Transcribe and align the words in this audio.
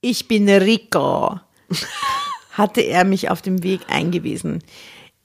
Ich 0.00 0.28
bin 0.28 0.48
Rico, 0.48 1.40
hatte 2.52 2.82
er 2.82 3.04
mich 3.04 3.30
auf 3.30 3.42
dem 3.42 3.64
Weg 3.64 3.80
eingewiesen. 3.88 4.62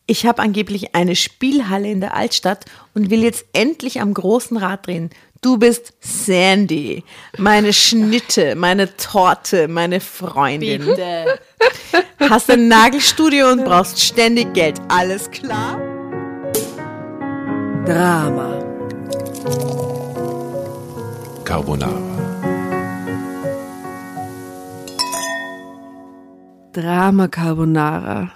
Ich 0.07 0.25
habe 0.25 0.41
angeblich 0.41 0.95
eine 0.95 1.15
Spielhalle 1.15 1.89
in 1.89 2.01
der 2.01 2.15
Altstadt 2.15 2.65
und 2.95 3.11
will 3.11 3.23
jetzt 3.23 3.45
endlich 3.53 4.01
am 4.01 4.13
großen 4.13 4.57
Rad 4.57 4.87
drehen. 4.87 5.11
Du 5.41 5.57
bist 5.57 5.93
Sandy, 5.99 7.03
meine 7.37 7.71
Schnitte, 7.71 8.55
meine 8.55 8.95
Torte, 8.97 9.67
meine 9.67 9.99
Freundin. 9.99 10.85
Bitte. 10.85 11.39
Hast 12.19 12.49
ein 12.49 12.67
Nagelstudio 12.67 13.51
und 13.51 13.65
brauchst 13.65 14.01
ständig 14.01 14.53
Geld. 14.53 14.81
Alles 14.87 15.29
klar? 15.29 15.79
Drama. 17.85 18.59
Carbonara. 21.43 22.12
Drama 26.73 27.27
Carbonara 27.27 28.33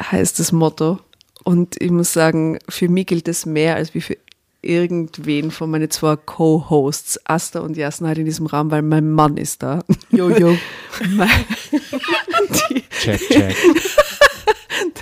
heißt 0.00 0.38
das 0.38 0.52
Motto. 0.52 0.98
Und 1.44 1.80
ich 1.80 1.90
muss 1.90 2.12
sagen, 2.12 2.58
für 2.68 2.88
mich 2.88 3.06
gilt 3.06 3.28
das 3.28 3.46
mehr 3.46 3.76
als 3.76 3.94
wie 3.94 4.00
für 4.00 4.16
irgendwen 4.62 5.50
von 5.50 5.70
meinen 5.70 5.90
zwei 5.90 6.16
Co-Hosts, 6.16 7.20
Asta 7.24 7.60
und 7.60 7.76
Jasna, 7.76 8.08
halt 8.08 8.18
in 8.18 8.24
diesem 8.24 8.46
Raum, 8.46 8.70
weil 8.70 8.82
mein 8.82 9.10
Mann 9.10 9.36
ist 9.36 9.62
da. 9.62 9.84
Jojo. 10.10 10.56
Check, 13.00 13.20
check. 13.28 13.56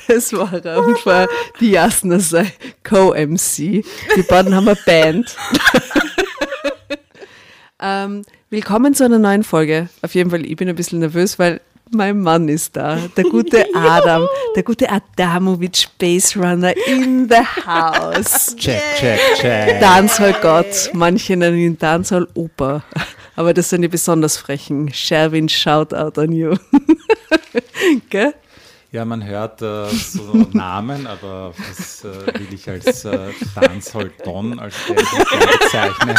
das 0.07 0.33
war 0.33 0.53
er. 0.65 0.85
Und 0.85 0.99
die 1.61 1.71
Jasna 1.71 2.19
sei 2.21 2.53
Co-MC. 2.85 3.57
Die 3.57 4.23
beiden 4.29 4.55
haben 4.55 4.69
eine 4.69 4.79
Band. 4.87 5.37
ähm, 7.81 8.23
willkommen 8.51 8.95
zu 8.95 9.05
einer 9.05 9.19
neuen 9.19 9.43
Folge. 9.43 9.89
Auf 10.03 10.15
jeden 10.15 10.31
Fall, 10.31 10.47
ich 10.47 10.57
bin 10.57 10.69
ein 10.69 10.77
bisschen 10.77 11.01
nervös, 11.01 11.39
weil 11.39 11.61
mein 11.93 12.21
Mann 12.21 12.49
ist 12.49 12.77
da. 12.77 12.99
Der 13.17 13.25
gute 13.25 13.67
Adam. 13.75 14.27
Der 14.55 14.63
gute 14.63 14.89
Adamovic 14.91 15.77
Space 15.77 16.37
Runner 16.37 16.75
in 16.87 17.29
the 17.29 17.43
house. 17.67 18.55
Check, 18.59 18.83
check, 18.99 19.21
check. 19.41 19.81
Dancehall-Gott. 19.81 20.91
Manche 20.93 21.37
nennen 21.37 21.59
ihn 21.59 21.79
Dancehall-Opa. 21.79 22.83
Aber 23.37 23.55
das 23.55 23.71
sind 23.71 23.83
die 23.83 23.89
besonders 23.89 24.37
frechen. 24.37 24.93
Sherwin, 24.93 25.49
shout 25.49 25.95
out 25.95 26.19
on 26.19 26.33
you. 26.33 26.57
Gell? 28.11 28.35
Ja, 28.91 29.05
man 29.05 29.25
hört 29.25 29.61
äh, 29.61 29.87
so 29.91 30.47
Namen, 30.53 31.07
aber 31.07 31.53
was 31.57 32.05
äh, 32.05 32.27
will 32.39 32.49
ich 32.53 32.69
als 32.69 33.05
äh, 33.05 33.33
Dancehall 33.55 34.11
Don, 34.25 34.59
als 34.59 34.75
der 34.89 34.95
bezeichne, 34.95 36.15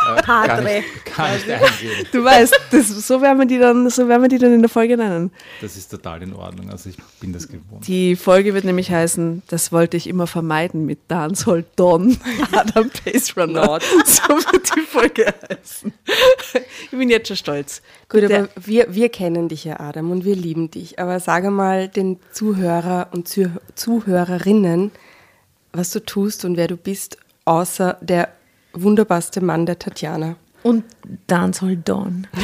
äh, 0.00 0.22
gar, 0.22 0.46
Padre. 0.46 0.62
nicht, 0.64 1.16
gar 1.16 1.32
nicht 1.32 1.50
eingehen. 1.50 2.06
Du 2.12 2.24
weißt, 2.24 2.54
das, 2.70 2.88
so, 2.88 3.20
werden 3.20 3.38
wir 3.38 3.46
die 3.46 3.58
dann, 3.58 3.88
so 3.90 4.08
werden 4.08 4.22
wir 4.22 4.28
die 4.28 4.38
dann 4.38 4.52
in 4.52 4.60
der 4.60 4.68
Folge 4.68 4.96
nennen. 4.96 5.30
Das 5.60 5.76
ist 5.76 5.90
total 5.90 6.22
in 6.22 6.34
Ordnung, 6.34 6.70
also 6.70 6.88
ich 6.90 6.96
bin 7.20 7.32
das 7.32 7.48
gewohnt. 7.48 7.86
Die 7.86 8.16
Folge 8.16 8.54
wird 8.54 8.64
nämlich 8.64 8.90
heißen, 8.90 9.42
das 9.48 9.72
wollte 9.72 9.96
ich 9.96 10.06
immer 10.06 10.26
vermeiden 10.26 10.86
mit 10.86 10.98
Dancehall 11.08 11.64
Don, 11.76 12.18
Adam 12.52 12.90
Pace 12.90 13.36
Runner. 13.36 13.78
So 14.04 14.28
wird 14.28 14.76
die 14.76 14.80
Folge 14.80 15.32
heißen. 15.48 15.92
Ich 16.84 16.90
bin 16.90 17.10
jetzt 17.10 17.28
schon 17.28 17.36
stolz. 17.36 17.82
Gut, 18.08 18.24
aber 18.24 18.48
wir, 18.56 18.86
wir 18.90 19.08
kennen 19.08 19.48
dich 19.48 19.64
ja, 19.64 19.80
Adam, 19.80 20.10
und 20.10 20.24
wir 20.24 20.34
lieben 20.34 20.70
dich. 20.70 20.98
Aber 20.98 21.20
sage 21.20 21.50
mal 21.50 21.88
den 21.88 22.18
Zuhörer 22.32 23.08
und 23.12 23.28
Zuh 23.28 23.50
Zuhörerinnen, 23.74 24.90
was 25.72 25.90
du 25.90 26.00
tust 26.00 26.44
und 26.44 26.56
wer 26.56 26.68
du 26.68 26.76
bist, 26.76 27.18
außer 27.44 27.98
der 28.00 28.28
wunderbarste 28.72 29.40
Mann 29.40 29.66
der 29.66 29.78
Tatjana. 29.78 30.36
Und 30.62 30.84
Dancehall 31.26 31.76
Dawn. 31.76 32.26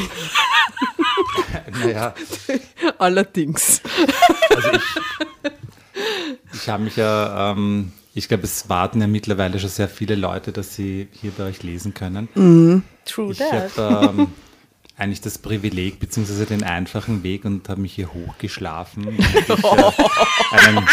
Naja, 1.82 2.14
Allerdings. 2.98 3.80
also 4.54 4.70
ich, 4.72 4.82
ich 6.52 6.68
habe 6.68 6.84
mich 6.84 6.96
ja, 6.96 7.52
ähm, 7.52 7.92
ich 8.14 8.28
glaube, 8.28 8.44
es 8.44 8.68
warten 8.68 9.00
ja 9.00 9.06
mittlerweile 9.06 9.58
schon 9.58 9.68
sehr 9.68 9.88
viele 9.88 10.14
Leute, 10.14 10.52
dass 10.52 10.74
sie 10.74 11.08
hier 11.12 11.32
bei 11.36 11.44
euch 11.44 11.62
lesen 11.62 11.94
können. 11.94 12.82
True 13.04 13.32
Ich 13.32 13.40
habe 13.40 14.12
ähm, 14.18 14.28
eigentlich 14.96 15.20
das 15.20 15.38
Privileg 15.38 16.00
beziehungsweise 16.00 16.46
den 16.46 16.62
einfachen 16.62 17.22
Weg 17.22 17.44
und 17.44 17.68
habe 17.68 17.80
mich 17.80 17.94
hier 17.94 18.12
hochgeschlafen, 18.12 19.04
damit 19.04 19.20
ich 19.20 19.48
äh, 19.48 20.66
einen, 20.66 20.86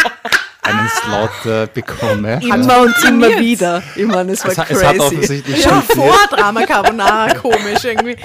einen 0.64 0.88
Slot 0.88 1.46
äh, 1.46 1.68
bekomme. 1.72 2.40
Immer 2.42 2.80
und 2.82 2.94
immer 3.06 3.38
wieder. 3.38 3.82
Ich 3.96 4.06
meine, 4.06 4.32
es 4.32 4.44
war 4.44 4.50
Es, 4.52 4.58
hat- 4.58 4.70
es 4.70 4.82
hat 4.82 4.96
crazy. 4.96 5.00
offensichtlich 5.00 5.64
Ja, 5.64 5.80
vor 5.82 6.16
Drama 6.30 6.64
Carbonara, 6.66 7.34
komisch 7.34 7.84
irgendwie. 7.84 8.16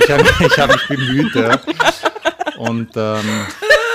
Ich 0.00 0.10
habe 0.10 0.24
ich 0.46 0.58
hab 0.58 0.72
mich 0.72 0.88
bemüht. 0.88 1.34
Ja. 1.34 1.60
Und 2.58 2.90
ähm, 2.96 3.46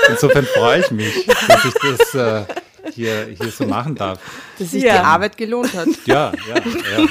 insofern 0.09 0.45
freue 0.45 0.79
ich 0.81 0.91
mich, 0.91 1.25
dass 1.25 1.65
ich 1.65 1.73
das 1.97 2.15
äh, 2.15 2.45
hier, 2.93 3.27
hier 3.39 3.51
so 3.51 3.65
machen 3.65 3.95
darf. 3.95 4.19
Dass 4.57 4.71
sich 4.71 4.83
Ja. 4.83 4.93
die 4.93 4.99
Arbeit 5.05 5.37
gelohnt 5.37 5.73
hat. 5.75 5.87
Ja, 6.05 6.31
ja, 6.47 6.55
ja. 6.55 7.07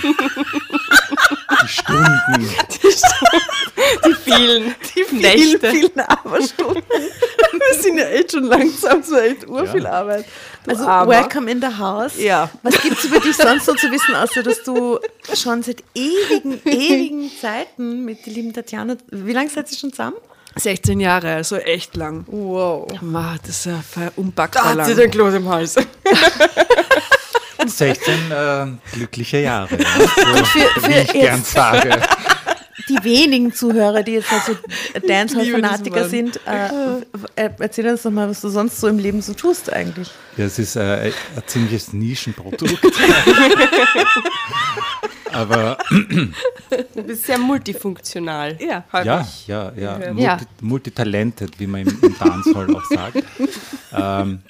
Die 1.64 1.68
Stunden. 1.68 2.48
Die 4.06 4.14
vielen, 4.14 4.74
die 4.94 5.04
vielen, 5.04 5.20
Nächte. 5.22 5.70
vielen 5.70 6.00
Arbeitsstunden. 6.00 6.82
Wir 6.86 7.82
sind 7.82 7.98
ja 7.98 8.04
echt 8.06 8.32
schon 8.32 8.44
langsam, 8.44 9.02
so 9.02 9.16
echt 9.16 9.48
urviel 9.48 9.82
Ja. 9.82 9.90
Arbeit. 9.90 10.24
Du 10.64 10.70
Also, 10.70 10.84
Armer. 10.86 11.10
welcome 11.12 11.50
in 11.50 11.60
the 11.60 11.66
house. 11.78 12.12
Ja. 12.18 12.48
Was 12.62 12.80
gibt 12.80 12.98
es 12.98 13.04
über 13.04 13.18
dich 13.20 13.36
sonst 13.36 13.66
so 13.66 13.74
zu 13.74 13.90
wissen, 13.90 14.14
außer 14.14 14.42
dass 14.42 14.62
du 14.62 14.98
schon 15.34 15.62
seit 15.62 15.82
ewigen, 15.94 16.60
ewigen 16.64 17.30
Zeiten 17.40 18.04
mit 18.04 18.24
der 18.26 18.32
lieben 18.32 18.52
Tatjana, 18.52 18.96
wie 19.10 19.32
lange 19.32 19.50
seid 19.50 19.70
ihr 19.70 19.76
schon 19.78 19.90
zusammen? 19.90 20.16
16 20.56 21.00
Jahre, 21.00 21.34
also 21.34 21.56
echt 21.56 21.96
lang. 21.96 22.24
Wow. 22.28 22.86
Ma, 23.02 23.36
das 23.44 23.50
ist 23.58 23.66
ja 23.66 23.80
ver- 23.88 24.06
Da 24.06 24.12
unpackbar 24.16 24.64
hat 24.76 24.86
sie 24.86 24.92
lang. 24.92 25.00
den 25.00 25.10
Kloß 25.10 25.34
im 25.34 25.48
Hals. 25.48 25.74
16 27.66 28.14
äh, 28.30 28.66
glückliche 28.92 29.38
Jahre. 29.38 29.76
Ja. 29.76 29.86
So, 30.14 30.44
für 30.80 30.88
wie 30.88 30.94
ich 31.02 31.12
gern 31.12 31.42
sage. 31.42 32.00
Die 32.88 33.02
wenigen 33.02 33.52
Zuhörer, 33.52 34.02
die 34.02 34.12
jetzt 34.12 34.30
also 34.30 34.56
Dancehall-Fanatiker 35.06 36.08
sind, 36.08 36.38
äh, 36.46 36.98
äh, 37.36 37.50
erzähl 37.58 37.88
uns 37.88 38.02
doch 38.02 38.10
mal, 38.10 38.28
was 38.28 38.42
du 38.42 38.50
sonst 38.50 38.78
so 38.78 38.88
im 38.88 38.98
Leben 38.98 39.22
so 39.22 39.32
tust 39.32 39.72
eigentlich. 39.72 40.10
Ja, 40.36 40.44
es 40.44 40.58
ist 40.58 40.76
äh, 40.76 41.10
ein 41.36 41.42
ziemliches 41.46 41.94
Nischenprodukt. 41.94 42.76
Aber 45.34 45.76
Du 46.94 47.02
bist 47.02 47.24
sehr 47.26 47.38
multifunktional. 47.38 48.56
Ja. 48.60 48.84
Ja, 49.04 49.26
ja, 49.46 49.72
ja, 49.76 49.98
Ja. 49.98 50.12
multi, 50.12 50.46
multitalented, 50.60 51.58
wie 51.58 51.66
man 51.66 51.82
im, 51.82 51.98
im 52.02 52.18
Dancehall 52.18 52.74
auch 52.74 52.84
sagt. 52.84 53.22
ähm, 53.92 54.40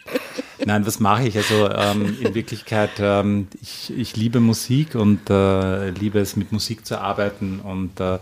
nein, 0.65 0.87
was 0.87 1.01
mache 1.01 1.27
ich? 1.29 1.37
Also 1.37 1.69
ähm, 1.71 2.17
in 2.21 2.35
Wirklichkeit, 2.35 2.91
ähm, 2.99 3.49
ich, 3.61 3.93
ich 3.97 4.17
liebe 4.17 4.41
Musik 4.41 4.95
und 4.95 5.29
äh, 5.31 5.91
liebe 5.91 6.19
es, 6.21 6.37
mit 6.37 6.53
Musik 6.53 6.87
zu 6.87 7.01
arbeiten 7.01 7.61
und 7.61 8.01
äh, 8.01 8.19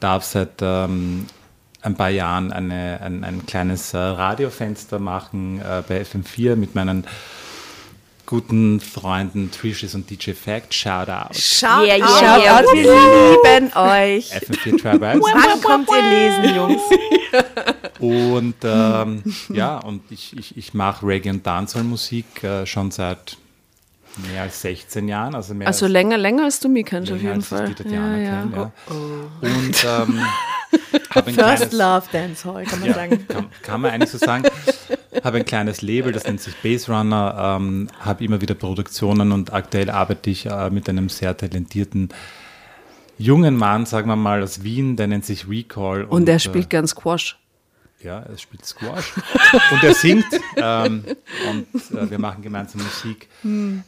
darf 0.00 0.24
seit 0.24 0.50
ähm, 0.60 1.26
ein 1.80 1.94
paar 1.96 2.10
Jahren 2.10 2.52
eine, 2.52 3.00
ein, 3.02 3.24
ein 3.24 3.44
kleines 3.46 3.92
äh, 3.94 3.98
Radiofenster 3.98 4.98
machen 4.98 5.60
äh, 5.60 5.82
bei 5.86 6.02
FM4 6.02 6.56
mit 6.56 6.74
meinen 6.74 7.04
guten 8.32 8.80
Freunden 8.80 9.50
Trishis 9.50 9.94
und 9.94 10.08
DJ 10.08 10.30
Fact. 10.30 10.72
Shout 10.72 11.10
out. 11.10 11.36
Shout 11.36 11.84
Yeah, 11.86 11.98
yeah, 11.98 12.38
yeah. 12.38 12.58
out, 12.60 12.64
wir 12.72 12.82
lieben 12.82 13.66
euch. 13.76 14.32
FM4 14.32 14.80
Travis. 14.80 15.20
Wann 15.22 15.60
kommt 15.60 15.90
ihr 15.90 16.02
lesen, 16.08 16.56
Jungs? 16.56 16.82
Und 17.98 18.54
ähm, 18.64 19.22
ja, 19.50 19.76
und 19.76 20.10
ich, 20.10 20.34
ich, 20.38 20.56
ich 20.56 20.72
mache 20.72 21.04
Reggae- 21.04 21.28
und 21.28 21.46
Dancehall-Musik 21.46 22.42
äh, 22.42 22.64
schon 22.64 22.90
seit 22.90 23.36
mehr 24.16 24.42
als 24.42 24.60
16 24.62 25.08
Jahren. 25.08 25.34
Also, 25.34 25.54
mehr 25.54 25.66
Also 25.66 25.86
als, 25.86 25.92
länger, 25.92 26.18
länger 26.18 26.44
als 26.44 26.60
du 26.60 26.68
mich 26.68 26.86
kennst, 26.86 27.10
auf 27.12 27.20
jeden 27.20 27.42
Fall. 27.42 27.70
ich 27.70 27.76
die 27.76 27.82
Tatjana 27.82 28.18
ja, 28.18 28.44
ja. 28.44 28.46
Ja. 28.56 28.72
Und 29.40 29.84
ähm, 29.84 30.20
habe 31.10 31.28
ein 31.28 31.34
First 31.34 31.34
kleines, 31.34 31.72
Love 31.72 32.06
Dancehall, 32.12 32.64
kann 32.64 32.80
man 32.80 32.88
ja, 32.88 32.94
sagen. 32.94 33.26
kann, 33.28 33.46
kann 33.62 33.80
man 33.80 33.90
eigentlich 33.90 34.10
so 34.10 34.18
sagen. 34.18 34.44
Habe 35.22 35.38
ein 35.38 35.44
kleines 35.44 35.82
Label, 35.82 36.12
das 36.12 36.24
nennt 36.24 36.40
sich 36.40 36.54
Base 36.56 36.90
Runner, 36.90 37.58
ähm, 37.60 37.88
habe 38.00 38.24
immer 38.24 38.40
wieder 38.40 38.54
Produktionen 38.54 39.32
und 39.32 39.52
aktuell 39.52 39.90
arbeite 39.90 40.30
ich 40.30 40.46
äh, 40.46 40.70
mit 40.70 40.88
einem 40.88 41.08
sehr 41.08 41.36
talentierten 41.36 42.08
jungen 43.18 43.56
Mann, 43.56 43.86
sagen 43.86 44.08
wir 44.08 44.16
mal, 44.16 44.42
aus 44.42 44.64
Wien, 44.64 44.96
der 44.96 45.06
nennt 45.06 45.24
sich 45.24 45.48
Recall. 45.48 46.04
Und 46.04 46.28
er 46.28 46.36
äh, 46.36 46.40
spielt 46.40 46.70
gern 46.70 46.86
Squash. 46.86 47.38
Ja, 48.02 48.20
er 48.20 48.36
spielt 48.38 48.64
Squash 48.64 49.12
und 49.70 49.82
er 49.82 49.94
singt 49.94 50.24
ähm, 50.56 51.04
und 51.50 51.96
äh, 51.96 52.10
wir 52.10 52.18
machen 52.18 52.42
gemeinsam 52.42 52.82
Musik, 52.82 53.28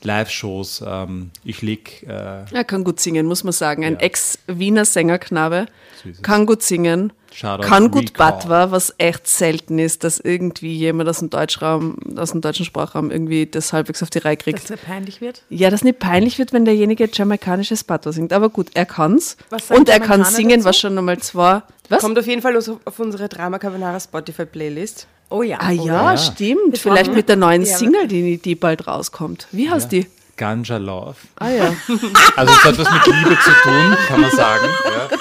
Live-Shows. 0.02 0.84
Ähm, 0.86 1.30
ich 1.44 1.62
leg, 1.62 2.02
äh, 2.06 2.44
Er 2.52 2.64
kann 2.64 2.84
gut 2.84 3.00
singen, 3.00 3.26
muss 3.26 3.44
man 3.44 3.52
sagen. 3.52 3.84
Ein 3.84 3.94
Ja. 3.94 4.00
Ex-Wiener 4.00 4.84
Sängerknabe 4.84 5.66
So 6.02 6.22
kann 6.22 6.46
gut 6.46 6.62
singen. 6.62 7.12
Shoutout 7.34 7.66
kann 7.66 7.90
gut 7.90 8.10
Recall. 8.10 8.30
Batwa, 8.32 8.70
was 8.70 8.94
echt 8.98 9.26
selten 9.26 9.80
ist, 9.80 10.04
dass 10.04 10.20
irgendwie 10.20 10.72
jemand 10.72 11.08
aus 11.08 11.18
dem 11.18 11.30
Deutschraum, 11.30 11.96
aus 12.16 12.30
dem 12.30 12.40
deutschen 12.40 12.64
Sprachraum 12.64 13.10
irgendwie 13.10 13.46
das 13.46 13.72
halbwegs 13.72 14.02
auf 14.04 14.10
die 14.10 14.18
Reihe 14.18 14.36
kriegt. 14.36 14.62
Dass 14.62 14.70
er 14.70 14.76
peinlich 14.76 15.20
wird? 15.20 15.42
Ja, 15.50 15.68
das 15.70 15.82
nicht 15.82 15.98
peinlich 15.98 16.38
wird, 16.38 16.52
wenn 16.52 16.64
derjenige 16.64 17.08
jamaikanisches 17.12 17.82
Batwa 17.82 18.12
singt. 18.12 18.32
Aber 18.32 18.50
gut, 18.50 18.68
er 18.74 18.86
kann's. 18.86 19.36
Was 19.50 19.66
sagen 19.66 19.80
Und 19.80 19.88
er 19.88 19.98
kann 19.98 20.24
singen, 20.24 20.60
dazu? 20.60 20.64
was 20.66 20.78
schon 20.78 20.94
nochmal 20.94 21.18
zwei. 21.18 21.62
Was? 21.88 22.00
Kommt 22.00 22.18
auf 22.18 22.26
jeden 22.26 22.40
Fall 22.40 22.56
auf 22.56 22.70
auf 22.84 22.98
unsere 23.00 23.28
Drama 23.28 23.58
Carbonara 23.58 23.98
Spotify 23.98 24.46
Playlist. 24.46 25.08
Oh 25.28 25.42
ja. 25.42 25.58
ah 25.60 25.70
oh 25.70 25.72
ja, 25.72 26.12
ja. 26.12 26.16
stimmt. 26.16 26.78
Vielleicht 26.78 27.12
mit 27.12 27.28
der 27.28 27.36
neuen 27.36 27.62
Ja. 27.62 27.76
Single, 27.76 28.06
die, 28.06 28.38
die 28.38 28.54
bald 28.54 28.86
rauskommt. 28.86 29.48
Wie 29.50 29.68
heißt 29.68 29.90
die? 29.90 30.06
Ganja 30.36 30.76
Love. 30.78 31.16
Ah 31.38 31.48
ja. 31.48 31.74
Also 32.36 32.52
es 32.52 32.64
hat 32.64 32.78
was 32.78 32.90
mit 32.92 33.06
Liebe 33.06 33.38
zu 33.40 33.50
tun, 33.62 33.96
kann 34.08 34.20
man 34.20 34.30
sagen. 34.30 34.68
Ja. 34.84 35.16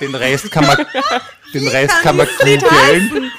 Den 0.00 0.14
Rest 0.14 0.50
kann 0.50 0.66
man, 0.66 0.86
den 1.54 1.68
Rest 1.68 1.94
kann 2.02 2.16
man 2.16 2.26
googeln. 2.38 3.30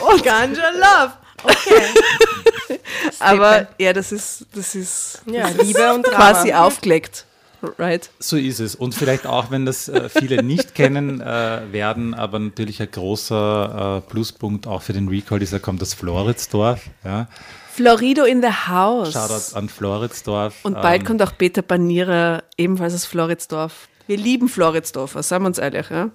Oh, 0.00 0.16
Ganja 0.22 0.70
Love. 0.70 1.12
Okay. 1.44 2.78
Aber 3.18 3.68
ja, 3.78 3.92
das 3.92 4.12
ist, 4.12 4.46
das 4.54 4.74
ist 4.74 5.22
Ja, 5.26 5.48
Liebe 5.48 5.92
und 5.92 6.06
Drama. 6.06 6.16
quasi 6.16 6.52
aufgelegt. 6.52 7.26
Right. 7.78 8.10
So 8.18 8.36
ist 8.36 8.58
es. 8.58 8.74
Und 8.74 8.92
vielleicht 8.94 9.24
auch, 9.24 9.52
wenn 9.52 9.64
das 9.64 9.88
äh, 9.88 10.08
viele 10.08 10.42
nicht 10.42 10.74
kennen 10.74 11.20
äh, 11.20 11.60
werden, 11.70 12.12
aber 12.12 12.40
natürlich 12.40 12.82
ein 12.82 12.90
großer 12.90 14.02
äh, 14.04 14.10
Pluspunkt 14.10 14.66
auch 14.66 14.82
für 14.82 14.92
den 14.92 15.06
Recall 15.08 15.40
ist, 15.42 15.52
da 15.52 15.60
kommt 15.60 15.80
das 15.80 15.94
Floridsdorf. 15.94 16.80
Ja. 17.04 17.28
Florido 17.74 18.24
in 18.24 18.42
the 18.42 18.48
House. 18.68 19.12
Shoutout 19.12 19.56
an 19.56 19.68
Floridsdorf. 19.68 20.56
Und 20.62 20.74
bald 20.74 21.00
Ähm, 21.02 21.06
kommt 21.06 21.22
auch 21.22 21.32
Peter 21.38 21.62
Banierer, 21.62 22.42
ebenfalls 22.58 22.94
aus 22.94 23.06
Floridsdorf. 23.06 23.88
Wir 24.06 24.16
lieben 24.16 24.48
Floridsdorfer, 24.48 25.22
sagen 25.22 25.44
wir 25.44 25.48
uns 25.48 25.58
ehrlich. 25.58 25.88
Ja? 25.88 26.10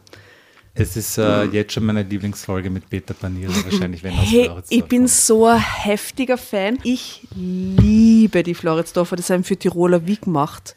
Es 0.76 0.96
ist 0.96 1.18
äh, 1.18 1.46
jetzt 1.46 1.74
schon 1.74 1.86
meine 1.86 2.04
Lieblingsfolge 2.04 2.70
mit 2.70 2.88
Peter 2.90 3.16
Panier, 3.16 3.50
wahrscheinlich, 3.70 4.04
wenn 4.04 4.14
er 4.14 4.20
aus 4.22 4.28
Hey, 4.30 4.46
Floridsdorf 4.46 4.66
ich 4.78 4.84
bin 4.86 5.00
kommt. 5.02 5.10
so 5.10 5.46
ein 5.48 5.60
heftiger 5.60 6.38
Fan. 6.38 6.78
Ich 6.84 7.28
liebe 7.36 8.44
die 8.44 8.54
Floridsdorfer, 8.54 9.16
das 9.16 9.30
haben 9.32 9.44
für 9.44 9.58
Tiroler 9.58 10.06
wie 10.06 10.18
gemacht. 10.18 10.76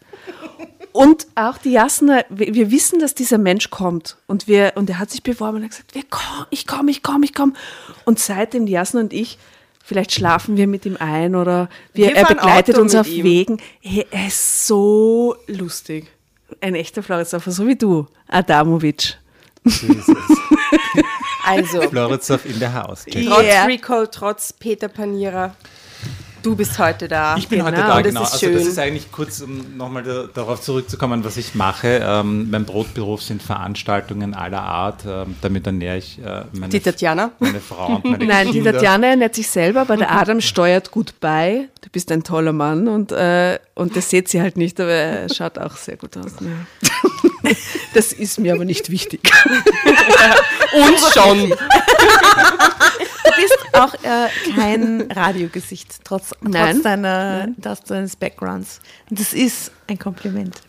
Und 0.92 1.26
auch 1.34 1.58
die 1.58 1.72
Jasna, 1.72 2.24
wir, 2.30 2.54
wir 2.54 2.70
wissen, 2.70 2.98
dass 3.00 3.14
dieser 3.14 3.38
Mensch 3.38 3.70
kommt. 3.70 4.16
Und, 4.26 4.48
wir, 4.48 4.72
und 4.76 4.88
er 4.90 4.98
hat 4.98 5.10
sich 5.10 5.22
beworben 5.22 5.58
und 5.58 5.64
hat 5.64 5.70
gesagt, 5.70 5.94
ich 6.50 6.66
komme, 6.66 6.90
ich 6.90 7.02
komme, 7.02 7.24
ich 7.26 7.34
komme. 7.34 7.52
Und 8.04 8.18
seitdem 8.18 8.64
die 8.66 8.72
Jasna 8.72 9.00
und 9.00 9.12
ich, 9.12 9.38
vielleicht 9.90 10.12
schlafen 10.12 10.56
wir 10.56 10.68
mit 10.68 10.86
ihm 10.86 10.96
ein 11.00 11.34
oder 11.34 11.68
wir, 11.94 12.06
Wir 12.06 12.14
er 12.14 12.26
begleitet 12.26 12.76
Auto 12.76 12.82
uns 12.82 12.94
auf 12.94 13.08
ihm. 13.08 13.24
Wegen. 13.24 13.60
Hey, 13.80 14.06
er 14.12 14.28
ist 14.28 14.64
so 14.68 15.34
lustig. 15.48 16.06
Ein 16.60 16.76
echter 16.76 17.02
Floridsdorfer, 17.02 17.50
so 17.50 17.66
wie 17.66 17.74
du, 17.74 18.06
Adamovic. 18.28 19.18
Es. 19.64 19.82
Also, 21.44 21.82
Floridsdorf 21.82 22.44
in 22.46 22.60
der 22.60 22.72
Haus. 22.72 23.04
Trotz 23.04 23.42
Yeah. 23.42 23.64
Recall, 23.64 24.06
trotz 24.06 24.52
Peter 24.52 24.86
Panierer, 24.86 25.56
du 26.42 26.56
bist 26.56 26.78
heute 26.78 27.08
da. 27.08 27.36
Ich 27.36 27.48
bin 27.48 27.58
Genau, 27.58 27.70
heute 27.70 27.80
da, 27.82 27.96
das 27.96 28.02
genau. 28.04 28.20
also 28.22 28.30
das 28.32 28.40
schön. 28.40 28.56
ist 28.56 28.78
eigentlich 28.78 29.10
kurz, 29.12 29.40
um 29.40 29.76
nochmal 29.76 30.02
da, 30.02 30.24
darauf 30.32 30.60
zurückzukommen, 30.60 31.24
was 31.24 31.36
ich 31.36 31.54
mache. 31.54 32.00
Ähm, 32.02 32.50
mein 32.50 32.64
Brotberuf 32.64 33.22
sind 33.22 33.42
Veranstaltungen 33.42 34.34
aller 34.34 34.62
Art. 34.62 35.04
Ähm, 35.06 35.36
damit 35.40 35.66
ernähre 35.66 35.98
ich 35.98 36.18
äh, 36.18 36.44
meine, 36.52 36.68
Die 36.70 36.80
Tatjana? 36.80 37.32
meine 37.38 37.60
Frau 37.60 37.96
und 37.96 38.04
meine 38.04 38.24
Nein, 38.26 38.46
die 38.48 38.52
Kinder. 38.54 38.72
Tatjana 38.72 39.08
ernährt 39.08 39.34
sich 39.34 39.48
selber, 39.48 39.82
aber 39.82 39.96
der 39.96 40.10
Adam 40.12 40.40
steuert 40.40 40.90
gut 40.90 41.14
bei. 41.20 41.68
Du 41.82 41.88
bist 41.90 42.10
ein 42.12 42.22
toller 42.22 42.52
Mann 42.52 42.88
und, 42.88 43.12
äh, 43.12 43.58
und 43.74 43.96
das 43.96 44.10
seht 44.10 44.28
sie 44.28 44.40
halt 44.40 44.56
nicht, 44.56 44.80
aber 44.80 44.90
er 44.92 45.28
schaut 45.34 45.58
auch 45.58 45.76
sehr 45.76 45.96
gut 45.96 46.16
aus. 46.16 46.32
Ja. 46.40 46.90
Das 47.94 48.12
ist 48.12 48.38
mir 48.38 48.54
aber 48.54 48.64
nicht 48.64 48.90
wichtig. 48.90 49.20
Uns 50.72 51.12
schon. 51.12 51.50
Du 51.50 51.56
bist 53.36 53.58
auch 53.72 53.94
äh, 53.94 54.28
kein 54.54 55.10
Radiogesicht, 55.10 56.04
trotz, 56.04 56.32
Nein. 56.40 56.74
trotz 56.74 56.82
deiner, 56.82 57.48
trotz 57.60 57.82
deines 57.84 58.16
Backgrounds. 58.16 58.80
Und 59.08 59.18
das 59.18 59.32
ist 59.32 59.72
ein 59.88 59.98
Kompliment. 59.98 60.60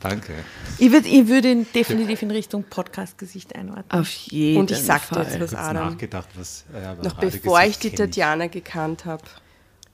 Danke. 0.00 0.34
Ich 0.78 0.92
würde 0.92 1.08
ich 1.08 1.26
würd 1.26 1.44
ihn 1.46 1.66
definitiv 1.74 2.22
in 2.22 2.30
Richtung 2.30 2.64
Podcast-Gesicht 2.64 3.56
einordnen. 3.56 3.86
Auf 3.90 4.10
jeden 4.10 4.60
Und 4.60 4.70
ich 4.70 4.78
sagte 4.78 5.14
Fall. 5.14 5.24
jetzt 5.24 5.40
was, 5.40 5.54
Adam. 5.54 5.92
nachgedacht, 5.92 6.28
was. 6.34 6.64
Ja, 6.72 6.92
aber 6.92 7.02
Noch 7.02 7.14
bevor 7.14 7.62
ich 7.62 7.78
die 7.78 7.90
Tatjana 7.90 8.48
gekannt 8.48 9.04
habe, 9.06 9.22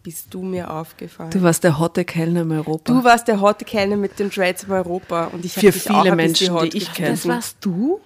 bist 0.03 0.33
du 0.35 0.43
mir 0.43 0.71
aufgefallen. 0.71 1.31
Du 1.31 1.43
warst 1.43 1.63
der 1.65 1.79
hotte 1.79 2.05
Kellner 2.05 2.43
in 2.43 2.53
Europa. 2.53 2.93
Du 2.93 3.05
warst 3.05 3.29
der 3.29 3.41
hotte 3.41 3.65
Kellner 3.65 3.97
mit 3.97 4.19
den 4.19 4.31
Dreads 4.31 4.65
in 4.65 4.73
Europa 4.73 5.27
und 5.27 5.45
ich 5.45 5.57
habe 5.57 5.73
Für 5.73 5.79
viele 5.79 6.15
Menschen, 6.17 6.57
die 6.59 6.77
ich 6.77 6.93
kenne. 6.93 7.11
Das 7.11 7.27
warst 7.29 7.57
du? 7.61 8.01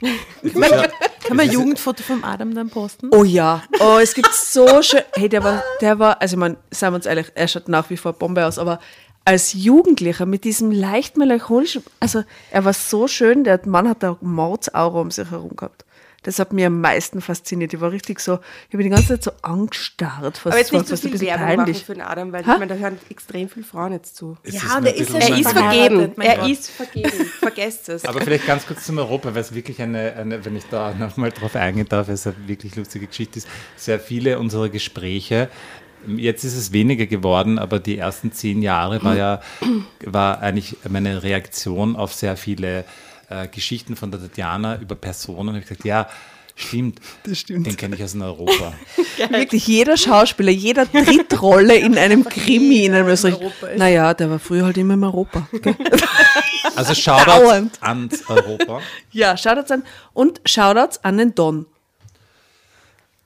Ja- 0.00 0.08
Kann 1.24 1.36
man 1.36 1.40
ein 1.40 1.50
Jugendfoto 1.52 2.02
vom 2.02 2.24
Adam 2.24 2.54
dann 2.54 2.70
posten? 2.70 3.10
Oh 3.12 3.22
ja, 3.24 3.62
oh, 3.80 3.98
es 4.02 4.14
gibt 4.14 4.32
so 4.32 4.82
schön. 4.82 5.02
Hey, 5.14 5.28
der 5.28 5.44
war, 5.44 5.62
der 5.80 5.98
war, 5.98 6.20
also 6.22 6.36
man, 6.38 6.56
seien 6.70 6.92
wir 6.92 6.96
uns 6.96 7.06
ehrlich, 7.06 7.26
er 7.34 7.46
schaut 7.48 7.68
nach 7.68 7.90
wie 7.90 7.96
vor 7.98 8.14
Bombe 8.14 8.44
aus, 8.46 8.58
aber 8.58 8.80
als 9.26 9.52
Jugendlicher 9.52 10.24
mit 10.24 10.44
diesem 10.44 10.70
leicht 10.72 11.18
melancholischen, 11.18 11.84
also 12.00 12.24
er 12.50 12.64
war 12.64 12.72
so 12.72 13.06
schön, 13.06 13.44
der 13.44 13.60
Mann 13.66 13.86
hat 13.88 14.02
da 14.02 14.16
Mordsaura 14.22 15.00
um 15.00 15.10
sich 15.10 15.30
herum 15.30 15.54
gehabt. 15.54 15.84
Das 16.22 16.38
hat 16.38 16.52
mir 16.52 16.66
am 16.66 16.80
meisten 16.82 17.20
fasziniert. 17.22 17.72
Ich 17.72 17.80
war 17.80 17.90
richtig 17.92 18.20
so, 18.20 18.40
ich 18.68 18.74
habe 18.74 18.82
die 18.82 18.90
ganze 18.90 19.08
Zeit 19.08 19.22
so 19.24 19.30
angestarrt. 19.40 20.36
Fast, 20.36 20.46
Aber 20.48 20.58
jetzt 20.58 20.72
nicht 20.72 20.86
so 20.86 20.90
fast 20.94 21.04
ein 21.06 21.12
viel 21.12 21.20
Werbung 21.22 21.46
machen 21.46 21.56
peinlich. 21.56 21.84
für 21.84 21.94
den 21.94 22.02
Adam, 22.02 22.32
weil 22.32 22.44
Ha? 22.46 22.52
ich 22.52 22.58
meine, 22.58 22.74
da 22.74 22.78
hören 22.78 22.98
extrem 23.08 23.48
viele 23.48 23.64
Frauen 23.64 23.92
jetzt 23.92 24.16
zu. 24.16 24.36
es 24.42 24.54
Ja, 24.62 24.76
und 24.76 24.84
er 24.86 24.94
ist 24.94 25.10
Er 25.14 25.38
ist 25.38 25.50
vergeben. 25.50 26.12
Er 26.20 26.36
Gott. 26.36 26.50
ist 26.50 26.70
vergeben. 26.70 27.10
Vergesst 27.40 27.88
es. 27.88 28.04
Aber 28.04 28.20
vielleicht 28.20 28.46
ganz 28.46 28.66
kurz 28.66 28.84
zum 28.84 28.98
Europa, 28.98 29.34
weil 29.34 29.40
es 29.40 29.54
wirklich 29.54 29.80
eine, 29.80 30.14
eine 30.14 30.44
wenn 30.44 30.56
ich 30.56 30.64
da 30.70 30.92
nochmal 30.92 31.30
drauf 31.30 31.56
eingehen 31.56 31.88
darf, 31.88 32.08
weil 32.08 32.14
es 32.14 32.26
eine 32.26 32.36
wirklich 32.46 32.76
lustige 32.76 33.06
Geschichte 33.06 33.38
ist. 33.38 33.48
Sehr 33.76 33.98
viele 33.98 34.38
unserer 34.38 34.68
Gespräche, 34.68 35.48
jetzt 36.06 36.44
ist 36.44 36.56
es 36.56 36.72
weniger 36.72 37.06
geworden, 37.06 37.58
aber 37.58 37.78
die 37.78 37.98
ersten 37.98 38.32
zehn 38.32 38.62
Jahre 38.62 39.02
war 39.02 39.16
ja, 39.16 39.40
war 40.04 40.40
eigentlich 40.40 40.76
meine 40.88 41.22
Reaktion 41.22 41.96
auf 41.96 42.12
sehr 42.14 42.36
viele 42.36 42.84
äh, 43.30 43.48
Geschichten 43.48 43.96
von 43.96 44.10
der 44.10 44.20
Tatjana 44.20 44.76
über 44.80 44.94
Personen. 44.94 45.56
Ich 45.56 45.62
gesagt, 45.62 45.84
ja, 45.84 46.08
stimmt, 46.54 47.00
stimmt. 47.32 47.66
den 47.66 47.76
kenne 47.76 47.96
ich 47.96 48.02
aus 48.04 48.14
Europa. 48.14 48.74
Wirklich 49.30 49.66
jeder 49.66 49.96
Schauspieler, 49.96 50.50
jeder 50.52 50.84
Drittrolle 50.86 51.76
in 51.76 51.96
einem 51.96 52.24
Krimi 52.24 52.84
in 52.84 52.94
einem 52.94 53.08
Österreich. 53.08 53.38
Naja, 53.76 54.12
der 54.14 54.28
war 54.30 54.38
früher 54.38 54.64
halt 54.66 54.76
immer 54.76 54.94
in 54.94 55.04
Europa. 55.04 55.48
Also 56.76 56.94
Shoutout 56.94 57.24
Dauernd. 57.30 57.82
ans 57.82 58.22
Europa. 58.28 58.80
Ja, 59.12 59.36
Shoutouts 59.36 59.70
an 59.70 59.82
und 60.12 60.40
Shoutouts 60.44 61.02
an 61.02 61.16
den 61.18 61.34
Don. 61.34 61.66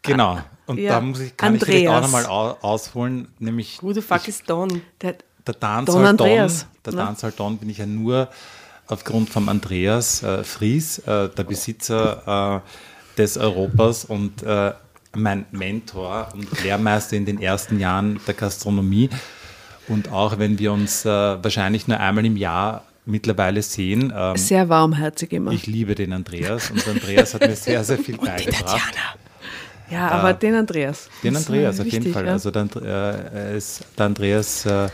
Genau. 0.03 0.39
Und 0.67 0.79
Ja. 0.79 0.93
da 0.93 1.01
muss 1.01 1.21
ich, 1.21 1.37
kann 1.37 1.57
ich 1.57 1.65
vielleicht 1.65 1.89
auch 1.89 1.95
Andreas. 1.95 2.13
nochmal 2.23 2.27
au- 2.27 2.57
ausholen, 2.63 3.29
nämlich 3.39 3.83
Who 3.83 3.93
the 3.93 4.01
fuck 4.01 4.27
is 4.29 4.43
Don? 4.45 4.83
Der, 5.03 5.17
der 5.47 5.55
Don 5.55 5.61
Dancehall 5.61 6.07
Andreas, 6.07 6.61
Don, 6.61 6.69
der 6.85 6.93
ne? 6.95 7.07
Dancehall 7.09 7.33
Don 7.37 7.59
bin 7.59 7.69
ich 7.71 7.79
ja 7.79 7.87
nur 7.87 8.29
aufgrund 8.87 9.31
vom 9.31 9.49
Andreas 9.49 10.23
äh, 10.23 10.45
Fries, 10.45 10.99
äh, 10.99 11.29
der 11.29 11.45
Besitzer 11.45 12.63
äh, 12.65 13.19
des 13.19 13.39
Europas 13.39 14.05
und 14.05 14.43
äh, 14.43 14.73
mein 15.17 15.47
Mentor 15.53 16.29
und 16.35 16.63
Lehrmeister 16.63 17.17
in 17.17 17.25
den 17.25 17.41
ersten 17.41 17.79
Jahren 17.79 18.21
der 18.27 18.35
Gastronomie. 18.35 19.11
Und 19.89 20.11
auch 20.11 20.39
wenn 20.39 20.59
wir 20.59 20.73
uns 20.73 21.05
äh, 21.05 21.09
wahrscheinlich 21.09 21.89
nur 21.89 22.01
einmal 22.01 22.25
im 22.25 22.37
Jahr 22.37 22.85
mittlerweile 23.07 23.63
sehen, 23.63 24.13
ähm, 24.17 24.37
sehr 24.37 24.69
warmherzig 24.69 25.33
immer. 25.33 25.53
ich 25.53 25.67
liebe 25.67 25.95
den 25.95 26.13
Andreas 26.13 26.71
und 26.71 26.87
Andreas 26.89 27.35
hat 27.35 27.43
mir 27.43 27.55
sehr, 27.55 27.85
sehr 27.85 27.99
viel 27.99 28.17
beigebracht. 28.19 28.95
ja, 29.91 30.09
aber 30.09 30.33
den 30.33 30.55
Andreas. 30.55 31.11
Den 31.23 31.37
Andreas, 31.37 31.79
äh, 31.79 31.83
auf 31.83 31.87
jeden 31.87 32.05
wichtig, 32.05 32.13
Fall. 32.15 32.27
ja. 32.27 32.33
Also 32.33 32.51
der, 32.51 32.67
äh, 33.35 33.59
ist, 33.59 33.85
der 33.99 34.07
Andreas 34.07 34.65
äh, 34.65 34.89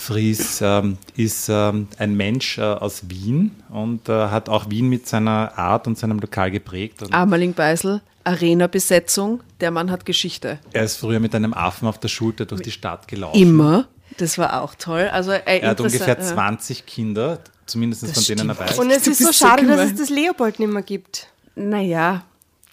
Fries 0.00 0.60
ähm, 0.62 0.96
ist 1.16 1.48
ähm, 1.50 1.86
ein 1.98 2.16
Mensch 2.16 2.58
äh, 2.58 2.62
aus 2.62 3.02
Wien 3.08 3.52
und 3.68 4.08
äh, 4.08 4.12
hat 4.28 4.48
auch 4.48 4.70
Wien 4.70 4.88
mit 4.88 5.06
seiner 5.06 5.56
Art 5.58 5.86
und 5.86 5.98
seinem 5.98 6.18
Lokal 6.18 6.50
geprägt. 6.50 7.02
Und 7.02 7.12
Amerling 7.12 7.52
Beisel, 7.52 8.00
Arena-Besetzung, 8.24 9.42
der 9.60 9.70
Mann 9.70 9.90
hat 9.90 10.04
Geschichte. 10.06 10.58
er 10.72 10.84
ist 10.84 10.96
früher 10.96 11.20
mit 11.20 11.34
einem 11.34 11.52
Affen 11.54 11.86
auf 11.86 11.98
der 11.98 12.08
Schulter 12.08 12.46
durch 12.46 12.62
die 12.62 12.70
Stadt 12.70 13.08
gelaufen. 13.08 13.40
Immer. 13.40 13.86
Das 14.16 14.38
war 14.38 14.62
auch 14.62 14.74
toll. 14.74 15.08
Also, 15.12 15.30
äh, 15.32 15.60
Er 15.60 15.70
hat 15.70 15.80
ungefähr 15.80 16.08
interessant, 16.08 16.30
ja. 16.30 16.34
20 16.34 16.86
Kinder, 16.86 17.38
zumindest 17.66 18.06
von 18.12 18.24
denen 18.24 18.48
er 18.50 18.58
weiß. 18.58 18.78
Und 18.78 18.90
es 18.90 19.06
ist 19.06 19.18
so 19.18 19.26
bist 19.26 19.38
so 19.38 19.46
schade, 19.46 19.66
dass 19.66 19.90
es 19.92 19.94
das 19.96 20.10
Leopold 20.10 20.58
nicht 20.58 20.72
mehr 20.72 20.82
gibt. 20.82 21.28
Naja, 21.54 22.24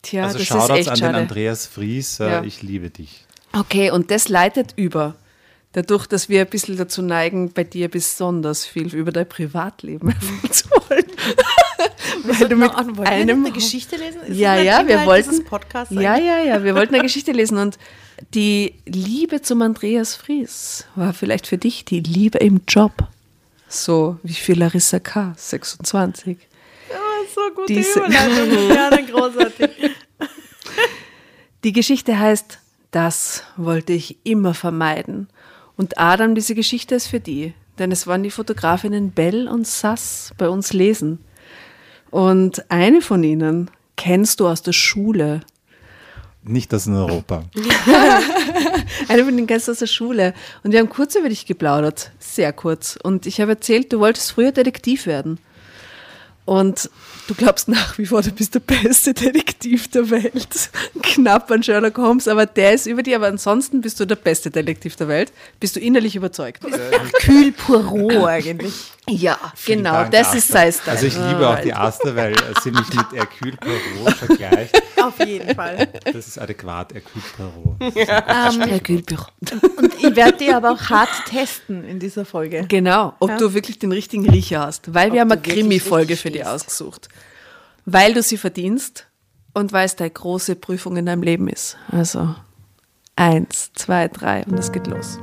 tja, 0.02 0.24
also 0.24 0.34
das 0.34 0.42
ist 0.44 0.48
Shoutouts 0.48 0.80
echt 0.80 0.90
an 0.90 0.96
den 0.96 1.00
schade. 1.00 1.18
Andreas 1.18 1.66
Fries, 1.68 2.20
äh, 2.20 2.30
Ja. 2.30 2.44
ich 2.44 2.64
liebe 2.64 2.90
dich. 2.90 3.26
Okay, 3.54 3.92
und 3.92 4.12
das 4.12 4.30
leitet 4.30 4.74
über. 4.78 5.16
Dadurch, 5.78 6.08
dass 6.08 6.28
wir 6.28 6.42
ein 6.42 6.48
bisschen 6.48 6.76
dazu 6.76 7.04
neigen, 7.04 7.52
bei 7.54 7.64
dir 7.64 7.88
besonders 7.88 8.66
viel 8.66 8.96
über 8.96 9.12
dein 9.12 9.30
Privatleben 9.30 10.10
erfahren 10.10 10.52
zu 10.52 10.70
wollen. 10.72 11.06
Weil 12.24 12.50
du 12.50 12.56
mit 12.56 12.74
Wollten 12.74 12.98
wir 12.98 13.06
einem 13.08 13.46
eine 13.46 13.54
Geschichte 13.54 13.96
lesen? 13.96 14.22
Ist 14.22 14.38
Ja, 14.40 14.56
ja, 14.60 14.88
wir 14.88 15.06
wollten. 15.06 15.30
dieses 15.30 15.46
Podcasts 15.46 15.94
ja, 15.94 16.18
ja, 16.18 16.40
ja, 16.44 16.64
wir 16.64 16.74
wollten 16.74 16.96
eine 16.96 17.04
Geschichte 17.10 17.32
lesen 17.32 17.60
und 17.60 17.78
die 18.34 18.74
Liebe 18.88 19.44
zum 19.44 19.62
Andreas 19.62 20.16
Fries 20.16 20.86
war 20.96 21.14
vielleicht 21.14 21.46
für 21.46 21.60
dich 21.60 21.86
die 21.86 22.00
Liebe 22.00 22.40
im 22.40 22.62
Job. 22.68 22.94
So 23.70 24.18
wie 24.24 24.34
für 24.34 24.54
Larissa 24.54 24.98
K., 25.00 25.36
26. 25.38 26.38
So 27.36 27.42
gute 27.54 27.72
Diese- 27.72 28.00
Überleitung. 28.00 28.70
Ja, 28.70 28.90
dann 28.90 29.06
großartig. 29.06 29.70
Die 31.64 31.72
Geschichte 31.74 32.18
heißt, 32.18 32.58
das 32.90 33.44
wollte 33.58 33.94
ich 33.94 34.18
immer 34.24 34.56
vermeiden. 34.56 35.28
Und 35.78 36.00
Adam, 36.00 36.36
diese 36.36 36.56
Geschichte 36.56 36.96
ist 36.96 37.08
für 37.08 37.20
die, 37.20 37.54
denn 37.80 37.92
es 37.92 38.08
waren 38.08 38.24
die 38.24 38.32
Fotografinnen 38.32 39.12
Bell 39.12 39.48
und 39.48 39.68
Sass 39.68 40.34
bei 40.38 40.50
uns 40.50 40.74
lesen. 40.74 41.20
Und 42.10 42.70
eine 42.70 43.02
von 43.02 43.24
ihnen 43.24 43.70
kennst 43.96 44.40
du 44.40 44.48
aus 44.48 44.64
der 44.64 44.74
Schule. 44.74 45.42
Nicht 46.44 46.74
das 46.74 46.88
in 46.88 46.96
Europa. 46.96 47.44
Eine 49.10 49.26
von 49.26 49.36
denen 49.36 49.48
kennst 49.48 49.68
du 49.68 49.74
aus 49.74 49.80
der 49.80 49.88
Schule. 49.88 50.34
Und 50.64 50.72
wir 50.72 50.80
haben 50.80 50.88
kurz 50.88 51.16
über 51.16 51.28
dich 51.28 51.46
geplaudert, 51.46 52.12
sehr 52.20 52.54
kurz. 52.54 52.98
Und 53.02 53.26
ich 53.26 53.42
habe 53.42 53.52
erzählt, 53.52 53.92
du 53.92 54.00
wolltest 54.00 54.32
früher 54.32 54.54
Detektiv 54.54 55.06
werden. 55.08 55.40
Und 56.48 56.90
du 57.28 57.34
glaubst 57.34 57.68
nach 57.68 57.98
wie 57.98 58.06
vor, 58.06 58.22
du 58.22 58.32
bist 58.32 58.56
der 58.56 58.62
beste 58.62 59.14
Detektiv 59.14 59.90
der 59.90 60.10
Welt. 60.10 60.70
Knapp 61.04 61.52
an 61.52 61.62
Sherlock 61.62 61.98
Holmes, 61.98 62.26
aber 62.30 62.46
der 62.46 62.74
ist 62.74 62.86
über 62.86 63.04
dir. 63.04 63.18
Aber 63.18 63.28
ansonsten 63.28 63.82
bist 63.82 64.00
du 64.00 64.06
der 64.06 64.16
beste 64.16 64.50
Detektiv 64.50 64.96
der 64.96 65.10
Welt. 65.10 65.34
Bist 65.60 65.76
du 65.76 65.82
innerlich 65.82 66.16
überzeugt? 66.16 66.64
Kühl 67.20 67.52
Poirot 67.52 68.14
eigentlich. 68.24 68.74
Ja, 69.10 69.38
Vielen 69.56 69.80
genau. 69.80 69.94
Dank, 69.94 70.12
das 70.12 70.28
Asta. 70.28 70.38
ist 70.38 70.48
sein 70.50 70.72
Style. 70.74 70.92
Also 70.92 71.06
ich 71.08 71.16
liebe 71.16 71.48
auch 71.48 71.60
die 71.62 71.74
Aster, 71.74 72.16
weil 72.16 72.36
sie 72.62 72.72
mich 72.72 72.94
mit 72.94 73.12
Hercule 73.14 73.54
Poirot 73.58 74.14
vergleicht. 74.16 74.82
Auf 75.02 75.18
jeden 75.26 75.56
Fall. 75.56 75.88
Das 76.04 76.28
ist 76.28 76.38
adäquat, 76.38 76.94
Hercule 76.94 77.24
Poirot. 77.38 77.96
Herr 78.70 78.80
Kühlbücher. 78.82 79.28
Und 79.78 79.94
ich 79.96 80.16
werde 80.16 80.38
die 80.38 80.52
aber 80.52 80.72
auch 80.72 80.90
hart 80.90 81.10
testen 81.30 81.86
in 81.86 82.00
dieser 82.00 82.26
Folge. 82.26 82.66
Genau, 82.68 83.14
ob 83.20 83.30
Ja. 83.30 83.38
du 83.38 83.54
wirklich 83.54 83.80
den 83.80 83.92
richtigen 83.94 84.30
Riecher 84.30 84.60
hast. 84.62 84.94
Weil 84.94 85.14
wir 85.14 85.22
haben 85.22 85.32
eine 85.32 85.42
Krimi-Folge 85.42 86.18
für 86.18 86.30
dich 86.32 86.46
ausgesucht. 86.46 87.08
Weil 87.86 88.14
du 88.14 88.22
sie 88.22 88.38
verdienst 88.38 89.08
und 89.54 89.72
weil 89.72 89.86
es 89.86 89.96
deine 89.96 90.10
große 90.12 90.56
Prüfung 90.58 90.98
in 90.98 91.06
deinem 91.06 91.24
Leben 91.24 91.48
ist. 91.48 91.78
Also 91.92 92.36
eins, 93.16 93.72
zwei, 93.74 94.10
drei 94.10 94.44
und 94.44 94.60
es 94.60 94.72
geht 94.74 94.88
los. 94.88 95.18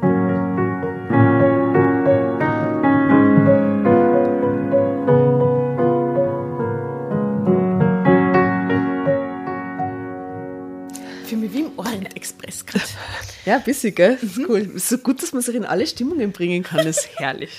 Im 12.15 12.21
Orient-Express 12.25 12.67
gerade. 12.67 12.85
Ja, 13.45 13.59
bisschen, 13.59 13.95
gell? 13.95 14.19
Das 14.21 14.39
ist 14.39 14.49
cool. 14.49 14.61
Ist 14.75 14.89
so 14.89 14.99
gut, 14.99 15.23
dass 15.23 15.33
man 15.33 15.43
sich 15.43 15.55
in 15.55 15.67
alle 15.67 15.87
Stimmungen 15.87 16.33
bringen 16.33 16.63
kann, 16.63 16.87
ist 16.87 17.09
herrlich. 17.19 17.51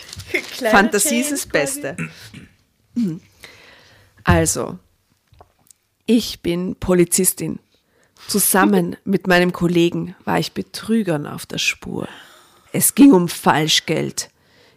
Fantasie 0.71 1.19
ist 1.19 1.31
das 1.31 1.45
Beste. 1.45 1.95
Also, 4.27 4.79
ich 6.07 6.41
bin 6.41 6.75
Polizistin. 6.77 7.59
Zusammen 8.27 8.95
mit 9.05 9.27
meinem 9.27 9.53
Kollegen 9.53 10.15
war 10.25 10.39
ich 10.39 10.53
Betrügern 10.53 11.27
auf 11.27 11.45
der 11.45 11.59
Spur. 11.59 12.07
Es 12.71 12.95
ging 12.95 13.13
um 13.13 13.29
Falschgeld. 13.29 14.31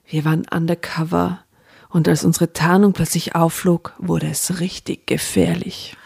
Wir 0.07 0.27
waren 0.27 0.47
undercover 0.51 1.43
und 1.89 2.09
als 2.09 2.25
unsere 2.25 2.53
Tarnung 2.53 2.93
plötzlich 2.93 3.35
aufflog, 3.35 3.95
wurde 3.97 4.29
es 4.29 4.61
richtig 4.61 5.07
gefährlich. 5.07 5.97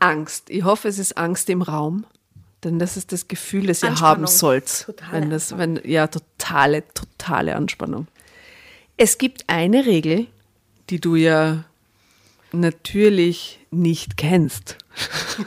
Angst. 0.00 0.50
Ich 0.50 0.64
hoffe, 0.64 0.88
es 0.88 0.98
ist 0.98 1.16
Angst 1.16 1.48
im 1.50 1.62
Raum, 1.62 2.04
denn 2.64 2.78
das 2.78 2.96
ist 2.96 3.12
das 3.12 3.28
Gefühl, 3.28 3.66
das 3.66 3.82
ihr 3.82 4.00
haben 4.00 4.26
sollt. 4.26 4.84
Totale 4.86 5.12
Wenn 5.12 5.30
das, 5.30 5.56
wenn, 5.56 5.80
ja, 5.84 6.06
totale, 6.06 6.84
totale 6.94 7.56
Anspannung. 7.56 8.06
Es 8.96 9.18
gibt 9.18 9.44
eine 9.48 9.86
Regel, 9.86 10.26
die 10.90 11.00
du 11.00 11.14
ja 11.14 11.64
natürlich 12.52 13.60
nicht 13.70 14.16
kennst. 14.16 14.76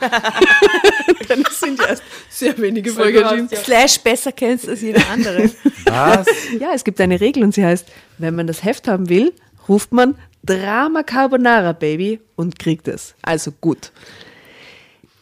Denn 1.28 1.44
es 1.46 1.60
sind 1.60 1.78
ja 1.78 1.88
erst 1.88 2.02
sehr 2.30 2.56
wenige 2.58 2.90
Folgen. 2.90 3.48
Slash 3.48 4.00
besser 4.00 4.32
kennst 4.32 4.68
als 4.68 4.80
jeder 4.80 5.06
andere. 5.10 5.50
Was? 5.84 6.26
Ja, 6.58 6.72
es 6.74 6.82
gibt 6.82 7.00
eine 7.00 7.20
Regel 7.20 7.44
und 7.44 7.54
sie 7.54 7.64
heißt, 7.64 7.86
wenn 8.18 8.34
man 8.34 8.46
das 8.46 8.64
Heft 8.64 8.88
haben 8.88 9.08
will, 9.08 9.32
ruft 9.68 9.92
man 9.92 10.16
Drama 10.42 11.02
Carbonara 11.02 11.72
Baby 11.72 12.20
und 12.36 12.58
kriegt 12.58 12.88
es. 12.88 13.14
Also 13.22 13.52
gut. 13.52 13.92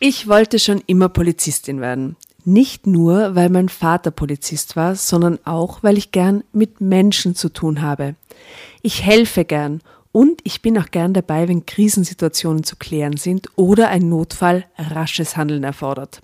Ich 0.04 0.26
wollte 0.26 0.58
schon 0.58 0.82
immer 0.86 1.08
Polizistin 1.08 1.80
werden. 1.80 2.16
Nicht 2.44 2.88
nur, 2.88 3.36
weil 3.36 3.50
mein 3.50 3.68
Vater 3.68 4.10
Polizist 4.10 4.74
war, 4.74 4.96
sondern 4.96 5.38
auch, 5.44 5.84
weil 5.84 5.96
ich 5.96 6.10
gern 6.10 6.42
mit 6.52 6.80
Menschen 6.80 7.36
zu 7.36 7.50
tun 7.50 7.82
habe. 7.82 8.16
Ich 8.82 9.04
helfe 9.04 9.44
gern 9.44 9.80
und 10.10 10.40
ich 10.42 10.60
bin 10.60 10.76
auch 10.76 10.90
gern 10.90 11.14
dabei, 11.14 11.46
wenn 11.46 11.66
Krisensituationen 11.66 12.64
zu 12.64 12.74
klären 12.74 13.16
sind 13.16 13.46
oder 13.54 13.90
ein 13.90 14.08
Notfall 14.08 14.64
rasches 14.76 15.36
Handeln 15.36 15.62
erfordert. 15.62 16.20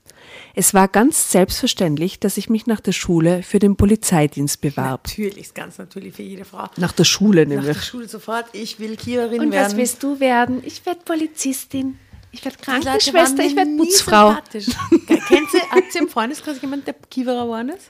Es 0.57 0.75
war 0.75 0.89
ganz 0.89 1.31
selbstverständlich, 1.31 2.19
dass 2.19 2.37
ich 2.37 2.51
mich 2.51 2.67
nach 2.67 2.81
der 2.81 2.91
Schule 2.91 3.45
für 3.45 3.61
den 3.61 3.77
Polizeidienst 3.77 4.61
bewarb. 4.61 5.07
natürlich, 5.07 5.39
ist 5.45 5.55
ganz 5.55 5.79
natürlich 5.79 6.15
für 6.15 6.25
jede 6.25 6.45
Frau. 6.45 6.67
Nach 6.79 6.91
der 6.91 7.05
Schule 7.05 7.43
Nach 7.47 7.51
der 7.51 7.61
nämlich. 7.61 7.85
Schule 7.85 8.09
sofort, 8.09 8.47
ich 8.55 8.81
will 8.81 8.97
Kiewerin 8.97 9.39
Und 9.41 9.53
werden. 9.53 9.67
was 9.67 9.77
willst 9.77 10.03
du 10.03 10.19
werden? 10.19 10.63
Ich 10.65 10.85
werde 10.85 10.99
Polizistin. 11.05 11.97
Ich 12.31 12.45
werde 12.45 12.59
Krankenschwester, 12.59 13.45
ich 13.45 13.57
werde 13.57 13.77
Putzfrau. 13.77 14.37
Kennt 14.51 15.55
ihr, 15.55 15.71
habt 15.71 15.95
ihr 15.95 16.01
im 16.03 16.09
Freundeskreis 16.09 16.61
jemanden, 16.61 16.85
der 16.85 16.95
Kiewerer 16.95 17.45
geworden 17.45 17.71
ist? 17.71 17.89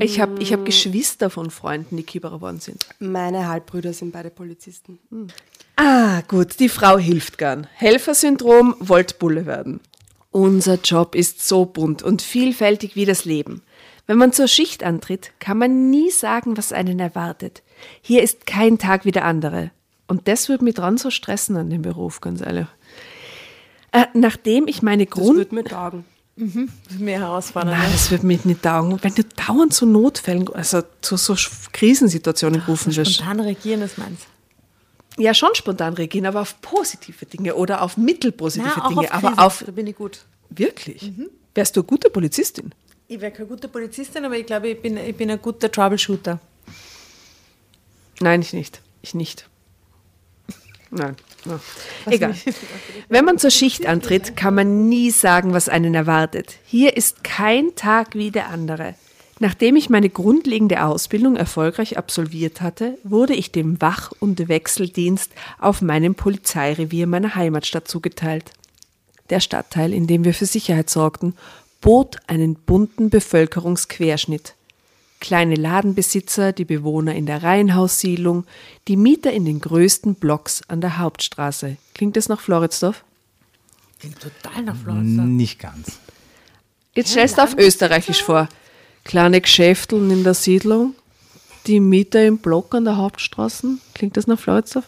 Ich 0.00 0.20
habe 0.20 0.42
ich 0.42 0.52
hab 0.52 0.64
Geschwister 0.64 1.30
von 1.30 1.50
Freunden, 1.50 1.96
die 1.96 2.02
Kieberer 2.02 2.36
geworden 2.36 2.60
sind. 2.60 2.84
Meine 2.98 3.46
Halbbrüder 3.48 3.92
sind 3.92 4.12
beide 4.12 4.30
Polizisten. 4.30 4.98
Ah, 5.76 6.22
gut, 6.22 6.58
die 6.58 6.68
Frau 6.68 6.98
hilft 6.98 7.38
gern. 7.38 7.66
Helfersyndrom, 7.74 8.74
wollt 8.80 9.18
Bulle 9.18 9.46
werden. 9.46 9.80
Unser 10.30 10.80
Job 10.82 11.14
ist 11.14 11.46
so 11.46 11.64
bunt 11.64 12.02
und 12.02 12.22
vielfältig 12.22 12.96
wie 12.96 13.04
das 13.04 13.24
Leben. 13.24 13.62
Wenn 14.06 14.18
man 14.18 14.32
zur 14.32 14.48
Schicht 14.48 14.82
antritt, 14.82 15.30
kann 15.38 15.58
man 15.58 15.90
nie 15.90 16.10
sagen, 16.10 16.56
was 16.56 16.72
einen 16.72 16.98
erwartet. 16.98 17.62
Hier 18.02 18.22
ist 18.22 18.46
kein 18.46 18.78
Tag 18.78 19.04
wie 19.04 19.12
der 19.12 19.24
andere. 19.24 19.70
Und 20.06 20.28
das 20.28 20.48
wird 20.48 20.60
mich 20.60 20.74
dran 20.74 20.98
so 20.98 21.10
stressen 21.10 21.56
an 21.56 21.70
dem 21.70 21.82
Beruf, 21.82 22.20
ganz 22.20 22.40
ehrlich. 22.40 22.66
Äh, 23.94 24.06
nachdem 24.12 24.66
ich 24.66 24.82
meine 24.82 25.06
Das 25.06 25.14
Grund... 25.14 25.38
wird 25.38 25.52
mir 25.52 25.62
taugen. 25.64 26.04
Das 26.36 26.94
ist 26.94 27.00
mehr 27.00 27.20
herausfordernd. 27.20 27.78
Nein, 27.78 27.92
das 27.92 28.10
wird 28.10 28.24
mich 28.24 28.44
nicht 28.44 28.60
taugen. 28.62 28.98
Wenn 29.00 29.14
du 29.14 29.22
dauernd 29.22 29.72
zu 29.72 29.86
Notfällen, 29.86 30.52
also 30.52 30.82
zu 31.00 31.16
so 31.16 31.36
Krisensituationen 31.72 32.58
gerufen 32.60 32.94
wirst. 32.96 33.14
Spontan 33.14 33.38
regieren, 33.38 33.80
das 33.82 33.96
meinst 33.96 34.26
Ja, 35.16 35.32
schon 35.32 35.54
spontan 35.54 35.94
reagieren, 35.94 36.26
aber 36.26 36.40
auf 36.40 36.60
positive 36.60 37.24
Dinge 37.26 37.54
oder 37.54 37.82
auf 37.82 37.96
mittelpositive 37.96 38.68
Na, 38.76 38.84
auch 38.84 38.88
Dinge. 38.88 39.02
auf 39.02 39.12
aber 39.14 39.28
Krisen, 39.28 39.38
auf 39.38 39.62
da 39.64 39.70
bin 39.70 39.86
ich 39.86 39.94
gut. 39.96 40.24
wirklich. 40.50 41.12
Wärst 41.54 41.76
du 41.76 41.82
eine 41.82 41.86
gute 41.86 42.10
Polizistin? 42.10 42.74
Ich 43.06 43.20
wäre 43.20 43.30
keine 43.30 43.46
gute 43.48 43.68
Polizistin, 43.68 44.24
aber 44.24 44.36
ich 44.36 44.44
glaube, 44.46 44.70
ich 44.70 44.82
bin, 44.82 44.96
ich 44.96 45.14
bin 45.14 45.30
ein 45.30 45.40
guter 45.40 45.70
Troubleshooter. 45.70 46.40
Nein, 48.18 48.42
ich 48.42 48.52
nicht. 48.52 48.80
Ich 49.02 49.14
nicht. 49.14 49.48
Nein. 50.90 51.14
Ja. 51.44 51.60
Egal. 52.06 52.34
Wenn 53.08 53.24
man 53.24 53.38
zur 53.38 53.50
Schicht 53.50 53.86
antritt, 53.86 54.36
kann 54.36 54.54
man 54.54 54.88
nie 54.88 55.10
sagen, 55.10 55.52
was 55.52 55.68
einen 55.68 55.94
erwartet. 55.94 56.56
Hier 56.64 56.96
ist 56.96 57.24
kein 57.24 57.74
Tag 57.76 58.14
wie 58.14 58.30
der 58.30 58.48
andere. 58.48 58.94
Nachdem 59.40 59.76
ich 59.76 59.90
meine 59.90 60.10
grundlegende 60.10 60.84
Ausbildung 60.84 61.36
erfolgreich 61.36 61.98
absolviert 61.98 62.60
hatte, 62.60 62.98
wurde 63.02 63.34
ich 63.34 63.50
dem 63.50 63.80
Wach- 63.80 64.12
und 64.20 64.48
Wechseldienst 64.48 65.32
auf 65.58 65.82
meinem 65.82 66.14
Polizeirevier 66.14 67.06
meiner 67.06 67.34
Heimatstadt 67.34 67.88
zugeteilt. 67.88 68.52
Der 69.30 69.40
Stadtteil, 69.40 69.92
in 69.92 70.06
dem 70.06 70.24
wir 70.24 70.34
für 70.34 70.46
Sicherheit 70.46 70.88
sorgten, 70.88 71.34
bot 71.80 72.18
einen 72.26 72.54
bunten 72.54 73.10
Bevölkerungsquerschnitt. 73.10 74.54
Kleine 75.24 75.54
Ladenbesitzer, 75.54 76.52
die 76.52 76.66
Bewohner 76.66 77.14
in 77.14 77.24
der 77.24 77.42
Reihenhaussiedlung, 77.42 78.44
die 78.88 78.98
Mieter 78.98 79.32
in 79.32 79.46
den 79.46 79.58
größten 79.58 80.16
Blocks 80.16 80.60
an 80.68 80.82
der 80.82 80.98
Hauptstraße. 80.98 81.78
Klingt 81.94 82.18
das 82.18 82.28
nach 82.28 82.42
Floridsdorf? 82.42 83.02
Klingt 84.00 84.20
total 84.20 84.64
nach 84.64 84.76
Florida. 84.76 85.22
Nicht 85.22 85.60
ganz. 85.60 85.98
Jetzt 86.94 87.12
stellst 87.12 87.38
du 87.38 87.42
auf 87.42 87.56
Österreichisch 87.56 88.22
vor. 88.22 88.50
Kleine 89.02 89.40
Geschäfteln 89.40 90.10
in 90.10 90.24
der 90.24 90.34
Siedlung, 90.34 90.94
die 91.66 91.80
Mieter 91.80 92.26
im 92.26 92.36
Block 92.36 92.74
an 92.74 92.84
der 92.84 92.98
Hauptstraße. 92.98 93.78
Klingt 93.94 94.18
das 94.18 94.26
nach 94.26 94.38
Floridsdorf? 94.38 94.84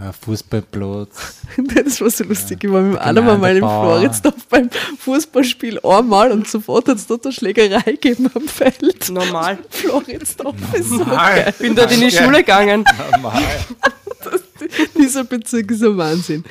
Ja, 0.00 0.12
Fußballplatz. 0.12 1.36
Das 1.74 2.00
war 2.00 2.10
so 2.10 2.24
lustig. 2.24 2.62
Ich 2.62 2.70
war 2.70 2.82
mit 2.82 2.92
dem 2.92 2.98
Der 2.98 3.06
Adam 3.06 3.40
mal 3.40 3.56
im. 3.56 3.64
Floridsdorf 3.64 4.46
beim 4.48 4.70
Fußballspiel 5.00 5.80
einmal 5.82 6.30
und 6.30 6.46
sofort 6.46 6.88
hat 6.88 6.98
es 6.98 7.06
dort 7.06 7.24
eine 7.24 7.32
Schlägerei 7.32 7.80
gegeben 7.82 8.30
am 8.34 8.46
Feld. 8.46 9.08
Normal. 9.10 9.58
Floridsdorf 9.70 10.56
ist 10.74 10.90
so 10.90 10.98
Normal. 10.98 11.52
Bin 11.58 11.74
dort 11.74 11.92
in 11.92 12.00
die 12.00 12.10
Schule 12.10 12.38
gegangen. 12.38 12.84
Normal. 13.12 13.42
Dieser 14.98 15.24
Bezirk 15.24 15.70
ist 15.70 15.82
ein 15.82 15.96
Wahnsinn. 15.96 16.44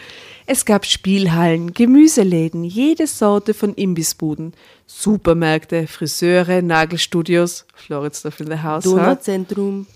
Es 0.50 0.64
gab 0.64 0.86
Spielhallen, 0.86 1.74
Gemüseläden, 1.74 2.64
jede 2.64 3.06
Sorte 3.06 3.54
von 3.54 3.74
Imbissbuden, 3.74 4.54
Supermärkte, 4.86 5.88
Friseure, 5.88 6.62
Nagelstudios, 6.62 7.66
Floridsdorf 7.76 8.40
in 8.40 8.48
the 8.48 8.60
House. 8.60 8.86
Donauzentrum. 8.86 9.88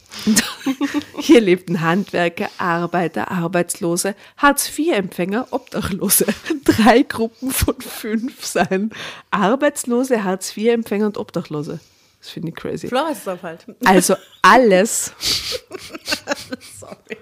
Hier 1.19 1.39
lebten 1.39 1.79
Handwerker, 1.79 2.49
Arbeiter, 2.57 3.31
Arbeitslose, 3.31 4.13
Hartz-IV-Empfänger, 4.35 5.47
Obdachlose. 5.51 6.25
Drei 6.65 7.03
Gruppen 7.03 7.51
von 7.51 7.79
fünf 7.79 8.43
seien 8.45 8.91
Arbeitslose, 9.31 10.25
Hartz-IV-Empfänger 10.25 11.05
und 11.05 11.17
Obdachlose. 11.17 11.79
Das 12.19 12.29
finde 12.29 12.49
ich 12.49 12.55
crazy. 12.55 12.89
Floridsdorf 12.89 13.41
halt. 13.41 13.65
Also 13.85 14.15
alles. 14.41 15.13
Sorry. 16.77 17.17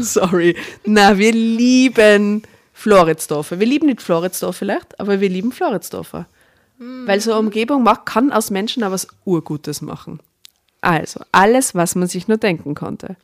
Sorry. 0.00 0.56
Na, 0.84 1.18
wir 1.18 1.32
lieben 1.32 2.44
Floridsdorfer. 2.78 3.58
Wir 3.58 3.66
lieben 3.66 3.86
nicht 3.86 4.02
Floridsdorf 4.02 4.56
vielleicht, 4.56 5.00
aber 5.00 5.20
wir 5.20 5.28
lieben 5.28 5.50
Floridsdorfer. 5.50 6.26
Weil 6.78 7.20
so 7.20 7.32
eine 7.32 7.40
Umgebung 7.40 7.82
macht, 7.82 8.06
kann 8.06 8.30
aus 8.30 8.50
Menschen 8.50 8.84
auch 8.84 8.92
was 8.92 9.08
Urgutes 9.24 9.82
machen. 9.82 10.20
Also, 10.80 11.20
alles, 11.32 11.74
was 11.74 11.96
man 11.96 12.06
sich 12.06 12.28
nur 12.28 12.36
denken 12.36 12.76
konnte. 12.76 13.16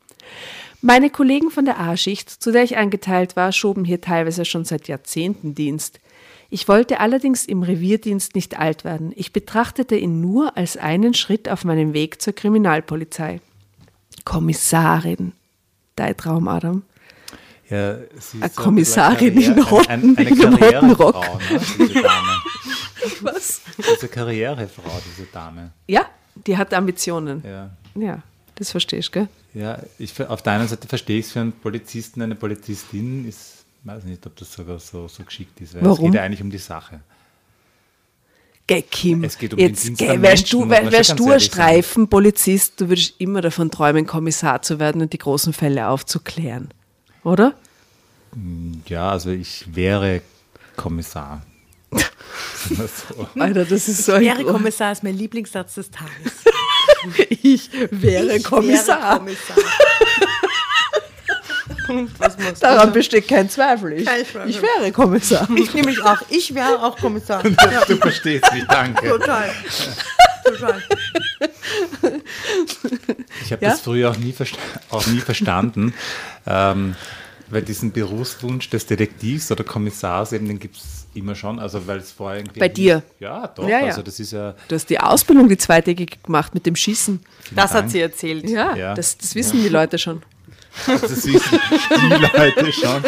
Meine 0.81 1.09
Kollegen 1.09 1.51
von 1.51 1.63
der 1.63 1.79
A-Schicht, 1.79 2.29
zu 2.29 2.51
der 2.51 2.63
ich 2.63 2.75
eingeteilt 2.75 3.37
war, 3.37 3.53
schoben 3.53 3.85
hier 3.85 4.01
teilweise 4.01 4.43
schon 4.43 4.65
seit 4.65 4.89
Jahrzehnten 4.89 5.55
Dienst. 5.55 6.01
Ich 6.49 6.67
wollte 6.67 6.99
allerdings 6.99 7.45
im 7.45 7.63
Revierdienst 7.63 8.35
nicht 8.35 8.59
alt 8.59 8.83
werden. 8.83 9.13
Ich 9.15 9.31
betrachtete 9.31 9.95
ihn 9.95 10.19
nur 10.19 10.57
als 10.57 10.75
einen 10.75 11.13
Schritt 11.13 11.47
auf 11.47 11.63
meinem 11.63 11.93
Weg 11.93 12.21
zur 12.21 12.33
Kriminalpolizei. 12.33 13.39
Kommissarin. 14.25 15.31
Dein 15.95 16.17
Traum, 16.17 16.49
Adam. 16.49 16.83
Ja, 17.69 17.93
Eine 17.93 18.07
so 18.19 18.61
Kommissarin 18.61 19.41
in 19.41 19.59
roten- 19.59 19.89
ein, 19.89 20.01
ein, 20.01 20.17
eine 20.17 20.29
in 20.29 20.41
roten 20.41 20.57
Karrierefrau, 20.59 21.09
Rock. 21.09 21.25
Ne, 21.51 21.59
diese 21.79 21.93
Dame. 22.03 22.41
Was? 23.21 23.61
Diese 23.77 24.07
Karrierefrau, 24.07 25.01
diese 25.11 25.27
Dame. 25.31 25.71
Ja, 25.87 26.05
die 26.45 26.55
hat 26.57 26.73
Ambitionen. 26.73 27.43
Ja. 27.45 27.69
Ja, 27.95 28.21
das 28.55 28.71
verstehst 28.71 29.07
du, 29.09 29.11
gell? 29.21 29.27
Ja, 29.53 29.79
ich, 29.97 30.19
auf 30.27 30.41
der 30.43 30.53
einen 30.53 30.67
Seite 30.67 30.87
verstehe 30.87 31.19
ich 31.19 31.25
es 31.27 31.31
für 31.31 31.39
einen 31.39 31.53
Polizisten, 31.53 32.21
eine 32.21 32.35
Polizistin 32.35 33.27
ist, 33.27 33.63
weiß 33.83 34.03
nicht, 34.03 34.25
ob 34.27 34.35
das 34.35 34.51
sogar 34.51 34.77
so, 34.79 35.07
so 35.07 35.23
geschickt 35.23 35.59
ist, 35.61 35.73
weil 35.75 35.81
Warum? 35.83 36.05
es 36.07 36.11
geht 36.11 36.13
ja 36.15 36.23
eigentlich 36.23 36.41
um 36.41 36.49
die 36.51 36.57
Sache. 36.57 36.99
Gell, 38.67 38.81
Kim, 38.83 39.23
Es 39.23 39.37
geht 39.37 39.53
um 39.53 39.57
den 39.59 39.69
jetzt 39.69 39.85
Dienst 39.87 39.99
gell, 39.99 40.21
wärst 40.21 40.43
Menschen, 40.53 40.59
du, 40.61 40.69
wär, 40.69 40.91
wärst 40.91 41.19
du 41.19 41.31
ein. 41.31 41.39
Streifenpolizist, 41.39 42.81
du 42.81 42.89
würdest 42.89 43.13
immer 43.19 43.41
davon 43.41 43.69
träumen, 43.71 44.05
Kommissar 44.07 44.61
zu 44.61 44.79
werden 44.79 45.01
und 45.01 45.13
die 45.13 45.19
großen 45.19 45.53
Fälle 45.53 45.87
aufzuklären. 45.87 46.69
Oder? 47.25 47.53
Ja, 48.85 49.09
also 49.11 49.31
ich 49.31 49.65
wäre 49.75 50.21
Kommissar. 50.77 51.41
So. 51.91 53.27
Alter, 53.39 53.65
das 53.65 53.87
ist 53.87 54.05
so 54.05 54.13
ein 54.13 54.21
Wäre 54.21 54.43
Kommissar 54.43 54.91
ist 54.91 55.03
mein 55.03 55.17
Lieblingssatz 55.17 55.75
des 55.75 55.91
Tages. 55.91 56.33
Ich 57.41 57.69
wäre 57.91 58.37
Ich 58.37 58.43
Kommissar. 58.43 59.23
Wäre 59.25 59.35
Kommissar. 59.45 59.55
Daran 62.59 62.91
besteht 62.93 63.27
kein 63.27 63.47
Zweifel. 63.49 63.93
Ich, 63.93 64.05
Kein 64.05 64.25
Zweifel. 64.25 64.49
ich 64.49 64.61
wäre 64.61 64.91
Kommissar. 64.91 65.47
Ich 65.55 65.73
nehme 65.73 65.87
mich 65.89 66.01
auch. 66.01 66.17
Ich 66.29 66.53
wäre 66.55 66.81
auch 66.83 66.97
Kommissar. 66.97 67.43
Du 67.43 67.97
verstehst 67.97 68.51
mich, 68.53 68.65
danke. 68.67 69.07
Total. 69.07 69.51
Total. 70.45 70.83
Ich 73.43 73.51
habe 73.51 73.63
Ja? 73.65 73.71
das 73.71 73.81
früher 73.81 74.11
auch 74.11 74.17
nie, 74.17 74.31
versta 74.31 74.57
auch 74.89 75.05
nie 75.07 75.19
verstanden, 75.19 75.93
ähm, 76.45 76.95
weil 77.49 77.61
diesen 77.61 77.91
Berufswunsch 77.91 78.69
des 78.69 78.85
Detektivs 78.87 79.51
oder 79.51 79.63
Kommissars 79.63 80.31
eben, 80.33 80.47
den 80.47 80.59
gibt 80.59 80.77
es 80.77 81.05
immer 81.13 81.35
schon, 81.35 81.59
also 81.59 81.85
weil 81.87 81.99
es 81.99 82.11
vorher 82.11 82.39
irgendwie... 82.39 82.59
Bei 82.59 82.69
dir? 82.69 83.03
Ja, 83.19 83.47
doch, 83.47 83.67
Ja, 83.67 83.79
ja. 83.81 83.85
also 83.87 84.01
das 84.01 84.19
ist 84.19 84.31
ja... 84.31 84.55
Du 84.67 84.75
hast 84.75 84.89
die 84.89 84.99
Ausbildung, 84.99 85.47
die 85.47 85.57
zweitägige 85.57 86.17
gemacht 86.23 86.53
mit 86.53 86.65
dem 86.65 86.75
Schießen. 86.75 87.19
vielen 87.41 87.55
Das 87.55 87.71
hat 87.71 87.81
Dank. 87.81 87.91
sie 87.91 87.99
erzählt. 88.01 88.49
Ja, 88.49 88.75
Ja. 88.75 88.93
Das, 88.95 89.17
das 89.17 89.35
wissen 89.35 89.61
die 89.61 89.69
Leute 89.69 89.97
schon. 89.97 90.23
Das 90.85 91.25
wissen 91.25 91.59
die 91.91 92.37
Leute 92.37 92.73
schon. 92.73 93.03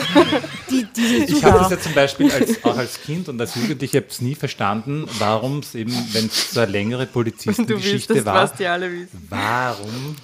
Die, 0.69 0.87
diese 0.95 1.23
Ich 1.25 1.43
habe 1.43 1.59
das 1.59 1.71
ja 1.71 1.79
zum 1.79 1.93
Beispiel 1.93 2.31
als, 2.31 2.63
auch 2.63 2.77
als 2.77 3.01
Kind 3.01 3.29
und 3.29 3.39
als 3.39 3.55
Jugendlicher 3.55 3.97
habe 3.97 4.07
es 4.09 4.21
nie 4.21 4.35
verstanden, 4.35 5.07
warum 5.19 5.59
es 5.59 5.75
eben, 5.75 5.93
wenn 6.13 6.27
es 6.27 6.51
so 6.51 6.59
eine 6.61 6.71
längere 6.71 7.05
Polizistengeschichte 7.05 8.15
wüsstest, 8.15 8.25
war, 8.25 8.51
die 8.57 8.67
warum 9.29 10.15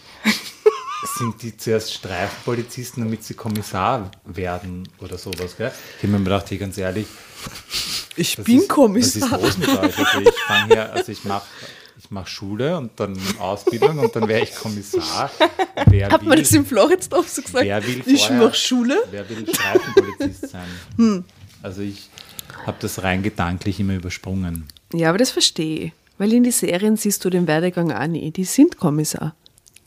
sind 1.18 1.42
die 1.42 1.56
zuerst 1.56 1.94
Streifenpolizisten, 1.94 3.04
damit 3.04 3.24
sie 3.24 3.34
Kommissar 3.34 4.12
werden 4.26 4.88
oder 5.00 5.18
sowas, 5.18 5.56
gell? 5.58 5.72
Ich 5.98 6.04
habe 6.04 6.18
mir 6.18 6.24
gedacht, 6.24 6.50
hey, 6.50 6.58
ganz 6.58 6.78
ehrlich, 6.78 7.08
Ich 8.16 8.38
was 8.38 8.48
ist, 8.48 8.70
Was 8.70 9.16
ist 9.16 9.32
los 9.32 9.58
mit 9.58 9.70
euch? 9.70 9.98
Also 9.98 10.20
ich 10.22 10.40
fange 10.48 10.74
hier, 10.74 10.94
also 10.94 11.12
ich 11.12 11.24
mache 11.24 11.46
ich 11.98 12.10
mach 12.12 12.28
Schule 12.28 12.78
und 12.78 12.92
dann 13.00 13.18
Ausbildung 13.40 14.00
und 14.00 14.16
dann 14.16 14.28
wäre 14.28 14.44
ich 14.44 14.56
Kommissar. 14.56 15.30
Wer 15.88 16.10
Hat 16.12 16.22
man 16.24 16.32
will- 16.38 16.44
das 16.44 16.52
in 16.52 16.66
Floridsdorf 16.66 17.28
so 17.30 17.42
gesagt? 17.42 17.66
Wer 17.66 17.86
will 17.86 18.04
ich 18.06 18.30
mache 18.30 18.54
Schule. 18.54 18.98
Wer 19.12 19.30
will 19.30 19.46
Streifenpolizist 19.48 20.50
sein? 20.50 21.24
Also 21.62 21.82
ich 21.82 22.10
habe 22.66 22.78
das 22.80 23.04
rein 23.04 23.24
gedanklich 23.24 23.80
immer 23.80 23.96
übersprungen. 23.96 24.66
Ja, 24.94 25.10
aber 25.10 25.18
das 25.18 25.32
verstehe 25.32 25.86
ich. 25.86 25.92
Weil 26.18 26.32
in 26.34 26.44
die 26.44 26.52
Serien 26.52 26.96
siehst 26.98 27.24
du 27.26 27.30
den 27.30 27.48
Werdegang 27.48 27.92
auch 27.92 28.08
nie. 28.08 28.30
Die 28.32 28.44
sind 28.44 28.78
Kommissar. 28.78 29.36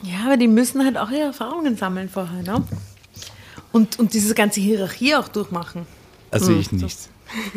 Ja, 0.03 0.27
aber 0.27 0.37
die 0.37 0.49
müssen 0.49 0.85
halt 0.85 0.99
auch 0.99 1.11
ihre 1.11 1.27
Erfahrungen 1.29 1.77
sammeln 1.77 2.09
vorher, 2.09 2.43
ne? 2.43 2.65
Und, 3.73 3.99
und 3.99 4.13
diese 4.15 4.35
ganze 4.35 4.61
Hierarchie 4.61 5.15
auch 5.15 5.29
durchmachen. 5.29 5.87
Also 6.31 6.53
ich 6.53 6.73
nicht. 6.73 6.99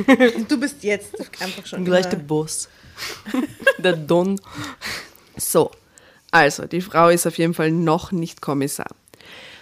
Du 0.48 0.60
bist 0.60 0.84
jetzt 0.84 1.14
einfach 1.42 1.66
schon. 1.66 1.86
Gleich 1.86 2.08
der 2.08 2.18
Boss. 2.18 2.70
der 3.78 3.94
Don. 3.94 4.40
So, 5.38 5.72
also 6.32 6.66
die 6.66 6.82
Frau 6.82 7.10
ist 7.10 7.26
auf 7.26 7.38
jeden 7.38 7.54
Fall 7.54 7.72
noch 7.72 8.12
nicht 8.12 8.42
Kommissar. 8.42 8.90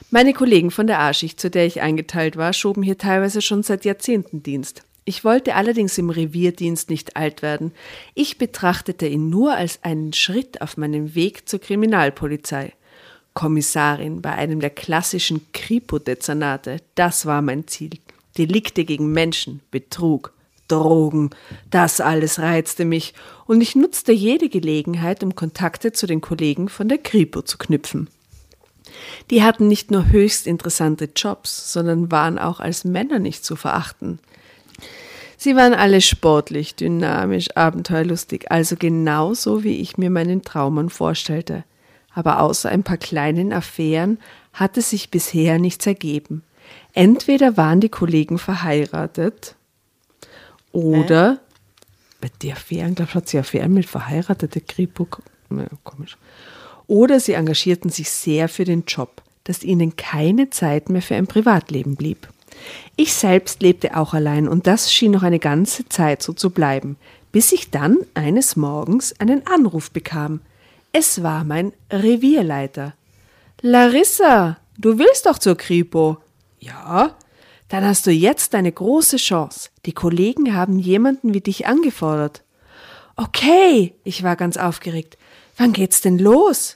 Meine 0.09 0.33
Kollegen 0.33 0.71
von 0.71 0.87
der 0.87 0.99
A-Schicht, 0.99 1.39
zu 1.39 1.49
der 1.49 1.65
ich 1.65 1.81
eingeteilt 1.81 2.37
war, 2.37 2.53
schoben 2.53 2.81
hier 2.81 2.97
teilweise 2.97 3.41
schon 3.41 3.63
seit 3.63 3.83
Jahrzehnten 3.83 4.41
Dienst. 4.41 4.83
Ich 5.03 5.23
wollte 5.23 5.55
allerdings 5.55 5.97
im 5.97 6.09
Revierdienst 6.09 6.89
nicht 6.89 7.15
alt 7.15 7.41
werden. 7.41 7.71
Ich 8.13 8.37
betrachtete 8.37 9.07
ihn 9.07 9.29
nur 9.29 9.53
als 9.53 9.79
einen 9.83 10.11
Schritt 10.13 10.61
auf 10.61 10.75
meinem 10.75 11.15
Weg 11.15 11.47
zur 11.47 11.59
Kriminalpolizei. 11.59 12.73
Kommissarin 13.33 14.21
bei 14.21 14.31
einem 14.33 14.59
der 14.59 14.69
klassischen 14.69 15.51
Kripo-Dezernate, 15.53 16.81
das 16.95 17.25
war 17.25 17.41
mein 17.41 17.67
Ziel. 17.67 17.91
Delikte 18.37 18.83
gegen 18.83 19.11
Menschen, 19.11 19.61
Betrug, 19.71 20.33
Drogen, 20.67 21.29
das 21.69 22.01
alles 22.01 22.39
reizte 22.39 22.85
mich 22.85 23.13
und 23.45 23.61
ich 23.61 23.75
nutzte 23.75 24.11
jede 24.11 24.49
Gelegenheit, 24.49 25.23
um 25.23 25.35
Kontakte 25.35 25.91
zu 25.91 26.07
den 26.07 26.21
Kollegen 26.21 26.69
von 26.69 26.89
der 26.89 26.97
Kripo 26.97 27.41
zu 27.41 27.57
knüpfen. 27.57 28.09
Die 29.29 29.43
hatten 29.43 29.67
nicht 29.67 29.91
nur 29.91 30.09
höchst 30.09 30.47
interessante 30.47 31.09
Jobs, 31.15 31.73
sondern 31.73 32.11
waren 32.11 32.39
auch 32.39 32.59
als 32.59 32.85
Männer 32.85 33.19
nicht 33.19 33.43
zu 33.43 33.55
verachten. 33.55 34.19
Sie 35.37 35.55
waren 35.55 35.73
alle 35.73 36.01
sportlich, 36.01 36.75
dynamisch, 36.75 37.55
abenteuerlustig, 37.55 38.51
also 38.51 38.75
genauso 38.77 39.63
wie 39.63 39.81
ich 39.81 39.97
mir 39.97 40.09
meinen 40.09 40.41
Traummann 40.41 40.89
vorstellte. 40.89 41.63
Aber 42.13 42.41
außer 42.41 42.69
ein 42.69 42.83
paar 42.83 42.97
kleinen 42.97 43.53
Affären 43.53 44.17
hatte 44.53 44.81
sich 44.81 45.11
bisher 45.11 45.59
nichts 45.59 45.85
ergeben. 45.85 46.41
Entweder 46.93 47.57
waren 47.57 47.79
die 47.79 47.89
Kollegen 47.89 48.39
verheiratet 48.39 49.56
oder 50.77 51.39
bei 52.21 52.29
die 52.43 52.51
Affären, 52.51 52.93
glaube 52.93 53.09
ich, 53.09 53.15
hat 53.15 53.27
sie 53.27 53.39
Affären 53.39 53.73
mit 53.73 53.87
verheiratete 53.87 54.61
Kripo. 54.61 55.07
Ja, 55.49 55.65
komisch. 55.83 56.17
Oder 56.85 57.19
sie 57.19 57.33
engagierten 57.33 57.89
sich 57.89 58.11
sehr 58.11 58.47
für 58.47 58.63
den 58.63 58.83
Job, 58.85 59.23
dass 59.43 59.63
ihnen 59.63 59.95
keine 59.95 60.51
Zeit 60.51 60.89
mehr 60.89 61.01
für 61.01 61.15
ein 61.15 61.25
Privatleben 61.25 61.95
blieb. 61.95 62.27
Ich 62.95 63.13
selbst 63.15 63.63
lebte 63.63 63.97
auch 63.97 64.13
allein 64.13 64.47
und 64.47 64.67
das 64.67 64.93
schien 64.93 65.11
noch 65.11 65.23
eine 65.23 65.39
ganze 65.39 65.89
Zeit 65.89 66.21
so 66.21 66.33
zu 66.33 66.51
bleiben, 66.51 66.97
bis 67.31 67.51
ich 67.51 67.71
dann 67.71 67.97
eines 68.13 68.55
Morgens 68.55 69.19
einen 69.19 69.47
Anruf 69.47 69.89
bekam. 69.89 70.41
Es 70.91 71.23
war 71.23 71.43
mein 71.43 71.73
Revierleiter. 71.91 72.93
Larissa, 73.61 74.57
du 74.77 74.99
willst 74.99 75.25
doch 75.25 75.39
zur 75.39 75.57
Kripo. 75.57 76.17
Ja, 76.59 77.15
dann 77.69 77.83
hast 77.83 78.07
du 78.07 78.11
jetzt 78.11 78.55
eine 78.55 78.71
große 78.71 79.17
Chance. 79.17 79.69
Die 79.85 79.93
Kollegen 79.93 80.53
haben 80.55 80.79
jemanden 80.79 81.33
wie 81.33 81.41
dich 81.41 81.67
angefordert. 81.67 82.43
Okay, 83.15 83.95
ich 84.03 84.23
war 84.23 84.35
ganz 84.35 84.57
aufgeregt. 84.57 85.17
Wann 85.57 85.73
geht's 85.73 86.01
denn 86.01 86.19
los? 86.19 86.75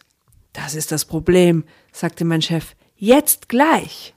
Das 0.54 0.76
ist 0.76 0.92
das 0.92 1.06
Problem, 1.06 1.64
sagte 1.92 2.26
mein 2.26 2.42
Chef. 2.42 2.76
Jetzt 2.98 3.48
gleich. 3.48 4.14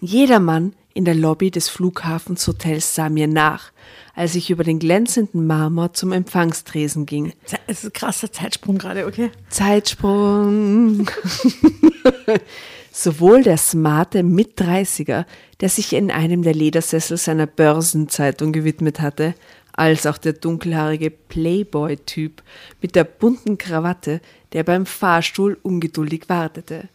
Jedermann 0.00 0.74
in 0.94 1.04
der 1.04 1.14
Lobby 1.14 1.50
des 1.50 1.68
Flughafenshotels 1.68 2.94
sah 2.94 3.08
mir 3.08 3.28
nach, 3.28 3.72
als 4.14 4.34
ich 4.34 4.50
über 4.50 4.64
den 4.64 4.78
glänzenden 4.78 5.46
Marmor 5.46 5.92
zum 5.92 6.12
Empfangstresen 6.12 7.06
ging. 7.06 7.32
Es 7.66 7.78
ist 7.78 7.84
ein 7.84 7.92
krasser 7.92 8.32
Zeitsprung 8.32 8.78
gerade, 8.78 9.06
okay? 9.06 9.30
Zeitsprung. 9.48 11.06
Sowohl 12.92 13.42
der 13.42 13.56
smarte 13.56 14.22
Mit-30er, 14.22 15.24
der 15.60 15.68
sich 15.68 15.94
in 15.94 16.10
einem 16.10 16.42
der 16.42 16.54
Ledersessel 16.54 17.16
seiner 17.16 17.46
Börsenzeitung 17.46 18.52
gewidmet 18.52 19.00
hatte, 19.00 19.34
als 19.72 20.06
auch 20.06 20.18
der 20.18 20.34
dunkelhaarige 20.34 21.10
Playboy-Typ 21.10 22.42
mit 22.82 22.94
der 22.94 23.04
bunten 23.04 23.56
Krawatte, 23.56 24.20
der 24.52 24.64
beim 24.64 24.84
Fahrstuhl 24.84 25.56
ungeduldig 25.62 26.28
wartete. 26.28 26.88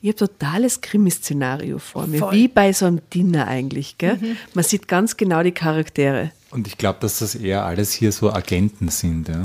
Ich 0.00 0.08
habe 0.10 0.16
totales 0.16 0.80
Krimis-Szenario 0.80 1.78
vor 1.78 2.06
mir, 2.06 2.18
Voll. 2.18 2.32
wie 2.32 2.48
bei 2.48 2.72
so 2.72 2.86
einem 2.86 3.00
Dinner 3.12 3.48
eigentlich. 3.48 3.98
Gell? 3.98 4.18
Man 4.54 4.64
sieht 4.64 4.86
ganz 4.86 5.16
genau 5.16 5.42
die 5.42 5.52
Charaktere. 5.52 6.30
Und 6.50 6.68
ich 6.68 6.78
glaube, 6.78 6.98
dass 7.00 7.18
das 7.18 7.34
eher 7.34 7.64
alles 7.64 7.92
hier 7.92 8.12
so 8.12 8.32
Agenten 8.32 8.90
sind. 8.90 9.28
Ja, 9.28 9.44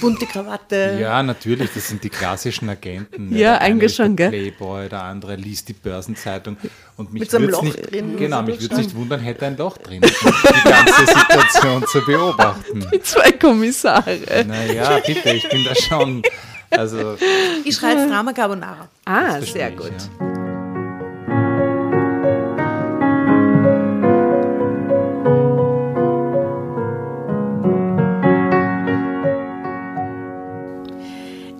Bunte 0.00 0.26
Krawatte. 0.26 0.98
ja 1.00 1.22
natürlich, 1.22 1.70
das 1.74 1.88
sind 1.88 2.02
die 2.04 2.08
klassischen 2.08 2.68
Agenten. 2.68 3.30
Ja, 3.32 3.38
der 3.38 3.60
eine 3.60 3.74
eigentlich 3.74 3.94
schon, 3.94 4.16
gell? 4.16 4.30
Playboy, 4.30 4.88
der 4.88 5.02
andere 5.02 5.36
liest 5.36 5.68
die 5.68 5.72
Börsenzeitung. 5.74 6.56
Und 6.96 7.12
mich 7.12 7.20
Mit 7.20 7.30
so 7.30 7.36
einem 7.36 7.50
Loch 7.50 7.62
nicht, 7.62 7.90
drin, 7.90 8.16
Genau, 8.16 8.42
mich 8.42 8.60
würde 8.60 8.74
es 8.74 8.80
nicht 8.80 8.94
wundern, 8.96 9.20
hätte 9.20 9.46
ein 9.46 9.56
Loch 9.56 9.76
drin, 9.78 10.02
um 10.02 10.10
die 10.10 10.68
ganze 10.68 11.06
Situation 11.06 11.86
zu 11.86 12.00
beobachten. 12.04 12.86
Zwei 13.02 13.32
Kommissare. 13.32 14.18
Naja, 14.46 15.00
bitte, 15.06 15.30
ich 15.30 15.48
bin 15.48 15.64
da 15.64 15.74
schon. 15.74 16.22
Also, 16.70 17.16
Ich 17.64 17.74
schreibe 17.76 18.06
Drama 18.08 18.32
Carbonara. 18.32 18.88
Ah, 19.04 19.40
sehr 19.40 19.70
ich, 19.70 19.76
gut. 19.76 19.92
ja. 20.20 20.29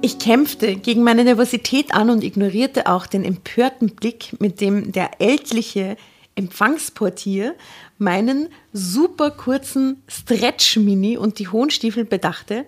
Ich 0.02 0.18
kämpfte 0.18 0.76
gegen 0.76 1.02
meine 1.02 1.24
Nervosität 1.24 1.92
an 1.92 2.08
und 2.08 2.24
ignorierte 2.24 2.86
auch 2.86 3.06
den 3.06 3.24
empörten 3.24 3.94
Blick, 3.94 4.40
mit 4.40 4.60
dem 4.60 4.92
der 4.92 5.20
ältliche 5.20 5.96
Empfangsportier 6.36 7.54
meinen 7.98 8.48
super 8.72 9.30
kurzen 9.30 10.02
Stretch-Mini 10.08 11.18
und 11.18 11.38
die 11.38 11.48
hohen 11.48 11.68
Stiefel 11.68 12.06
bedachte. 12.06 12.64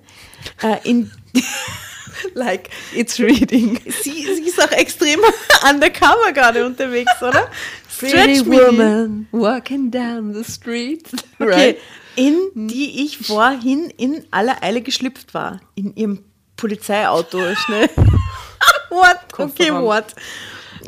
Äh, 0.62 0.77
in 0.88 1.11
like, 2.35 2.68
It's 2.95 3.18
reading. 3.18 3.81
sie, 3.87 4.11
sie 4.11 4.42
ist 4.42 4.62
auch 4.62 4.73
extrem 4.73 5.21
undercover 5.71 6.33
gerade 6.35 6.66
unterwegs, 6.66 7.12
oder? 7.23 7.49
Stretch-Mini. 7.88 8.66
woman 8.66 9.27
walking 9.33 9.90
down 9.90 10.35
the 10.35 10.45
street. 10.45 11.09
Okay, 11.38 11.79
in 12.14 12.35
die 12.55 13.05
ich 13.05 13.27
vorhin 13.27 13.88
in 13.97 14.23
aller 14.31 14.62
Eile 14.62 14.83
geschlüpft 14.83 15.33
war. 15.33 15.62
In 15.75 15.97
ihrem 15.97 16.25
Polizeiauto, 16.57 17.55
schnell. 17.55 17.88
what? 18.91 19.19
Okay, 19.37 19.73
what? 19.73 20.15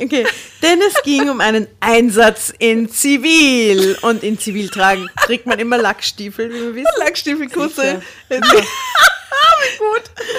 Okay, 0.01 0.27
denn 0.61 0.81
es 0.81 1.03
ging 1.05 1.31
um 1.31 1.41
einen 1.41 1.69
Einsatz 1.81 2.53
in 2.59 2.89
Zivil. 2.91 3.97
Und 4.03 4.25
in 4.25 4.39
Zivil 4.39 4.69
tragen, 4.69 5.07
trägt 5.25 5.47
man 5.47 5.59
immer 5.59 5.79
Lackstiefel, 5.79 6.51
wie 6.51 6.61
wir 6.61 6.75
wissen. 6.75 6.93
Lackstiefel, 6.99 7.49
kurze. 7.49 8.03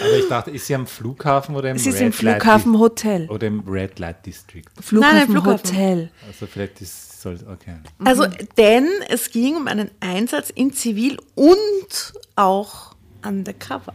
Aber 0.01 0.17
ich 0.17 0.27
dachte, 0.27 0.51
ist 0.51 0.67
sie 0.67 0.75
am 0.75 0.85
Flughafen 0.85 1.55
oder 1.55 1.71
im 1.71 1.77
Es 1.77 1.85
ist 1.85 1.95
Red 1.95 2.01
im 2.01 2.25
Light 2.25 2.41
Flughafen 2.41 2.79
Hotel. 2.79 3.27
Oder 3.29 3.47
im 3.47 3.63
Red 3.67 3.97
Light 3.99 4.25
District. 4.25 4.65
Flughafen, 4.81 5.17
nein, 5.17 5.27
Flughafen. 5.29 5.69
Hotel. 5.69 6.11
Also 6.27 6.47
vielleicht 6.47 6.81
ist 6.81 7.15
soll 7.25 7.39
okay. 7.51 7.77
Also, 8.03 8.27
denn 8.57 8.87
es 9.09 9.31
ging 9.31 9.55
um 9.57 9.67
einen 9.67 9.89
Einsatz 9.99 10.51
in 10.51 10.73
Zivil 10.73 11.17
und 11.33 12.13
auch 12.35 12.95
undercover. 13.23 13.93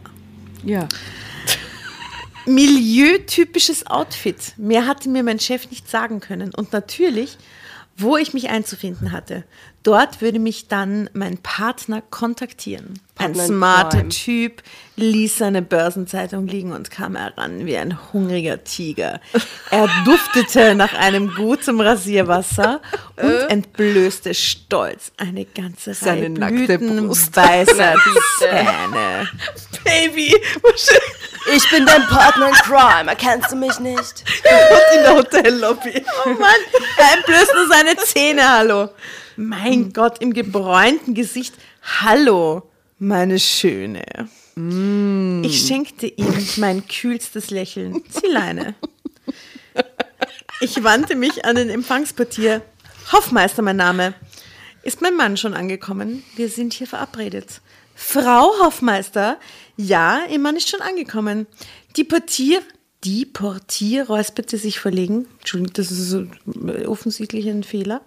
Ja. 0.63 0.87
Milieutypisches 2.45 3.85
Outfit. 3.87 4.53
Mehr 4.57 4.87
hatte 4.87 5.09
mir 5.09 5.23
mein 5.23 5.39
Chef 5.39 5.69
nicht 5.69 5.89
sagen 5.89 6.19
können. 6.19 6.53
Und 6.53 6.73
natürlich, 6.73 7.37
wo 7.97 8.17
ich 8.17 8.33
mich 8.33 8.49
einzufinden 8.49 9.11
hatte. 9.11 9.43
Dort 9.83 10.21
würde 10.21 10.37
mich 10.37 10.67
dann 10.67 11.09
mein 11.13 11.37
Partner 11.39 12.01
kontaktieren. 12.01 12.99
Ein 13.17 13.33
Partner 13.33 13.45
smarter. 13.45 14.09
Typ 14.09 14.61
ließ 14.95 15.39
seine 15.39 15.63
Börsenzeitung 15.63 16.45
liegen 16.47 16.71
und 16.71 16.91
kam 16.91 17.15
heran 17.15 17.65
wie 17.65 17.77
ein 17.77 17.97
hungriger 18.13 18.63
Tiger. 18.63 19.19
Er 19.71 19.89
duftete 20.05 20.75
nach 20.75 20.93
einem 20.93 21.33
guten 21.33 21.81
Rasierwasser 21.81 22.81
und 23.17 23.49
entblößte 23.49 24.35
stolz 24.35 25.11
eine 25.17 25.45
ganze 25.45 25.91
Reihe 25.91 25.95
Seine 25.95 26.29
nackte 26.29 26.77
Brust. 26.77 27.31
blütenweißer 27.33 27.95
Zähne. 28.37 29.29
Baby, 29.83 30.35
Ich 31.55 31.69
bin 31.71 31.87
dein 31.87 32.05
Partner 32.05 32.49
in 32.49 32.53
Crime, 32.53 33.09
erkennst 33.09 33.51
du 33.51 33.55
mich 33.55 33.79
nicht? 33.79 34.23
in 34.95 35.03
der 35.03 35.15
Hotellobby. 35.15 36.03
Oh 36.25 36.29
Mann, 36.29 36.51
er 36.97 37.17
entblößt 37.17 37.51
nur 37.55 37.67
seine 37.67 37.95
Zähne, 37.97 38.47
hallo. 38.47 38.89
Mein 39.37 39.93
Gott, 39.93 40.21
im 40.21 40.33
gebräunten 40.33 41.13
Gesicht. 41.13 41.55
Hallo, 42.01 42.63
meine 42.99 43.39
Schöne. 43.39 44.03
Ich 45.43 45.67
schenkte 45.67 46.07
ihm 46.07 46.33
mein 46.57 46.87
kühlstes 46.87 47.49
Lächeln. 47.49 48.03
Zieleine. 48.09 48.75
Ich 50.59 50.83
wandte 50.83 51.15
mich 51.15 51.45
an 51.45 51.55
den 51.55 51.69
Empfangsportier. 51.69 52.61
Hoffmeister, 53.11 53.61
mein 53.61 53.77
Name. 53.77 54.13
Ist 54.83 55.01
mein 55.01 55.15
Mann 55.15 55.37
schon 55.37 55.53
angekommen? 55.53 56.23
Wir 56.35 56.49
sind 56.49 56.73
hier 56.73 56.87
verabredet. 56.87 57.61
Frau 57.95 58.51
Hoffmeister? 58.63 59.39
Ja, 59.77 60.21
Ihr 60.29 60.39
Mann 60.39 60.55
ist 60.55 60.69
schon 60.69 60.81
angekommen. 60.81 61.47
Die 61.95 62.03
Portier, 62.03 62.61
die 63.03 63.25
Portier 63.25 64.05
räusperte 64.07 64.57
sich 64.57 64.79
verlegen. 64.79 65.25
Entschuldigung, 65.39 65.73
das 65.73 65.91
ist 65.91 66.09
so 66.09 66.25
offensichtlich 66.85 67.47
ein 67.47 67.63
Fehler. 67.63 68.01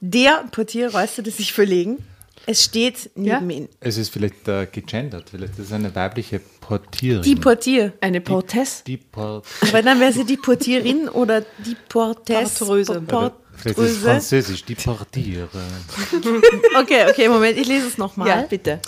Der 0.00 0.44
Portier 0.52 0.90
räusperte 0.92 1.30
sich 1.30 1.52
verlegen. 1.52 1.98
Es 2.46 2.64
steht 2.64 3.10
neben 3.14 3.50
ihm. 3.50 3.68
Es 3.80 3.98
ist 3.98 4.08
vielleicht 4.10 4.48
äh, 4.48 4.66
gegendert, 4.70 5.28
vielleicht 5.30 5.54
ist 5.58 5.66
es 5.66 5.72
eine 5.72 5.94
weibliche 5.94 6.40
Portierin. 6.60 7.22
Die 7.22 7.36
Portier. 7.36 7.92
Eine 8.00 8.20
Portesse. 8.22 8.84
Die 8.86 8.96
Port 8.96 9.44
Aber 9.60 9.82
dann 9.82 10.00
wäre 10.00 10.12
sie 10.12 10.24
die 10.24 10.36
Portierin 10.38 11.08
oder 11.10 11.42
die 11.66 11.76
Portesse. 11.88 12.64
Portröse. 12.64 13.00
Port- 13.02 13.34
vielleicht 13.54 13.78
ist 13.78 13.90
es 13.90 13.98
französisch, 13.98 14.64
die 14.64 14.76
Portiere. 14.76 15.48
Okay, 16.80 17.06
okay, 17.10 17.28
Moment, 17.28 17.58
ich 17.58 17.66
lese 17.66 17.88
es 17.88 17.98
nochmal. 17.98 18.28
Ja, 18.28 18.42
bitte. 18.42 18.80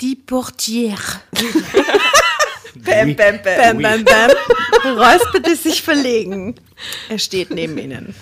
Die 0.00 0.14
Portiere. 0.14 0.96
Bam, 2.74 3.14
Bam, 3.16 3.38
bam, 3.44 3.82
bam, 3.82 4.04
bam. 4.04 4.30
Räusperte 4.96 5.54
sich 5.56 5.82
verlegen. 5.82 6.54
Er 7.08 7.18
steht 7.18 7.50
neben 7.50 7.78
ihnen. 7.78 8.14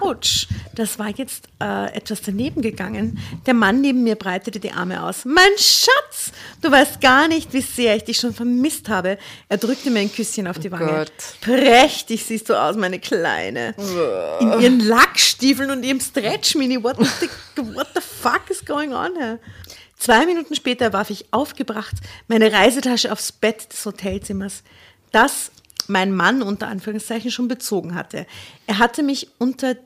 Autsch, 0.00 0.48
das 0.74 0.98
war 0.98 1.10
jetzt 1.10 1.44
äh, 1.60 1.94
etwas 1.94 2.22
daneben 2.22 2.62
gegangen. 2.62 3.18
Der 3.46 3.54
Mann 3.54 3.80
neben 3.82 4.02
mir 4.02 4.16
breitete 4.16 4.58
die 4.58 4.72
Arme 4.72 5.02
aus. 5.04 5.24
Mein 5.24 5.52
Schatz, 5.56 6.32
du 6.62 6.70
weißt 6.72 7.00
gar 7.00 7.28
nicht, 7.28 7.52
wie 7.52 7.60
sehr 7.60 7.94
ich 7.94 8.04
dich 8.04 8.16
schon 8.16 8.34
vermisst 8.34 8.88
habe. 8.88 9.18
Er 9.48 9.58
drückte 9.58 9.90
mir 9.90 10.00
ein 10.00 10.12
Küsschen 10.12 10.48
auf 10.48 10.58
die 10.58 10.72
Wange. 10.72 10.86
Gott. 10.86 11.12
Prächtig 11.42 12.24
siehst 12.24 12.48
du 12.48 12.54
aus, 12.60 12.74
meine 12.76 12.98
Kleine. 12.98 13.74
In 14.40 14.60
ihren 14.60 14.80
Lackstiefeln 14.80 15.70
und 15.70 15.84
ihrem 15.84 16.00
Stretch-Mini. 16.00 16.82
What, 16.82 16.96
the- 16.98 17.28
what 17.74 17.88
the 17.94 18.00
fuck 18.00 18.50
is 18.50 18.64
going 18.64 18.92
on 18.92 19.10
here? 19.16 19.38
Zwei 19.96 20.26
Minuten 20.26 20.54
später 20.54 20.92
warf 20.92 21.10
ich 21.10 21.26
aufgebracht 21.30 21.94
meine 22.28 22.52
Reisetasche 22.52 23.12
aufs 23.12 23.32
Bett 23.32 23.72
des 23.72 23.84
Hotelzimmers, 23.86 24.62
das 25.12 25.50
mein 25.86 26.12
Mann 26.12 26.42
unter 26.42 26.68
Anführungszeichen 26.68 27.30
schon 27.30 27.48
bezogen 27.48 27.94
hatte. 27.94 28.26
Er 28.66 28.78
hatte 28.78 29.02
mich 29.02 29.28
unter 29.38 29.76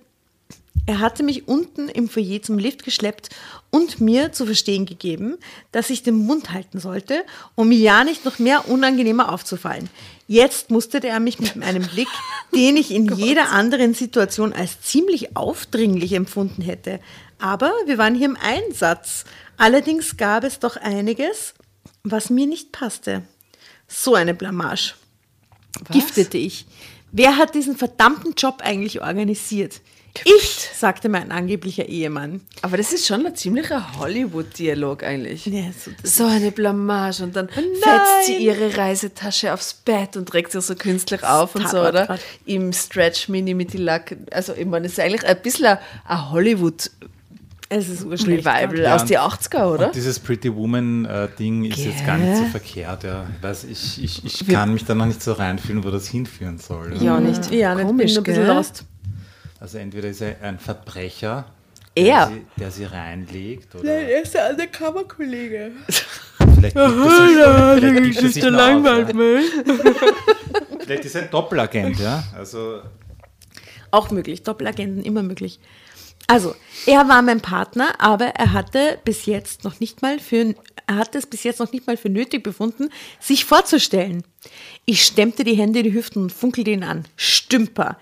er 0.87 1.01
hatte 1.01 1.23
mich 1.23 1.47
unten 1.47 1.91
im 1.91 2.09
Foyer 2.09 2.41
zum 2.41 2.59
Lift 2.59 2.83
geschleppt 2.83 3.29
und 3.71 4.01
mir 4.01 4.33
zu 4.33 4.47
verstehen 4.47 4.87
gegeben, 4.87 5.37
dass 5.71 5.91
ich 5.91 6.03
den 6.03 6.15
Mund 6.15 6.51
halten 6.53 6.81
sollte, 6.81 7.25
um 7.55 7.69
mir 7.69 7.79
ja 7.79 8.05
nicht 8.05 8.25
noch 8.25 8.39
mehr 8.39 8.71
unangenehmer 8.71 9.31
aufzufallen. 9.31 9.91
Jetzt 10.29 10.71
musterte 10.71 11.09
er 11.09 11.21
mich 11.21 11.41
mit 11.41 11.63
einem 11.63 11.87
Blick, 11.87 12.09
den 12.55 12.79
ich 12.79 12.91
in 12.91 13.15
jeder 13.15 13.51
anderen 13.51 13.93
Situation 13.93 14.55
als 14.55 14.81
ziemlich 14.81 15.37
aufdringlich 15.37 16.15
empfunden 16.15 16.63
hätte. 16.63 17.01
Aber 17.39 17.71
wir 17.85 17.99
waren 17.99 18.15
hier 18.15 18.27
im 18.27 18.39
Einsatz. 18.41 19.27
Allerdings 19.59 20.17
gab 20.17 20.45
es 20.45 20.59
doch 20.61 20.77
einiges, 20.77 21.55
was 22.05 22.31
mir 22.31 22.47
nicht 22.47 22.73
passte. 22.73 23.23
So 23.87 24.15
eine 24.15 24.35
Blamage 24.35 24.95
giftete 25.91 26.39
ich. 26.39 26.67
Wer 27.13 27.37
hat 27.37 27.55
diesen 27.55 27.77
verdammten 27.77 28.35
Job 28.37 28.61
eigentlich 28.63 29.01
organisiert? 29.03 29.81
Ich, 30.25 30.69
sagte 30.75 31.09
mein 31.09 31.31
angeblicher 31.31 31.87
Ehemann. 31.87 32.41
Aber 32.63 32.77
das 32.77 32.93
ist 32.93 33.07
schon 33.07 33.25
ein 33.25 33.37
ziemlicher 33.37 33.99
Hollywood-Dialog 33.99 35.05
eigentlich. 35.05 35.47
Ja, 35.47 35.65
so, 35.73 35.91
So 36.03 36.27
eine 36.27 36.51
Blamage 36.51 37.23
und 37.23 37.37
dann 37.37 37.49
fetzt 37.49 38.27
sie 38.27 38.37
ihre 38.37 38.77
Reisetasche 38.77 39.53
aufs 39.55 39.75
Bett 39.75 40.17
und 40.17 40.29
trägt 40.29 40.53
sie 40.53 40.61
so 40.61 40.75
künstlich 40.75 41.23
auf 41.23 41.55
und 41.55 41.69
so, 41.69 41.81
oder? 41.81 42.07
grad. 42.07 42.21
Im 42.47 42.73
Stretch-Mini 42.73 43.55
mit 43.55 43.73
die 43.73 43.79
Lack. 43.79 44.17
Also, 44.33 44.55
ich 44.55 44.67
meine, 44.67 44.85
das 44.89 44.93
ist 44.93 45.01
eigentlich 45.01 45.25
ein 45.27 45.41
bisschen 45.41 45.67
ein, 45.67 45.79
ein 46.07 46.31
Hollywood- 46.31 46.91
Es 47.71 47.89
ist 47.89 48.05
urschlecht. 48.05 48.47
Revival 48.47 48.79
Ja, 48.81 48.95
aus 48.95 49.05
die 49.05 49.19
80er, 49.19 49.65
oder? 49.67 49.87
Und 49.89 49.95
dieses 49.95 50.19
Pretty 50.19 50.55
Woman-Ding 50.55 51.65
ist 51.65 51.79
jetzt 51.85 52.07
gar 52.07 52.17
nicht 52.17 52.37
so 52.39 52.45
verkehrt. 52.47 53.05
Ja. 53.05 53.27
Ich, 53.37 53.43
weiß, 53.43 53.65
ich, 53.65 54.03
ich, 54.05 54.25
ich 54.25 54.47
kann 54.49 54.73
mich 54.73 54.85
da 54.87 54.95
noch 54.95 55.05
nicht 55.07 55.23
so 55.23 55.33
reinfühlen, 55.33 55.85
wo 55.85 55.91
das 55.91 56.09
hinführen 56.09 56.57
soll. 56.59 56.95
Ja. 56.97 57.03
Ja, 57.03 57.21
nicht. 57.21 57.51
Ja, 57.53 57.75
nicht, 57.75 57.87
Komisch, 57.87 58.15
bin 58.15 58.19
ein 58.19 58.23
bisschen 58.25 58.47
lost. 58.47 58.85
Also 59.61 59.77
entweder 59.79 60.09
ist 60.09 60.23
er 60.23 60.37
ein 60.43 60.59
Verbrecher, 60.59 61.45
Er? 61.95 62.05
der 62.05 62.29
sie, 62.29 62.47
der 62.59 62.71
sie 62.71 62.85
reinlegt, 62.85 63.75
oder 63.75 63.85
Er 63.93 64.23
ist 64.23 64.33
der 64.35 64.51
Undercover-Kollege. 64.51 65.73
vielleicht 66.55 66.75
gibt 66.75 66.77
er 66.77 66.91
sich, 68.23 68.35
gibt 68.35 68.45
er. 68.45 69.39
Vielleicht 70.81 71.05
ist 71.05 71.15
er 71.17 71.23
ein 71.23 71.31
Doppelagent, 71.31 71.99
ja. 72.01 72.23
Also 72.37 72.81
Auch 73.91 74.11
möglich, 74.11 74.43
Doppelagenten 74.43 75.03
immer 75.03 75.23
möglich. 75.23 75.61
Also, 76.31 76.55
er 76.85 77.09
war 77.09 77.23
mein 77.23 77.41
Partner, 77.41 77.95
aber 77.99 78.27
er 78.27 78.53
hatte 78.53 78.99
bis 79.03 79.25
jetzt 79.25 79.65
noch 79.65 79.81
nicht 79.81 80.03
mal 80.03 80.19
für, 80.19 80.55
er 80.87 80.97
hatte 80.97 81.17
es 81.17 81.25
bis 81.27 81.43
jetzt 81.43 81.59
noch 81.59 81.73
nicht 81.73 81.87
mal 81.87 81.97
für 81.97 82.11
nötig 82.11 82.43
befunden, 82.43 82.91
sich 83.19 83.47
vorzustellen. 83.47 84.23
Ich 84.85 85.05
stemmte 85.05 85.43
die 85.43 85.57
Hände 85.57 85.79
in 85.79 85.87
die 85.87 85.95
Hüften 85.95 86.25
und 86.25 86.33
funkelte 86.33 86.71
ihn 86.71 86.85
an. 86.85 87.07
Stümper. 87.17 87.97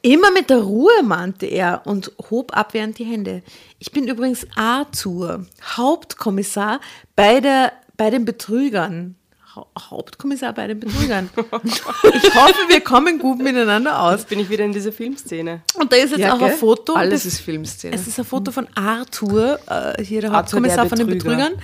Immer 0.00 0.30
mit 0.30 0.48
der 0.48 0.60
Ruhe, 0.62 1.02
mahnte 1.02 1.44
er 1.44 1.82
und 1.84 2.10
hob 2.30 2.56
abwehrend 2.56 2.98
die 2.98 3.04
Hände. 3.04 3.42
Ich 3.78 3.92
bin 3.92 4.08
übrigens 4.08 4.46
Arthur, 4.56 5.44
Hauptkommissar 5.62 6.80
bei, 7.16 7.40
der, 7.40 7.72
bei 7.98 8.08
den 8.08 8.24
Betrügern. 8.24 9.16
Hau- 9.58 9.66
Hauptkommissar 9.90 10.52
bei 10.52 10.66
den 10.68 10.78
Betrügern. 10.80 11.28
Ich 11.64 12.34
hoffe, 12.34 12.54
wir 12.68 12.80
kommen 12.80 13.18
gut 13.18 13.38
miteinander 13.42 14.00
aus. 14.02 14.20
Jetzt 14.20 14.28
bin 14.28 14.38
ich 14.40 14.48
wieder 14.48 14.64
in 14.64 14.72
dieser 14.72 14.92
Filmszene. 14.92 15.62
Und 15.74 15.92
da 15.92 15.96
ist 15.96 16.10
jetzt 16.10 16.20
Ja, 16.20 16.34
auch 16.34 16.40
ein 16.40 16.48
gell? 16.50 16.56
Foto. 16.56 16.94
Alles 16.94 17.26
ist 17.26 17.40
Filmszene. 17.40 17.94
Es 17.94 18.06
ist 18.06 18.18
ein 18.18 18.24
Foto 18.24 18.52
von 18.52 18.68
Arthur, 18.74 19.58
äh, 19.68 20.02
hier 20.04 20.20
der 20.20 20.30
Arthur, 20.32 20.60
der 20.60 20.70
Hauptkommissar 20.76 20.86
von 20.88 20.98
den 20.98 21.06
Betrüger. 21.08 21.36
Betrügern. 21.36 21.62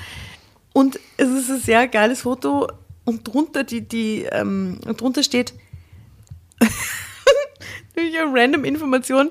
Und 0.73 0.99
es 1.17 1.29
ist 1.29 1.51
ein 1.51 1.61
sehr 1.61 1.87
geiles 1.89 2.23
Foto. 2.23 2.67
Und 3.05 3.29
drunter, 3.29 3.63
die, 3.65 3.83
die, 3.83 4.25
ähm, 4.33 4.81
drunter 4.97 5.23
steht, 5.23 5.53
durch 7.95 8.19
eine 8.19 8.31
random 8.33 8.65
Information, 8.65 9.31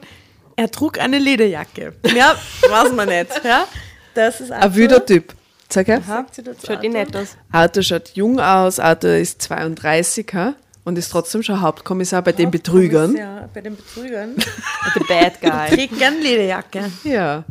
er 0.56 0.70
trug 0.72 1.00
eine 1.00 1.18
Lederjacke. 1.20 1.94
Ja, 2.16 2.36
weiß 2.70 2.92
man 2.94 3.10
nicht. 3.10 3.44
Ja? 3.44 3.68
Das 4.14 4.40
ist 4.42 4.52
Ein 4.52 4.76
wilder 4.76 5.04
Typ. 5.06 5.34
Sag 5.74 5.88
her. 5.88 6.02
Schaut 6.06 6.70
eh 6.70 6.72
Arthur? 6.76 6.90
nett 6.90 7.16
aus. 7.18 7.30
Arthur 7.52 7.84
schaut 7.84 8.10
jung 8.16 8.40
aus, 8.40 8.80
Arthur 8.80 9.16
ist 9.16 9.42
32 9.42 10.28
ha? 10.34 10.54
und 10.84 10.98
ist 10.98 11.10
trotzdem 11.10 11.42
schon 11.44 11.62
Hauptkommissar 11.62 12.22
bei 12.22 12.32
den 12.32 12.52
Betrügern. 12.52 13.16
Ja, 13.16 13.50
bei 13.54 13.62
den 13.62 13.76
Betrügern. 13.76 14.36
The 14.94 15.00
bad 15.08 15.42
guy. 15.42 15.76
Trägt 15.76 15.98
gern 15.98 16.20
Lederjacke. 16.22 16.84
Ja. 17.04 17.44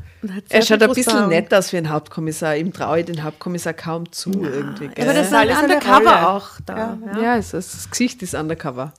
Er 0.50 0.62
schaut 0.62 0.80
ein 0.82 0.92
bisschen 0.92 1.28
nett 1.30 1.52
aus 1.52 1.72
wie 1.72 1.78
ein 1.78 1.90
Hauptkommissar. 1.90 2.54
Ihm 2.56 2.72
traue 2.72 3.00
ich 3.00 3.06
den 3.06 3.24
Hauptkommissar 3.24 3.72
kaum 3.72 4.12
zu 4.12 4.30
irgendwie. 4.30 4.86
Gell? 4.88 5.04
Aber 5.04 5.14
das 5.14 5.26
ist 5.26 5.32
Ja, 5.32 5.38
ein 5.40 5.50
alles 5.50 5.62
Undercover 5.64 6.28
auch 6.30 6.48
da. 6.64 6.96
Ja. 7.16 7.20
ja, 7.20 7.36
es 7.38 7.52
ist, 7.54 7.74
das 7.74 7.90
Gesicht 7.90 8.22
ist 8.22 8.34
undercover. 8.34 8.92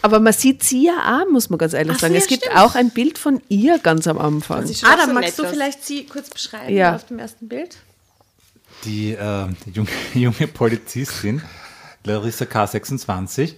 Aber 0.00 0.18
man 0.18 0.32
sieht 0.32 0.62
sie 0.62 0.86
ja 0.86 1.20
auch, 1.20 1.30
muss 1.30 1.50
man 1.50 1.58
ganz 1.58 1.74
ehrlich 1.74 1.96
Ach 1.96 2.00
sagen. 2.00 2.14
ja, 2.14 2.20
es 2.20 2.26
gibt 2.26 2.44
stimmt. 2.44 2.56
auch 2.58 2.74
ein 2.74 2.88
Bild 2.88 3.18
von 3.18 3.42
ihr 3.50 3.78
ganz 3.80 4.06
am 4.06 4.16
Anfang. 4.16 4.66
Schaut 4.66 4.90
Adam, 4.90 5.08
so 5.08 5.12
magst 5.12 5.38
du 5.38 5.42
aus. 5.44 5.50
vielleicht 5.50 5.84
sie 5.84 6.06
kurz 6.06 6.30
beschreiben 6.30 6.74
Ja. 6.74 6.94
auf 6.94 7.04
dem 7.04 7.18
ersten 7.18 7.46
Bild? 7.48 7.76
Die, 8.84 9.12
äh, 9.12 9.46
junge, 9.72 9.90
junge 10.14 10.46
Polizistin, 10.46 11.42
Larissa 12.04 12.44
K26, 12.44 13.54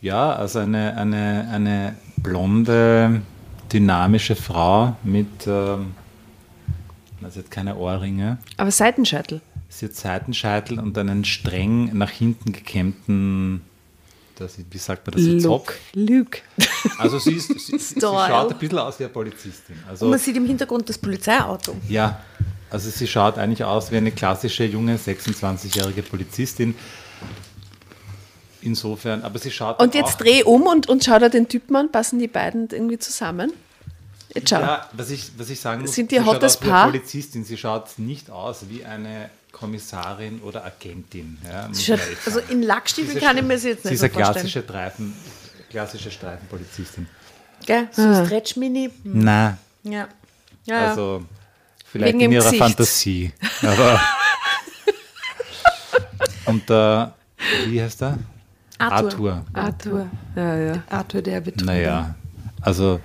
ja, 0.00 0.32
also 0.34 0.58
eine, 0.58 0.96
eine, 0.96 1.48
eine 1.50 1.96
blonde, 2.16 3.22
dynamische 3.72 4.36
Frau 4.36 4.96
mit, 5.02 5.46
ähm, 5.46 5.94
also 7.22 7.40
jetzt 7.40 7.50
keine 7.50 7.76
Ohrringe, 7.76 8.38
Aber 8.56 8.70
Seitenscheitel. 8.70 9.40
sie 9.68 9.86
hat 9.86 9.94
Seitenscheitel 9.94 10.78
und 10.78 10.96
einen 10.98 11.24
streng 11.24 11.96
nach 11.96 12.10
hinten 12.10 12.52
gekämmten, 12.52 13.62
das, 14.36 14.58
wie 14.70 14.78
sagt 14.78 15.06
man 15.06 15.14
das, 15.14 15.42
so 15.42 15.48
Zopf. 15.48 15.78
Luke. 15.94 16.40
Also 16.98 17.18
sie, 17.18 17.32
ist, 17.32 17.48
sie, 17.66 17.78
sie, 17.78 18.00
schaut 18.00 18.52
ein 18.52 18.58
bisschen 18.58 18.78
aus 18.78 18.98
wie 18.98 19.04
eine 19.04 19.12
Polizistin. 19.12 19.76
Also, 19.88 20.04
Und 20.04 20.10
man 20.10 20.20
sieht 20.20 20.36
im 20.36 20.44
Hintergrund 20.44 20.86
das 20.88 20.98
Polizeiauto. 20.98 21.74
ja, 21.88 22.20
also 22.70 22.90
sie 22.90 23.06
schaut 23.06 23.38
eigentlich 23.38 23.64
aus 23.64 23.90
wie 23.92 23.96
eine 23.96 24.10
klassische 24.12 24.64
junge 24.64 24.96
26-jährige 24.96 26.02
Polizistin. 26.02 26.74
Insofern, 28.62 29.22
aber 29.22 29.38
sie 29.38 29.50
schaut 29.50 29.78
Und 29.80 29.94
jetzt 29.94 30.14
auch, 30.14 30.18
dreh 30.18 30.42
um 30.42 30.62
und, 30.66 30.88
und 30.88 31.04
schau 31.04 31.18
da 31.18 31.28
den 31.28 31.48
Typen 31.48 31.76
an. 31.76 31.92
Passen 31.92 32.18
die 32.18 32.26
beiden 32.26 32.68
irgendwie 32.70 32.98
zusammen? 32.98 33.52
Jetzt 34.34 34.50
schau. 34.50 34.58
Ja, 34.60 34.88
was 34.92 35.10
ich, 35.10 35.30
was 35.36 35.50
ich 35.50 35.60
sagen 35.60 35.82
muss, 35.82 35.94
Sind 35.94 36.10
die 36.10 36.18
sie 36.18 36.24
schaut 36.24 36.42
aus 36.42 36.60
wie 36.60 36.64
eine 36.64 36.72
Paar? 36.72 36.86
Polizistin, 36.86 37.44
sie 37.44 37.56
schaut 37.56 37.98
nicht 37.98 38.28
aus 38.30 38.64
wie 38.68 38.84
eine 38.84 39.30
Kommissarin 39.52 40.40
oder 40.40 40.64
Agentin. 40.64 41.38
Ja, 41.46 41.68
Sie 41.72 41.92
Also 42.26 42.40
in 42.48 42.62
Lackstiefeln 42.62 43.14
Diese 43.14 43.24
kann 43.24 43.36
ich 43.38 43.44
mir 43.44 43.58
sie 43.58 43.68
jetzt 43.70 43.84
Sie 43.84 43.90
nicht 43.90 43.94
ist 43.94 44.00
so 44.00 44.06
eine 44.06 44.12
vorstellen. 44.14 44.34
klassische, 44.34 44.62
Streifen, 44.62 45.14
klassische 45.70 46.10
Streifenpolizistin. 46.10 47.06
Gell? 47.64 47.88
So 47.92 48.02
Ah. 48.02 48.24
Stretch-Mini. 48.26 48.90
Na, 49.04 49.56
Ja. 49.84 49.90
Ja, 49.92 50.08
ja. 50.66 50.90
also 50.90 51.24
vielleicht 51.96 52.14
Wegen 52.14 52.20
in 52.20 52.32
ihrer 52.32 52.44
Gesicht. 52.44 52.62
Fantasie. 52.62 53.32
Aber 53.62 54.00
und 56.46 56.70
äh, 56.70 57.06
wie 57.68 57.82
heißt 57.82 58.02
er? 58.02 58.18
Arthur. 58.78 59.44
Arthur. 59.52 60.06
Ja, 60.34 60.56
ja. 60.56 60.82
Arthur, 60.90 61.22
der 61.22 61.40
Betrüger. 61.40 61.72
Naja, 61.72 62.14
also 62.60 63.00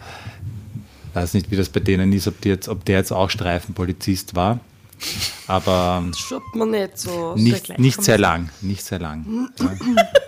weiß 1.13 1.33
nicht, 1.33 1.51
wie 1.51 1.55
das 1.55 1.69
bei 1.69 1.79
denen 1.79 2.11
ist, 2.13 2.27
ob, 2.27 2.39
die 2.41 2.49
jetzt, 2.49 2.67
ob 2.67 2.85
der 2.85 2.97
jetzt 2.97 3.11
auch 3.11 3.29
Streifenpolizist 3.29 4.35
war. 4.35 4.59
Aber 5.47 6.03
Schaut 6.15 6.43
man 6.53 6.71
nicht 6.71 6.97
so. 6.97 7.33
nicht, 7.35 7.79
nicht 7.79 8.03
sehr 8.03 8.17
lang, 8.17 8.49
nicht 8.61 8.83
sehr 8.83 8.99
lang. 8.99 9.49
Ja. 9.59 9.71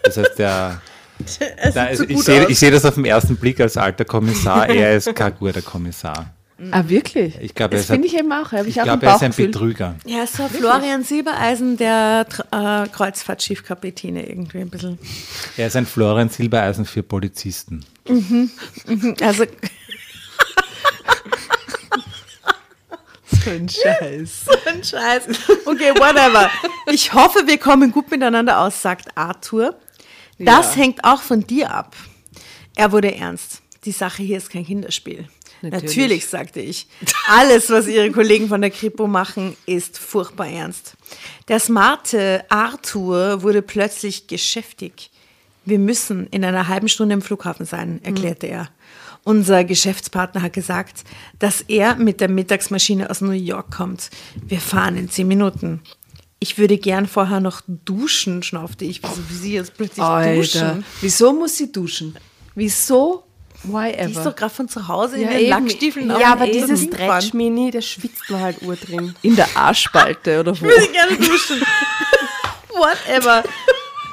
Das 0.04 0.18
heißt, 0.18 0.40
der, 0.40 0.82
da, 1.74 1.96
so 1.96 2.04
ich 2.06 2.20
sehe 2.24 2.54
sehe 2.56 2.72
das 2.72 2.84
auf 2.84 2.96
den 2.96 3.06
ersten 3.06 3.36
Blick 3.38 3.60
als 3.60 3.78
alter 3.78 4.04
Kommissar, 4.04 4.68
er 4.68 4.96
ist 4.96 5.14
kein 5.16 5.36
guter 5.36 5.62
Kommissar. 5.62 6.34
Ah, 6.72 6.84
wirklich? 6.88 7.36
Ich 7.42 7.54
glaube, 7.56 7.76
er 7.76 7.78
das 7.78 7.86
ist 7.86 7.92
ein- 7.92 7.96
finde 7.96 8.08
ich 8.08 8.18
eben 8.18 8.32
auch. 8.32 8.52
Ich, 8.54 8.68
Ich 8.68 8.74
glaube, 8.82 9.06
er 9.06 9.16
ist 9.16 9.24
ein. 9.24 9.34
Betrüger. 9.34 9.96
Ja, 10.06 10.26
so 10.28 10.48
Florian 10.48 11.04
Silbereisen, 11.04 11.78
der 11.78 12.26
äh, 12.52 12.88
Kreuzfahrtschiffkapitäne 12.90 14.28
irgendwie 14.28 14.60
ein 14.60 14.70
bisschen. 14.70 15.00
Er 15.58 15.68
ist 15.68 15.76
ein 15.76 15.86
Florian 15.86 16.30
Silbereisen 16.30 16.86
für 16.86 17.04
Polizisten. 17.04 17.84
Also, 19.22 19.46
So 23.44 23.50
ein 23.50 23.68
Scheiß. 23.68 24.46
ein 24.68 24.84
Scheiß. 24.84 25.24
Okay, 25.66 25.92
whatever. 25.96 26.50
Ich 26.92 27.12
hoffe, 27.14 27.40
wir 27.46 27.58
kommen 27.58 27.92
gut 27.92 28.10
miteinander 28.10 28.60
aus, 28.60 28.82
sagt 28.82 29.18
Arthur. 29.18 29.76
Das 30.40 30.76
hängt 30.76 31.04
auch 31.04 31.22
von 31.22 31.42
dir 31.46 31.72
ab. 31.72 31.96
Er 32.76 32.92
wurde 32.92 33.14
ernst. 33.16 33.62
Die 33.86 33.92
Sache 33.92 34.24
hier 34.24 34.38
ist 34.38 34.50
kein 34.50 34.66
Kinderspiel. 34.66 35.28
Natürlich. 35.64 35.96
Natürlich, 35.96 36.26
sagte 36.28 36.60
ich. 36.60 36.88
Alles, 37.28 37.70
was 37.70 37.88
ihre 37.88 38.12
Kollegen 38.12 38.50
von 38.50 38.60
der 38.60 38.70
Kripo 38.70 39.08
machen, 39.08 39.56
ist 39.66 39.98
furchtbar 39.98 40.48
ernst. 40.48 40.96
Der 41.48 41.60
smarte 41.60 42.44
Arthur 42.50 43.44
wurde 43.44 43.62
plötzlich 43.62 44.28
geschäftig. 44.28 45.10
Wir 45.64 45.80
müssen 45.80 46.28
in 46.28 46.44
einer 46.44 46.68
halben 46.68 46.90
Stunde 46.90 47.14
im 47.14 47.22
Flughafen 47.22 47.66
sein, 47.66 48.02
erklärte 48.04 48.48
er. 48.48 48.70
Unser 49.24 49.64
Geschäftspartner 49.64 50.42
hat 50.42 50.52
gesagt, 50.52 51.06
dass 51.40 51.62
er 51.62 51.96
mit 51.96 52.20
der 52.20 52.28
Mittagsmaschine 52.28 53.10
aus 53.10 53.22
New 53.22 53.32
York 53.32 53.72
kommt. 53.72 54.10
Wir 54.46 54.60
fahren 54.60 54.98
in 54.98 55.10
zehn 55.10 55.30
Minuten. 55.30 55.80
Ich 56.40 56.58
würde 56.58 56.78
gern 56.78 57.08
vorher 57.08 57.40
noch 57.40 57.62
duschen, 57.66 58.44
schnaufte 58.44 58.84
ich. 58.84 59.02
Wieso 59.02 59.30
wie 59.30 59.34
sie 59.34 59.54
jetzt 59.54 59.76
plötzlich 59.76 60.04
Alter. 60.04 60.36
duschen? 60.36 60.86
Wieso 61.00 61.32
muss 61.32 61.56
sie 61.56 61.72
duschen? 61.72 62.16
Wieso? 62.54 63.24
Why 63.64 63.94
Die 63.94 64.12
ist 64.12 64.18
ever? 64.18 64.24
doch 64.32 64.36
gerade 64.36 64.54
von 64.54 64.68
zu 64.68 64.88
Hause 64.88 65.18
Ja, 65.20 65.30
in 65.30 65.30
den 65.30 65.40
eben. 65.40 65.50
Lackstiefeln. 65.50 66.12
auf 66.12 66.20
Ja, 66.22 66.34
aber 66.34 66.48
dieses. 66.48 66.84
Stretch-Mini, 66.84 67.72
da 67.72 67.82
schwitzt 67.82 68.30
man 68.30 68.42
halt 68.42 68.62
ur 68.62 68.76
drin. 68.76 69.16
In 69.22 69.36
der 69.36 69.48
Arschspalte 69.56 70.40
oder 70.42 70.52
wo? 70.52 70.56
Ich 70.56 70.62
würde 70.62 70.88
gerne 70.92 71.16
duschen. 71.18 71.62
Whatever. 72.70 73.44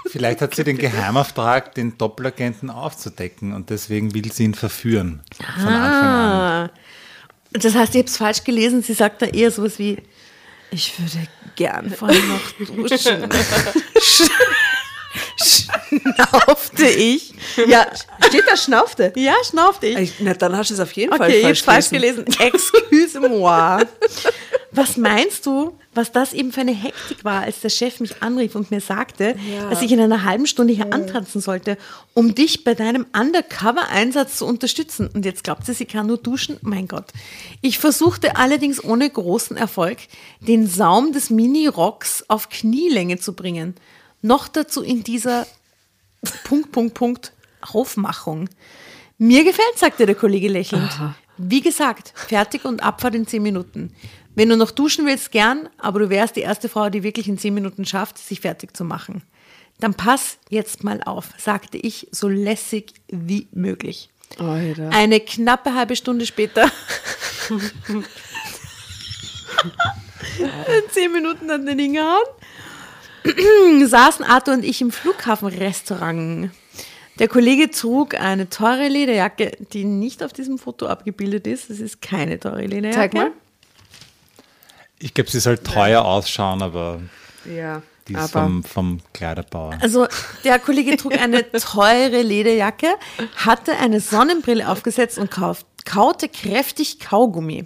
Vielleicht 0.06 0.40
hat 0.40 0.54
sie 0.54 0.64
den 0.64 0.76
Geheimauftrag, 0.78 1.74
den 1.74 1.96
Doppelagenten 1.98 2.70
aufzudecken 2.70 3.52
und 3.52 3.70
deswegen 3.70 4.14
will 4.14 4.30
sie 4.32 4.44
ihn 4.44 4.54
verführen. 4.54 5.20
Von 5.36 5.66
Anfang 5.68 6.04
an. 6.04 6.30
Ah. 6.66 6.70
Das 7.52 7.74
heißt, 7.74 7.94
ich 7.94 7.98
habe 8.00 8.08
es 8.08 8.16
falsch 8.16 8.44
gelesen. 8.44 8.82
Sie 8.82 8.94
sagt 8.94 9.22
da 9.22 9.26
eher 9.26 9.50
sowas 9.50 9.78
wie, 9.78 9.98
ich 10.70 10.94
würde 10.98 11.26
gern 11.56 11.90
vorher 11.90 12.20
noch 12.24 12.66
duschen. 12.66 13.28
Schnaufte 16.02 16.86
ich. 16.86 17.34
Ja, 17.66 17.86
steht 18.26 18.44
da 18.46 18.56
schnaufte? 18.56 19.12
Ja, 19.16 19.34
schnaufte 19.48 19.86
ich. 19.86 20.14
Na, 20.20 20.34
dann 20.34 20.56
hast 20.56 20.70
du 20.70 20.74
es 20.74 20.80
auf 20.80 20.92
jeden 20.92 21.16
Fall 21.16 21.28
Okay, 21.28 21.38
ich 21.38 21.44
habe 21.44 21.54
falsch 21.54 21.62
falsch 21.64 21.90
gelesen. 21.90 22.24
gelesen. 22.24 22.40
Excuse-moi. 22.54 23.84
Was 24.72 24.96
meinst 24.96 25.46
du, 25.46 25.76
was 25.94 26.12
das 26.12 26.32
eben 26.32 26.52
für 26.52 26.60
eine 26.60 26.72
Hektik 26.72 27.24
war, 27.24 27.42
als 27.42 27.60
der 27.60 27.70
Chef 27.70 27.98
mich 27.98 28.22
anrief 28.22 28.54
und 28.54 28.70
mir 28.70 28.80
sagte, 28.80 29.34
dass 29.68 29.82
ich 29.82 29.90
in 29.90 30.00
einer 30.00 30.24
halben 30.24 30.46
Stunde 30.46 30.72
hier 30.72 30.92
antanzen 30.92 31.40
sollte, 31.40 31.76
um 32.14 32.34
dich 32.34 32.62
bei 32.62 32.74
deinem 32.74 33.06
Undercover-Einsatz 33.12 34.36
zu 34.36 34.46
unterstützen. 34.46 35.08
Und 35.12 35.24
jetzt 35.24 35.42
glaubt 35.42 35.66
sie, 35.66 35.74
sie 35.74 35.86
kann 35.86 36.06
nur 36.06 36.18
duschen? 36.18 36.58
Mein 36.62 36.86
Gott. 36.86 37.06
Ich 37.60 37.78
versuchte 37.78 38.36
allerdings 38.36 38.82
ohne 38.82 39.10
großen 39.10 39.56
Erfolg, 39.56 39.98
den 40.40 40.68
Saum 40.68 41.12
des 41.12 41.30
Mini-Rocks 41.30 42.24
auf 42.28 42.48
Knielänge 42.48 43.18
zu 43.18 43.32
bringen. 43.34 43.74
Noch 44.22 44.48
dazu 44.48 44.82
in 44.82 45.02
dieser 45.02 45.46
Punkt, 46.44 46.72
Punkt, 46.72 46.94
Punkt 46.94 47.32
Aufmachung. 47.60 48.48
Mir 49.18 49.44
gefällt, 49.44 49.76
sagte 49.78 50.06
der 50.06 50.14
Kollege 50.14 50.48
lächelnd. 50.48 50.90
Wie 51.36 51.60
gesagt, 51.60 52.12
fertig 52.14 52.64
und 52.64 52.82
Abfahrt 52.82 53.14
in 53.14 53.26
zehn 53.26 53.42
Minuten. 53.42 53.94
Wenn 54.34 54.48
du 54.48 54.56
noch 54.56 54.70
duschen 54.70 55.06
willst, 55.06 55.32
gern, 55.32 55.68
aber 55.78 56.00
du 56.00 56.10
wärst 56.10 56.36
die 56.36 56.40
erste 56.40 56.68
Frau, 56.68 56.88
die 56.88 57.02
wirklich 57.02 57.28
in 57.28 57.38
zehn 57.38 57.54
Minuten 57.54 57.84
schafft, 57.84 58.18
sich 58.18 58.40
fertig 58.40 58.76
zu 58.76 58.84
machen. 58.84 59.22
Dann 59.78 59.94
pass 59.94 60.38
jetzt 60.50 60.84
mal 60.84 61.02
auf, 61.02 61.30
sagte 61.38 61.78
ich 61.78 62.08
so 62.12 62.28
lässig 62.28 62.94
wie 63.08 63.48
möglich. 63.52 64.10
Alter. 64.38 64.90
Eine 64.90 65.20
knappe 65.20 65.74
halbe 65.74 65.96
Stunde 65.96 66.26
später. 66.26 66.70
Zehn 70.90 71.12
Minuten 71.12 71.50
an 71.50 71.66
den 71.66 71.78
hingehauen. 71.78 72.26
saßen 73.86 74.24
Arthur 74.24 74.54
und 74.54 74.64
ich 74.64 74.80
im 74.80 74.90
Flughafenrestaurant. 74.90 76.50
Der 77.18 77.28
Kollege 77.28 77.70
trug 77.70 78.14
eine 78.14 78.48
teure 78.48 78.88
Lederjacke, 78.88 79.52
die 79.72 79.84
nicht 79.84 80.22
auf 80.22 80.32
diesem 80.32 80.58
Foto 80.58 80.86
abgebildet 80.86 81.46
ist. 81.46 81.68
Es 81.68 81.80
ist 81.80 82.00
keine 82.00 82.40
teure 82.40 82.64
Lederjacke. 82.64 82.94
Zeig 82.94 83.14
mal. 83.14 83.32
Ich 84.98 85.14
glaube, 85.14 85.30
sie 85.30 85.40
soll 85.40 85.58
teuer 85.58 86.04
ausschauen, 86.04 86.62
aber 86.62 87.00
Ja. 87.44 87.82
die 88.08 88.14
ist 88.14 88.18
Aber 88.34 88.44
vom, 88.44 88.64
vom 88.64 89.00
Kleiderbauer. 89.12 89.78
Also 89.80 90.06
der 90.44 90.58
Kollege 90.58 90.96
trug 90.96 91.12
eine 91.18 91.50
teure 91.52 92.22
Lederjacke, 92.22 92.88
hatte 93.36 93.76
eine 93.78 94.00
Sonnenbrille 94.00 94.68
aufgesetzt 94.68 95.18
und 95.18 95.30
kauf, 95.30 95.64
kaute 95.84 96.28
kräftig 96.28 96.98
Kaugummi. 97.00 97.64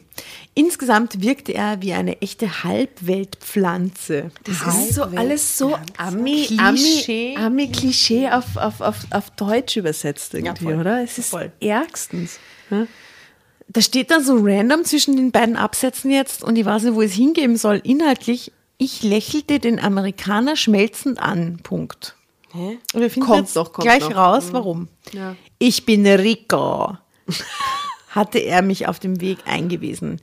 Insgesamt 0.55 1.21
wirkte 1.21 1.53
er 1.53 1.83
wie 1.83 1.93
eine 1.93 2.21
echte 2.23 2.65
Halbweltpflanze. 2.65 4.31
das 4.45 4.77
ist 4.77 4.95
so 4.95 5.03
alles 5.03 5.59
so 5.59 5.77
Ami, 5.97 6.47
Klischee. 6.47 7.35
Ami, 7.37 7.45
Ami 7.45 7.69
Klischee 7.73 8.31
auf, 8.31 8.57
auf, 8.57 8.81
auf, 8.81 8.97
auf 9.11 9.31
Deutsch 9.31 9.77
übersetzt 9.77 10.35
irgendwie, 10.35 10.65
voll. 10.65 10.81
oder? 10.81 11.03
Es 11.03 11.19
ist 11.19 11.31
Voll. 11.31 11.53
ärgstens. 11.61 12.39
Da 13.69 13.81
steht 13.81 14.11
dann 14.11 14.23
so 14.23 14.37
random 14.41 14.85
zwischen 14.85 15.17
den 15.17 15.33
beiden 15.33 15.57
Absätzen 15.57 16.11
jetzt 16.11 16.45
und 16.45 16.57
ich 16.57 16.65
weiß 16.65 16.85
nicht, 16.85 16.95
wo 16.95 17.03
es 17.03 17.13
hingeben 17.13 17.57
soll. 17.57 17.81
Inhaltlich, 17.83 18.53
ich 18.79 19.03
lächelte 19.03 19.59
den 19.59 19.81
Amerikaner 19.81 20.57
schmelzend 20.57 21.19
an. 21.19 21.59
Punkt. 21.63 22.17
Hä? 22.53 22.79
Und 22.93 23.01
wir 23.01 23.11
finden 23.11 23.29
Kommt 23.29 23.41
jetzt 23.41 23.57
noch, 23.57 23.73
kommt 23.73 23.87
gleich 23.87 24.03
noch. 24.03 24.11
Mhm. 24.11 24.17
raus, 24.17 24.45
warum. 24.53 24.89
Ja. 25.13 25.35
Ich 25.59 25.85
bin 25.87 26.07
Rico, 26.07 26.97
hatte 28.15 28.39
er 28.39 28.63
mich 28.63 28.87
auf 28.87 28.99
dem 28.99 29.21
Weg 29.21 29.39
eingewiesen. 29.47 30.21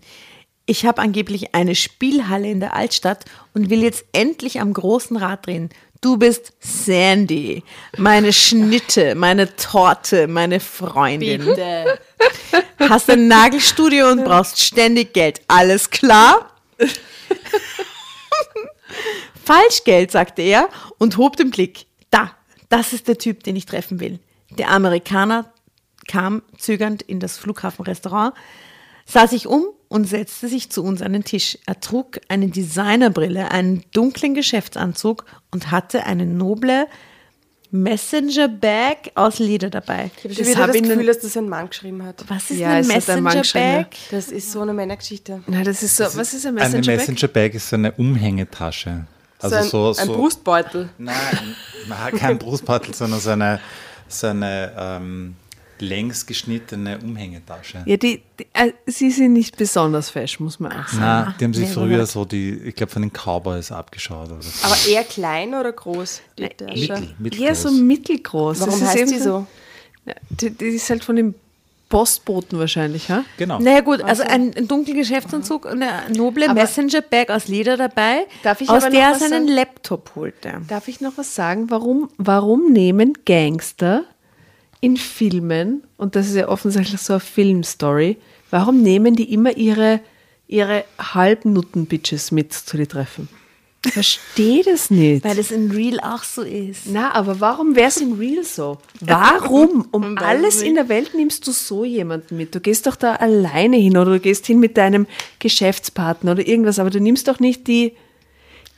Ich 0.66 0.86
habe 0.86 1.02
angeblich 1.02 1.54
eine 1.54 1.76
Spielhalle 1.76 2.50
in 2.50 2.60
der 2.60 2.74
Altstadt 2.74 3.26
und 3.54 3.70
will 3.70 3.84
jetzt 3.84 4.06
endlich 4.14 4.62
am 4.62 4.74
großen 4.74 5.18
Rad 5.18 5.46
drehen. 5.46 5.70
Du 6.00 6.18
bist 6.18 6.54
Sandy, 6.60 7.64
meine 7.98 8.34
Schnitte, 8.34 9.14
meine 9.16 9.56
Torte, 9.56 10.28
meine 10.28 10.60
Freundin. 10.60 11.46
Bitte. 11.46 12.00
Hast 12.80 13.10
ein 13.10 13.28
Nagelstudio 13.28 14.10
und 14.10 14.24
brauchst 14.24 14.60
ständig 14.60 15.14
Geld. 15.14 15.42
Alles 15.48 15.90
klar? 15.90 16.50
Falschgeld, 19.44 20.12
sagte 20.12 20.42
er 20.42 20.70
und 20.98 21.18
hob 21.18 21.36
den 21.38 21.52
Blick. 21.52 21.86
Da, 22.10 22.32
das 22.70 22.94
ist 22.94 23.08
der 23.08 23.18
Typ, 23.18 23.44
den 23.44 23.56
ich 23.56 23.66
treffen 23.66 24.00
will. 24.00 24.20
Der 24.58 24.70
Amerikaner 24.70 25.52
kam 26.12 26.42
zögernd 26.58 27.02
in 27.02 27.20
das 27.22 27.38
Flughafenrestaurant, 27.38 28.34
sah 29.06 29.28
sich 29.28 29.48
um 29.48 29.66
und 29.88 30.06
setzte 30.06 30.50
sich 30.50 30.70
zu 30.70 30.84
uns 30.84 31.02
an 31.02 31.14
den 31.14 31.24
Tisch. 31.24 31.58
Er 31.66 31.80
trug 31.80 32.20
eine 32.28 32.50
Designerbrille, 32.50 33.52
einen 33.52 33.84
dunklen 33.94 34.34
Geschäftsanzug 34.34 35.26
und 35.52 35.72
hatte 35.72 36.06
eine 36.06 36.26
noble 36.26 36.88
Messenger-Bag 37.72 39.12
aus 39.16 39.40
Leder 39.40 39.70
dabei. 39.70 40.12
Ich 40.18 40.24
habe 40.24 40.36
Das 40.36 40.38
schon 40.38 40.46
wieder 40.48 40.62
hab 40.62 40.74
das 40.74 40.82
Gefühl, 40.82 41.06
dass 41.06 41.20
das 41.20 41.38
ein 41.38 41.48
Mann 41.48 41.70
geschrieben 41.70 42.04
hat. 42.04 42.26
Was 42.28 42.52
ist 42.52 42.60
Ja, 42.60 42.72
eine 42.72 42.78
ein 42.80 42.84
geschrieben, 42.84 43.24
Messenger-Bag? 43.24 43.88
Das 44.12 44.28
ist 44.28 44.52
so 44.52 44.62
eine 44.62 44.74
Männergeschichte. 44.74 45.42
Nein, 45.48 45.64
das 45.64 45.82
ist 45.82 45.96
so, 45.96 46.04
was 46.04 46.34
ist 46.34 46.46
ein 46.46 46.58
Eine 46.58 46.66
Messenger-Bag? 46.66 46.98
Messenger-Bag 46.98 47.54
ist 47.54 47.70
so 47.70 47.76
eine 47.78 47.94
Umhängetasche. 47.94 49.06
Also 49.40 49.56
ein, 49.56 49.64
so, 49.64 49.94
so, 49.94 50.02
ein 50.02 50.08
Brustbeutel. 50.10 50.90
Nein, 50.98 51.16
nein, 51.88 52.16
kein 52.18 52.38
Brustbeutel, 52.38 52.94
sondern 52.94 53.22
so 53.22 53.30
eine, 53.30 53.60
so 54.08 54.28
eine 54.28 54.74
ähm, 54.78 55.36
längs 55.82 56.26
geschnittene 56.26 57.00
Umhängetasche. 57.00 57.84
Ja, 57.86 57.98
die, 57.98 58.22
die, 58.40 58.48
äh, 58.54 58.72
sie 58.86 59.12
sind 59.12 59.34
nicht 59.34 59.58
besonders 59.58 60.10
fesch, 60.10 60.40
muss 60.40 60.60
man 60.60 60.72
auch 60.72 60.88
sagen. 60.88 61.02
Nein, 61.02 61.36
die 61.40 61.44
haben 61.46 61.54
sich 61.54 61.70
früher 61.70 62.06
so 62.06 62.26
die, 62.26 62.54
ich 62.54 62.76
glaube, 62.76 62.92
von 62.92 63.02
den 63.02 63.12
Cowboys 63.12 63.72
abgeschaut. 63.72 64.32
Oder 64.32 64.42
so. 64.42 64.66
Aber 64.66 64.76
eher 64.90 65.04
klein 65.04 65.54
oder 65.54 65.72
groß? 65.72 66.22
Die 66.38 66.48
Tasche? 66.48 66.74
Mittel, 66.74 67.16
mittelgroß. 67.20 67.48
Eher 67.48 67.56
so 67.56 67.72
mittelgroß. 67.72 68.60
Warum 68.62 68.80
Das 68.80 68.96
heißt 68.96 69.12
die 69.12 69.20
so? 69.20 69.46
Ja, 70.06 70.14
die, 70.30 70.50
die 70.52 70.66
ist 70.66 70.90
halt 70.90 71.04
von 71.04 71.16
dem 71.16 71.36
Postboten 71.92 72.58
wahrscheinlich, 72.58 73.10
ha? 73.12 73.26
Genau. 73.38 73.60
Naja 73.60 73.82
gut, 73.82 74.02
also 74.02 74.24
ein, 74.24 74.56
ein 74.56 74.68
dunkler 74.68 74.96
Geschäftsanzug 74.96 75.66
und 75.66 75.84
eine 75.84 76.16
noble 76.16 76.52
Messenger-Bag 76.54 77.30
aus 77.30 77.50
Leder 77.50 77.76
dabei, 77.76 78.26
Darf 78.44 78.62
ich 78.62 78.70
aus 78.70 78.90
der 78.90 78.94
er 78.94 79.16
seinen 79.16 79.46
sagen? 79.46 79.48
Laptop 79.50 80.12
holte. 80.16 80.62
Darf 80.70 80.88
ich 80.88 81.02
noch 81.02 81.18
was 81.18 81.36
sagen? 81.36 81.70
Warum, 81.70 82.10
warum 82.18 82.72
nehmen 82.72 83.14
Gangster 83.26 84.06
in 84.82 84.98
Filmen, 84.98 85.84
und 85.98 86.16
das 86.16 86.28
ist 86.28 86.36
ja 86.36 86.50
offensichtlich 86.50 87.00
so 87.00 87.14
eine 87.14 87.20
Filmstory, 87.20 88.18
warum 88.50 88.82
nehmen 88.82 89.16
die 89.16 89.32
immer 89.32 89.56
ihre, 89.56 90.02
ihre 90.48 90.84
Halbnutten-Bitches 91.00 92.32
mit 92.32 92.52
zu 92.52 92.78
den 92.78 92.90
Treffen? 92.90 93.30
Ich 93.86 93.94
Verstehe 93.94 94.64
das 94.64 94.92
nicht. 94.92 95.26
Weil 95.26 95.40
es 95.40 95.50
in 95.50 95.72
Real 95.72 96.00
auch 96.02 96.24
so 96.24 96.44
ist. 96.44 96.82
Na, 96.86 97.14
aber 97.16 97.40
warum 97.40 97.76
wäre 97.76 97.88
es 97.88 97.98
in 97.98 98.14
Real 98.14 98.44
so? 98.44 98.78
Warum? 99.00 99.88
Um 99.92 100.18
alles 100.20 100.58
es 100.58 100.62
in 100.62 100.76
der 100.76 100.88
Welt 100.88 101.16
nimmst 101.16 101.48
du 101.48 101.52
so 101.52 101.84
jemanden 101.84 102.38
mit. 102.38 102.54
Du 102.54 102.60
gehst 102.60 102.86
doch 102.86 102.96
da 102.96 103.16
alleine 103.16 103.78
hin 103.78 103.98
oder 103.98 104.12
du 104.12 104.20
gehst 104.20 104.46
hin 104.46 104.60
mit 104.60 104.78
deinem 104.78 105.08
Geschäftspartner 105.40 106.34
oder 106.34 106.48
irgendwas, 106.48 106.78
aber 106.78 106.92
du 106.92 107.00
nimmst 107.00 107.28
doch 107.28 107.40
nicht 107.40 107.68
die, 107.68 107.94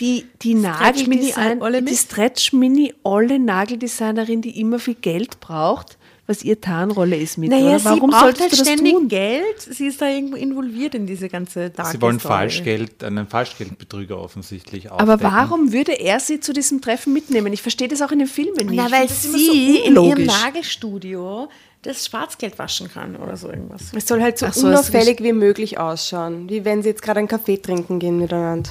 die, 0.03 0.25
die 0.41 0.53
Nageldesign, 0.55 1.61
Olle 1.61 1.81
die 1.81 1.91
mit? 1.91 1.95
Stretch 1.97 2.53
Mini 2.53 2.93
Olle 3.03 3.39
Nageldesignerin, 3.39 4.41
die 4.41 4.59
immer 4.59 4.79
viel 4.79 4.95
Geld 4.95 5.39
braucht, 5.39 5.97
was 6.27 6.43
ihr 6.43 6.59
Tarnrolle 6.59 7.15
ist 7.15 7.37
mit. 7.37 7.49
Naja, 7.49 7.69
oder? 7.69 7.79
sie 7.79 7.85
Warum 7.85 8.09
braucht 8.09 8.21
solltest 8.21 8.41
halt 8.41 8.51
du 8.51 8.57
das 8.57 8.67
ständig 8.67 8.93
tun? 8.93 9.07
Geld. 9.07 9.61
Sie 9.61 9.87
ist 9.87 10.01
da 10.01 10.09
irgendwo 10.09 10.35
involviert 10.35 10.95
in 10.95 11.05
diese 11.05 11.29
ganze 11.29 11.69
Dark 11.69 11.87
Sie 11.87 12.01
wollen 12.01 12.19
Story. 12.19 12.33
Falschgeld, 12.33 13.03
einen 13.03 13.27
Falschgeldbetrüger 13.27 14.17
offensichtlich 14.19 14.91
Aber 14.91 15.13
aufdecken. 15.13 15.33
warum 15.33 15.73
würde 15.73 15.93
er 15.93 16.19
sie 16.19 16.39
zu 16.39 16.53
diesem 16.53 16.81
Treffen 16.81 17.13
mitnehmen? 17.13 17.51
Ich 17.53 17.61
verstehe 17.61 17.87
das 17.87 18.01
auch 18.01 18.11
in 18.11 18.19
den 18.19 18.27
Filmen 18.27 18.67
nicht. 18.67 18.75
Na, 18.75 18.91
weil 18.91 19.07
sie 19.09 19.29
so 19.29 19.51
in 19.87 19.95
ihrem. 19.95 20.25
Nagelstudio 20.25 21.49
das 21.81 22.05
Schwarzgeld 22.05 22.57
waschen 22.59 22.89
kann 22.89 23.15
oder 23.17 23.35
so 23.35 23.49
irgendwas. 23.49 23.91
Es 23.93 24.07
soll 24.07 24.21
halt 24.21 24.37
so 24.37 24.45
Ach 24.45 24.53
so, 24.53 24.67
unauffällig 24.67 25.21
wie 25.21 25.33
möglich 25.33 25.77
ausschauen. 25.77 26.49
Wie 26.49 26.63
wenn 26.63 26.81
sie 26.81 26.89
jetzt 26.89 27.01
gerade 27.01 27.19
einen 27.19 27.27
Kaffee 27.27 27.57
trinken 27.57 27.99
gehen 27.99 28.19
miteinander. 28.19 28.69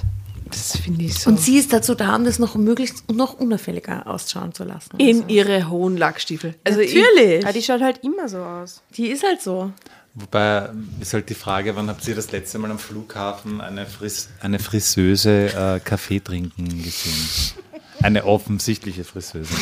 Das 0.53 0.77
finde 0.77 1.05
ich 1.05 1.15
so. 1.19 1.31
Und 1.31 1.41
sie 1.41 1.57
ist 1.59 1.73
dazu 1.73 1.95
da, 1.95 2.15
um 2.15 2.25
das 2.25 2.38
noch 2.38 2.55
möglichst 2.55 3.05
und 3.09 3.17
noch 3.17 3.35
unauffälliger 3.35 4.07
ausschauen 4.07 4.53
zu 4.53 4.65
lassen. 4.65 4.97
in 4.99 5.29
ihre 5.29 5.69
hohen 5.69 5.97
Lackstiefel. 5.97 6.55
Also 6.65 6.81
Natürlich. 6.81 7.43
Ja, 7.43 7.53
die 7.53 7.62
schaut 7.62 7.81
halt 7.81 8.05
immer 8.05 8.29
so 8.29 8.38
aus. 8.38 8.83
die 8.97 9.07
ist 9.09 9.25
halt 9.25 9.41
so. 9.43 9.73
Wobei 10.15 10.69
ist 11.01 11.15
halt 11.15 11.31
die 11.31 11.35
Frage, 11.35 11.75
wann 11.75 11.88
habt 11.88 12.07
ihr 12.07 12.15
das 12.15 12.31
letzte 12.33 12.59
Mal 12.59 12.71
am 12.71 12.79
Flughafen 12.79 13.62
eine, 13.62 13.87
Fris 13.87 14.29
eine 14.41 14.59
Friseuse 14.59 15.47
äh, 15.47 15.81
Kaffee 15.81 16.21
trinken 16.21 16.83
gesehen? 16.83 17.57
Eine 18.03 18.27
offensichtliche 18.27 19.05
Friseuse. 19.05 19.55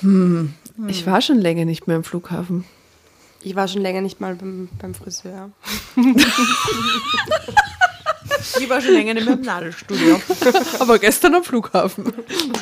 Ich, 0.00 0.06
ich 0.86 1.06
war 1.06 1.20
schon 1.22 1.38
länger 1.38 1.64
nicht 1.64 1.88
mehr 1.88 1.96
am 1.96 2.04
Flughafen. 2.04 2.64
Ich 3.42 3.56
war 3.56 3.66
schon 3.66 3.82
länger 3.82 4.00
nicht 4.00 4.20
mal 4.20 4.34
beim, 4.36 4.68
beim 4.80 4.94
Friseur. 4.94 5.50
Die 8.60 8.68
war 8.68 8.80
schon 8.80 8.94
länger 8.94 9.14
nicht 9.14 9.26
mehr 9.26 9.34
im 9.34 9.42
Nadelstudio. 9.42 10.20
Aber 10.78 10.98
gestern 10.98 11.34
am 11.34 11.44
Flughafen. 11.44 12.12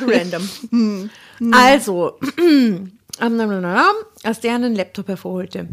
Random. 0.06 1.10
Also, 1.52 2.18
als 4.22 4.40
der 4.40 4.54
einen 4.54 4.74
Laptop 4.74 5.08
hervorholte. 5.08 5.68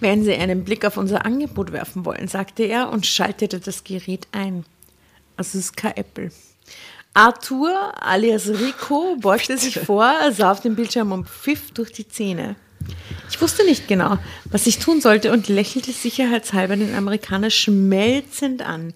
Wenn 0.00 0.24
Sie 0.24 0.34
einen 0.34 0.64
Blick 0.64 0.84
auf 0.84 0.96
unser 0.96 1.24
Angebot 1.24 1.72
werfen 1.72 2.04
wollen, 2.04 2.28
sagte 2.28 2.64
er 2.64 2.90
und 2.90 3.06
schaltete 3.06 3.60
das 3.60 3.84
Gerät 3.84 4.28
ein. 4.32 4.64
Also 5.36 5.58
es 5.58 5.66
ist 5.66 5.76
kein 5.76 5.96
Apple. 5.96 6.30
Arthur 7.14 7.94
alias 8.02 8.48
Rico 8.48 9.16
beugte 9.16 9.56
sich 9.56 9.78
vor, 9.80 10.12
sah 10.32 10.52
auf 10.52 10.60
dem 10.60 10.76
Bildschirm 10.76 11.12
und 11.12 11.28
pfiff 11.28 11.70
durch 11.72 11.92
die 11.92 12.06
Zähne. 12.06 12.56
Ich 13.30 13.40
wusste 13.40 13.64
nicht 13.64 13.88
genau, 13.88 14.18
was 14.50 14.66
ich 14.66 14.78
tun 14.78 15.00
sollte 15.00 15.32
und 15.32 15.48
lächelte 15.48 15.92
sicherheitshalber 15.92 16.76
den 16.76 16.94
Amerikaner 16.94 17.50
schmelzend 17.50 18.62
an. 18.62 18.92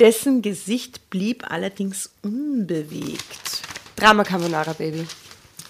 Dessen 0.00 0.42
Gesicht 0.42 1.08
blieb 1.08 1.48
allerdings 1.48 2.10
unbewegt. 2.22 3.62
Drama 3.94 4.24
Carbonara, 4.24 4.72
Baby. 4.72 5.06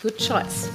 Good 0.02 0.16
choice. 0.16 0.70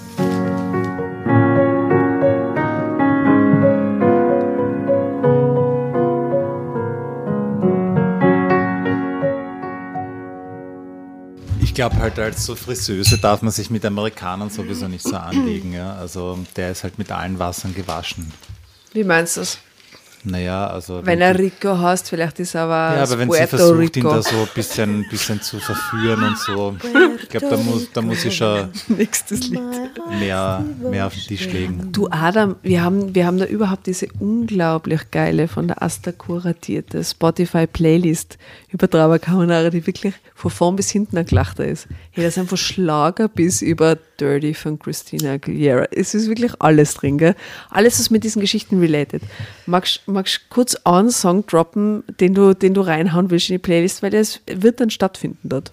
Ich 11.61 11.73
glaube 11.73 11.95
halt 11.95 12.19
als 12.19 12.45
so 12.45 12.55
Friseuse 12.55 13.17
darf 13.17 13.41
man 13.41 13.51
sich 13.51 13.71
mit 13.71 13.84
Amerikanern 13.84 14.51
sowieso 14.51 14.88
nicht 14.88 15.01
so 15.03 15.15
anlegen. 15.15 15.73
Ja? 15.73 15.95
Also 15.95 16.38
der 16.55 16.71
ist 16.71 16.84
halt 16.84 16.99
mit 16.99 17.11
allen 17.11 17.39
Wassern 17.39 17.73
gewaschen. 17.73 18.32
Wie 18.93 19.03
meinst 19.03 19.38
du 19.38 19.41
das? 19.41 19.57
Naja, 20.24 20.67
also 20.67 21.05
Wenn 21.05 21.22
er 21.22 21.38
Rico 21.38 21.78
heißt, 21.78 22.09
vielleicht 22.09 22.39
ist 22.39 22.55
er 22.55 22.63
aber 22.63 22.95
ja, 22.97 23.03
aber 23.03 23.20
wenn 23.20 23.32
sie 23.32 23.38
Puerto 23.38 23.57
versucht, 23.57 23.97
ihn 23.97 24.05
Rico. 24.05 24.15
da 24.15 24.22
so 24.22 24.36
ein 24.36 24.47
bisschen, 24.53 25.05
bisschen 25.09 25.41
zu 25.41 25.59
verführen 25.59 26.24
und 26.24 26.38
so, 26.38 26.76
ich 27.22 27.30
glaube, 27.30 27.47
da 27.49 27.57
muss, 27.57 27.91
da 27.93 28.01
muss 28.01 28.26
ich 28.26 28.36
schon 28.36 28.70
Nächstes 28.89 29.47
Lied. 29.47 29.61
mehr, 30.20 30.63
mehr 30.91 31.07
auf 31.07 31.13
den 31.13 31.24
Tisch 31.24 31.45
legen. 31.51 31.89
Du 31.91 32.09
Adam, 32.11 32.55
wir 32.63 32.84
haben, 32.84 33.15
wir 33.15 33.26
haben 33.26 33.38
da 33.38 33.45
überhaupt 33.45 33.88
diese 33.88 34.07
unglaublich 34.20 35.09
geile, 35.11 35.47
von 35.47 35.67
der 35.67 35.82
Asta 35.82 36.11
kuratierte 36.11 37.03
Spotify-Playlist 37.03 38.38
über 38.72 38.88
Carbonara, 39.20 39.70
die 39.70 39.86
wirklich 39.88 40.15
von 40.36 40.51
vorn 40.51 40.76
bis 40.76 40.89
hinten 40.89 41.17
ein 41.17 41.26
Gelachter 41.26 41.65
ist. 41.65 41.88
Hey, 42.11 42.24
da 42.24 42.32
sind 42.32 42.49
von 42.49 42.57
Schlager 42.57 43.28
bis 43.30 43.61
über 43.61 43.97
Dirty 44.20 44.53
von 44.53 44.80
Christina 44.80 45.34
Aguilera. 45.34 45.88
Es 45.91 46.13
ist 46.13 46.28
wirklich 46.28 46.53
alles 46.59 46.93
drin, 46.93 47.17
gell? 47.17 47.36
Alles 47.70 47.99
ist 47.99 48.09
mit 48.09 48.24
diesen 48.24 48.41
Geschichten 48.41 48.80
related. 48.80 49.22
Magst 49.65 50.01
magst 50.07 50.38
du 50.38 50.39
kurz 50.49 50.76
einen 50.84 51.11
Song 51.11 51.45
droppen, 51.45 52.03
den 52.20 52.34
du, 52.34 52.53
den 52.53 52.74
du 52.74 52.82
reinhauen 52.82 53.30
willst 53.32 53.49
in 53.49 53.55
die 53.55 53.59
Playlist, 53.59 54.03
weil 54.03 54.11
das 54.11 54.41
wird 54.47 54.80
dann 54.80 54.89
stattfinden 54.89 55.49
dort. 55.49 55.72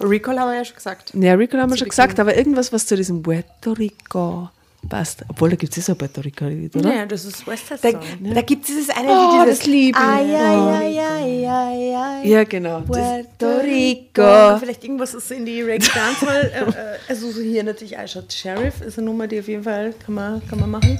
Recall 0.00 0.38
haben 0.38 0.50
wir 0.50 0.56
ja 0.56 0.64
schon 0.64 0.76
gesagt. 0.76 1.12
Ja, 1.14 1.34
Rico 1.34 1.56
haben 1.56 1.70
wir 1.70 1.76
schon 1.76 1.88
gesagt, 1.88 2.18
aber 2.18 2.36
irgendwas, 2.36 2.72
was 2.72 2.86
zu 2.86 2.96
diesem 2.96 3.22
Puerto 3.22 3.72
Rico 3.72 4.50
passt. 4.88 5.24
Obwohl, 5.28 5.50
da 5.50 5.56
gibt 5.56 5.76
es 5.76 5.88
ein 5.90 5.96
Puerto 5.96 6.20
Rico-Lied, 6.20 6.74
oder? 6.76 6.94
Ja, 6.94 7.06
das 7.06 7.24
ist 7.24 7.46
West 7.46 7.64
Da, 7.70 7.76
Song. 7.90 8.00
da 8.34 8.42
gibt 8.42 8.62
es 8.62 8.66
dieses 8.68 8.90
eine 8.90 9.08
Oh, 9.08 9.32
Lied, 9.38 9.46
dieses 9.46 9.58
das 9.58 9.66
liebe 9.66 9.98
ich. 9.98 10.04
Ay, 10.04 10.34
ay, 10.34 10.38
ay, 10.38 10.98
ay, 11.00 11.46
ay, 11.48 11.94
ay. 11.96 12.28
Ja, 12.28 12.44
genau. 12.44 12.80
Puerto 12.82 13.58
Rico. 13.62 14.58
vielleicht 14.58 14.84
irgendwas 14.84 15.14
ist 15.14 15.30
in 15.30 15.44
die 15.46 15.62
Reggae 15.62 15.88
Dancehall. 15.94 16.52
äh, 16.54 16.70
äh, 16.70 16.98
also 17.08 17.30
so 17.30 17.40
hier 17.40 17.64
natürlich 17.64 17.98
Aisha 17.98 18.22
Sheriff 18.28 18.80
ist 18.80 18.98
eine 18.98 19.06
Nummer, 19.06 19.26
die 19.26 19.40
auf 19.40 19.48
jeden 19.48 19.64
Fall 19.64 19.94
kann 20.04 20.14
man, 20.14 20.46
kann 20.48 20.60
man 20.60 20.70
machen. 20.70 20.98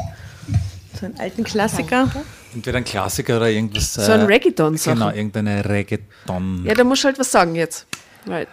So 1.01 1.07
einen 1.07 1.18
alten 1.18 1.43
Klassiker. 1.45 2.09
Entweder 2.55 2.78
ein 2.78 2.85
Klassiker 2.85 3.37
oder 3.39 3.51
irgendwas. 3.51 3.95
So 3.95 4.12
ein 4.12 4.20
äh, 4.20 4.24
Reggaeton-Sache. 4.24 4.95
Genau, 4.95 5.11
irgendeine 5.11 5.64
Reggaeton. 5.68 6.64
ja, 6.64 6.74
da 6.74 6.85
musst 6.85 7.03
du 7.03 7.09
halt 7.09 7.18
was 7.18 7.30
sagen 7.32 7.55
jetzt. 7.57 7.87
Right. 8.26 8.49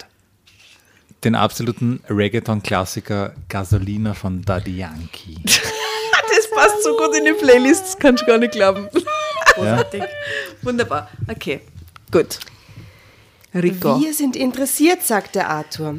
Den 1.23 1.35
absoluten 1.35 2.01
Reggaeton-Klassiker 2.09 3.33
Gasolina 3.47 4.13
von 4.13 4.41
Daddy 4.41 4.77
Yankee. 4.77 5.37
Das 6.33 6.49
passt 6.49 6.83
so 6.83 6.95
gut 6.95 7.13
in 7.17 7.25
die 7.25 7.33
Playlist, 7.33 7.83
das 7.83 7.99
kannst 7.99 8.23
du 8.23 8.27
gar 8.27 8.37
nicht 8.37 8.53
glauben. 8.53 8.87
ja? 9.57 9.83
Wunderbar. 10.61 11.09
Okay, 11.27 11.59
gut. 12.09 12.39
Rico. 13.53 13.99
Wir 13.99 14.13
sind 14.13 14.35
interessiert, 14.37 15.03
sagte 15.03 15.47
Arthur 15.47 15.97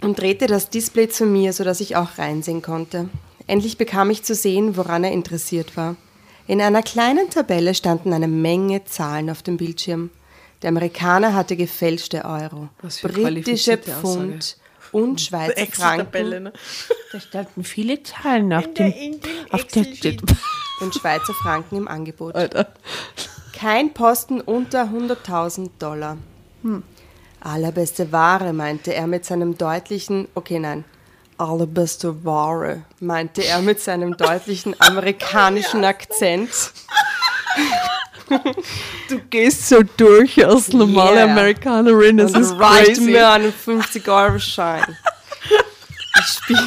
und 0.00 0.18
drehte 0.18 0.46
das 0.46 0.70
Display 0.70 1.08
zu 1.08 1.26
mir, 1.26 1.52
sodass 1.52 1.80
ich 1.80 1.96
auch 1.96 2.18
reinsehen 2.18 2.62
konnte. 2.62 3.08
Endlich 3.46 3.78
bekam 3.78 4.10
ich 4.10 4.22
zu 4.22 4.34
sehen, 4.34 4.76
woran 4.76 5.02
er 5.02 5.12
interessiert 5.12 5.76
war. 5.76 5.96
In 6.46 6.62
einer 6.62 6.82
kleinen 6.82 7.30
Tabelle 7.30 7.74
standen 7.74 8.12
eine 8.12 8.28
Menge 8.28 8.84
Zahlen 8.84 9.28
auf 9.28 9.42
dem 9.42 9.56
Bildschirm. 9.56 10.10
Der 10.62 10.68
Amerikaner 10.68 11.34
hatte 11.34 11.56
gefälschte 11.56 12.24
Euro, 12.24 12.68
Was 12.82 12.98
für 12.98 13.08
britische 13.08 13.78
Pfund 13.78 14.56
und 14.92 15.20
Schweizer 15.20 15.66
Franken 15.66 16.42
ne? 16.44 16.52
Da 17.12 17.20
standen 17.20 17.64
viele 17.64 18.02
Zahlen 18.02 18.52
auf 18.52 18.66
In 18.66 18.74
der, 18.74 18.96
in 18.96 19.20
dem 19.20 19.30
auf 19.50 19.64
der 19.64 19.84
und 20.80 20.94
Schweizer 20.94 21.34
Franken 21.34 21.76
im 21.76 21.88
Angebot. 21.88 22.34
Alter. 22.34 22.72
Kein 23.52 23.92
Posten 23.92 24.40
unter 24.40 24.84
100.000 24.84 25.70
Dollar. 25.78 26.18
Hm. 26.62 26.82
Allerbeste 27.40 28.12
Ware, 28.12 28.52
meinte 28.52 28.94
er 28.94 29.06
mit 29.06 29.24
seinem 29.24 29.56
deutlichen, 29.56 30.28
okay, 30.34 30.58
nein, 30.58 30.84
allerbeste 31.36 32.24
Ware, 32.24 32.82
meinte 33.00 33.44
er 33.44 33.60
mit 33.62 33.80
seinem 33.80 34.16
deutlichen 34.16 34.74
amerikanischen 34.80 35.84
Akzent. 35.84 36.72
Du 39.08 39.18
gehst 39.30 39.68
so 39.68 39.82
durch 39.96 40.44
als 40.44 40.72
normale 40.72 41.16
Yeah. 41.16 41.30
Amerikanerin, 41.30 42.18
das 42.18 42.32
Und 42.34 42.42
ist 42.42 42.52
reicht 42.58 42.86
crazy. 42.96 43.00
mir 43.02 43.30
einen 43.30 43.52
50-Euro-Schein. 43.52 44.96
Ich 46.18 46.26
spiel 46.26 46.58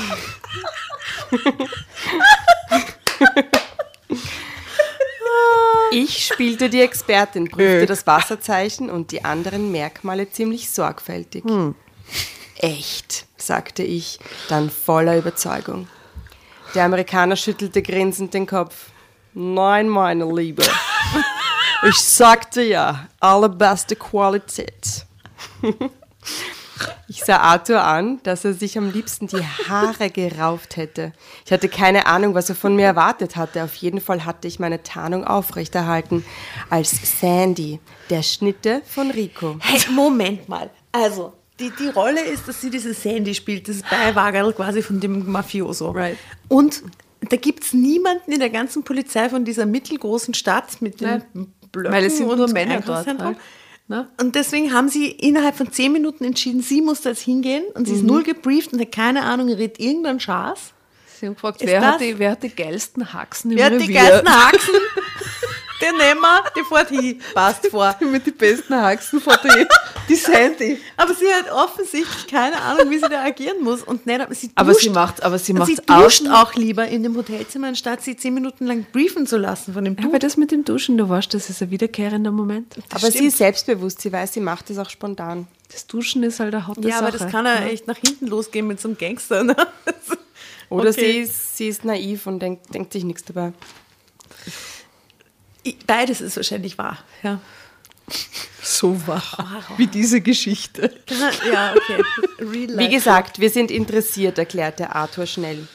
Ich 5.92 6.26
spielte 6.26 6.70
die 6.70 6.82
Expertin, 6.82 7.50
prüfte 7.50 7.86
das 7.86 8.08
Wasserzeichen 8.08 8.90
und 8.90 9.12
die 9.12 9.26
anderen 9.26 9.72
Merkmale 9.72 10.30
ziemlich 10.32 10.70
sorgfältig. 10.72 11.44
Echt, 12.58 13.26
sagte 13.38 13.84
ich, 13.84 14.20
dann 14.48 14.70
voller 14.70 15.18
Überzeugung. 15.18 15.88
Der 16.76 16.86
Amerikaner 16.86 17.36
schüttelte 17.36 17.82
grinsend 17.82 18.34
den 18.34 18.46
Kopf. 18.48 18.91
Nein, 19.34 19.90
meine 19.90 20.26
Liebe. 20.26 20.64
Ich 21.84 21.98
sagte 21.98 22.62
ja, 22.62 23.08
allerbeste 23.20 23.96
Qualität. 23.96 25.08
Ich 27.08 27.24
sah 27.24 27.38
Arthur 27.38 27.84
an, 27.84 28.20
dass 28.24 28.46
er 28.46 28.54
sich 28.54 28.78
am 28.78 28.92
liebsten 28.92 29.28
die 29.28 29.44
Haare 29.68 30.10
gerauft 30.10 30.78
hätte. 30.78 31.12
Ich 31.46 31.52
hatte 31.52 31.70
keine 31.70 32.06
Ahnung, 32.06 32.36
was 32.36 32.50
er 32.50 32.56
von 32.56 32.76
mir 32.76 32.86
erwartet 32.86 33.36
hatte. 33.36 33.64
Auf 33.64 33.76
jeden 33.76 34.00
Fall 34.00 34.26
hatte 34.26 34.48
ich 34.48 34.60
meine 34.60 34.84
Tarnung 34.84 35.26
aufrechterhalten 35.26 36.24
als 36.70 37.20
Sandy, 37.20 37.80
der 38.10 38.24
Schnitte 38.24 38.82
von 38.86 39.12
Rico. 39.12 39.58
Hey, 39.60 39.82
Moment 39.92 40.48
mal. 40.48 40.70
Also, 40.92 41.34
die, 41.60 41.72
die 41.80 41.90
Rolle 41.90 42.22
ist, 42.22 42.48
dass 42.48 42.62
sie 42.62 42.70
diese 42.70 42.94
Sandy 42.94 43.34
spielt, 43.34 43.68
das 43.68 43.82
Beiwagerl 43.82 44.54
quasi 44.54 44.82
von 44.82 45.00
dem 45.00 45.32
Mafioso. 45.32 45.92
Right. 45.92 46.18
Und 46.48 46.84
da 47.30 47.38
gibt 47.38 47.64
es 47.64 47.74
niemanden 47.74 48.32
in 48.32 48.40
der 48.40 48.50
ganzen 48.50 48.84
Polizei 48.84 49.30
von 49.30 49.46
dieser 49.46 49.66
mittelgroßen 49.66 50.34
Stadt 50.34 50.82
mit 50.82 51.02
den 51.02 51.08
Nein. 51.10 51.54
Blöcken 51.72 51.92
Weil 51.94 52.06
es 52.06 52.18
sind 52.18 52.28
und 52.28 52.38
nur 52.38 52.50
Männer 52.50 52.82
dort. 52.82 53.06
Halt. 53.08 53.38
Ne? 53.88 54.08
Und 54.20 54.36
deswegen 54.36 54.74
haben 54.74 54.90
sie 54.90 55.08
innerhalb 55.12 55.56
von 55.56 55.72
zehn 55.72 55.92
Minuten 55.92 56.24
entschieden, 56.24 56.62
sie 56.62 56.82
muss 56.82 57.02
da 57.02 57.10
jetzt 57.10 57.22
hingehen 57.22 57.64
und 57.76 57.82
Mhm. 57.82 57.86
sie 57.86 57.96
ist 57.96 58.04
null 58.04 58.24
gebrieft 58.24 58.74
und 58.74 58.80
hat 58.82 58.92
keine 58.92 59.24
Ahnung, 59.24 59.50
redet 59.50 59.80
irgendein 59.80 60.20
Schaß. 60.20 60.74
Sie 61.20 61.28
haben 61.28 61.36
gefragt, 61.36 61.62
wer 61.64 61.86
hat, 61.86 62.02
die, 62.02 62.18
wer 62.18 62.32
hat 62.32 62.42
die 62.44 62.50
geilsten 62.50 63.14
Haxen 63.14 63.52
im 63.52 63.58
Wer 63.58 63.66
hat 63.66 63.74
die 63.74 63.78
Revier? 63.78 63.94
geilsten 64.02 64.30
Haxen? 64.30 64.74
Den 65.82 65.98
nehmen 65.98 66.22
wir, 66.22 66.44
die 66.56 66.64
fährt 66.64 66.90
hin, 66.90 67.20
passt 67.34 67.66
vor. 67.68 67.96
Mit 68.02 68.26
den 68.28 68.36
besten 68.38 68.76
Haxen 68.76 69.20
vor 69.20 69.38
die, 69.44 69.66
die 70.08 70.16
Sandy. 70.16 70.80
Aber 70.98 71.14
sie 71.14 71.26
hat 71.34 71.52
offensichtlich 71.52 72.28
keine 72.28 72.62
Ahnung, 72.62 72.90
wie 72.92 73.00
sie 73.00 73.10
da 73.10 73.24
agieren 73.24 73.64
muss. 73.64 73.82
Und 73.82 74.06
nicht, 74.06 74.22
aber 74.22 74.34
sie 74.36 74.52
Aber 74.56 74.72
duscht, 74.74 74.84
sie 74.84 74.90
macht, 74.92 75.24
aber 75.24 75.40
sie 75.40 75.54
macht 75.54 75.68
sie 75.68 75.76
duscht 75.86 76.28
auch 76.30 76.54
lieber 76.56 76.88
in 76.88 77.04
dem 77.04 77.16
Hotelzimmer, 77.18 77.68
anstatt 77.70 78.02
sie 78.04 78.16
zehn 78.16 78.34
Minuten 78.34 78.66
lang 78.68 78.86
briefen 78.92 79.26
zu 79.26 79.38
lassen 79.38 79.74
von 79.74 79.84
dem 79.84 79.94
Ja, 79.96 80.02
Dude. 80.02 80.10
aber 80.10 80.20
das 80.20 80.38
mit 80.38 80.52
dem 80.52 80.64
Duschen, 80.64 80.98
du 80.98 81.10
weißt, 81.10 81.34
das 81.34 81.50
ist 81.50 81.62
ein 81.62 81.72
wiederkehrender 81.72 82.32
Moment. 82.32 82.76
Aber 82.92 83.00
sie 83.08 83.12
stimmt. 83.14 83.28
ist 83.30 83.38
selbstbewusst, 83.40 84.02
sie 84.02 84.12
weiß, 84.12 84.34
sie 84.34 84.40
macht 84.42 84.70
es 84.70 84.78
auch 84.78 84.90
spontan. 84.90 85.48
Das 85.72 85.88
Duschen 85.88 86.22
ist 86.24 86.40
halt 86.40 86.54
eine 86.54 86.68
harte 86.68 86.82
Ja, 86.82 87.00
Sache. 87.00 87.08
aber 87.08 87.18
das 87.18 87.32
kann 87.32 87.46
ja 87.46 87.56
echt 87.64 87.88
nach 87.88 87.98
hinten 87.98 88.28
losgehen 88.28 88.68
mit 88.68 88.80
so 88.82 88.90
einem 88.90 88.98
Gangster. 88.98 89.44
Ne? 89.44 89.56
Oder 90.70 90.90
Okay. 90.92 91.00
sie, 91.14 91.20
ist, 91.20 91.58
sie 91.58 91.68
ist 91.70 91.84
naiv 91.86 92.28
und 92.28 92.40
denkt, 92.40 92.74
denkt 92.74 92.94
sich 92.94 93.04
nichts 93.04 93.24
dabei. 93.26 93.54
Beides 95.86 96.22
ist 96.22 96.36
wahrscheinlich 96.38 96.78
wahr. 96.78 96.98
Ja, 97.24 97.40
so 98.62 99.08
wahr 99.08 99.24
wie 99.78 99.88
diese 99.88 100.22
Geschichte. 100.22 100.94
ja 101.52 101.74
okay. 101.76 102.02
Real 102.40 102.78
Wie 102.78 102.90
gesagt, 102.90 103.40
wir 103.40 103.50
sind 103.50 103.72
interessiert, 103.72 104.38
erklärte 104.38 104.94
Arthur 104.96 105.26
schnell. 105.26 105.68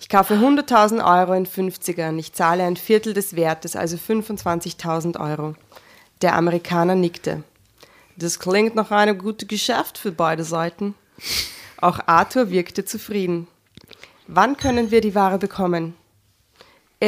Ich 0.00 0.08
kaufe 0.08 0.34
100.000 0.34 1.02
Euro 1.04 1.32
in 1.32 1.46
50ern. 1.46 2.18
Ich 2.18 2.32
zahle 2.32 2.64
ein 2.64 2.76
Viertel 2.76 3.14
des 3.14 3.36
Wertes, 3.36 3.76
also 3.76 3.96
25.000 3.96 5.18
Euro. 5.18 5.54
Der 6.20 6.36
Amerikaner 6.36 6.94
nickte. 6.94 7.42
Das 8.16 8.38
klingt 8.38 8.74
nach 8.74 8.90
einem 8.90 9.18
guten 9.18 9.48
Geschäft 9.48 9.98
für 9.98 10.12
beide 10.12 10.44
Seiten. 10.44 10.94
Auch 11.80 12.00
Arthur 12.06 12.50
wirkte 12.50 12.84
zufrieden. 12.84 13.48
Wann 14.26 14.56
können 14.56 14.90
wir 14.90 15.00
die 15.00 15.14
Ware 15.14 15.38
bekommen? 15.38 15.94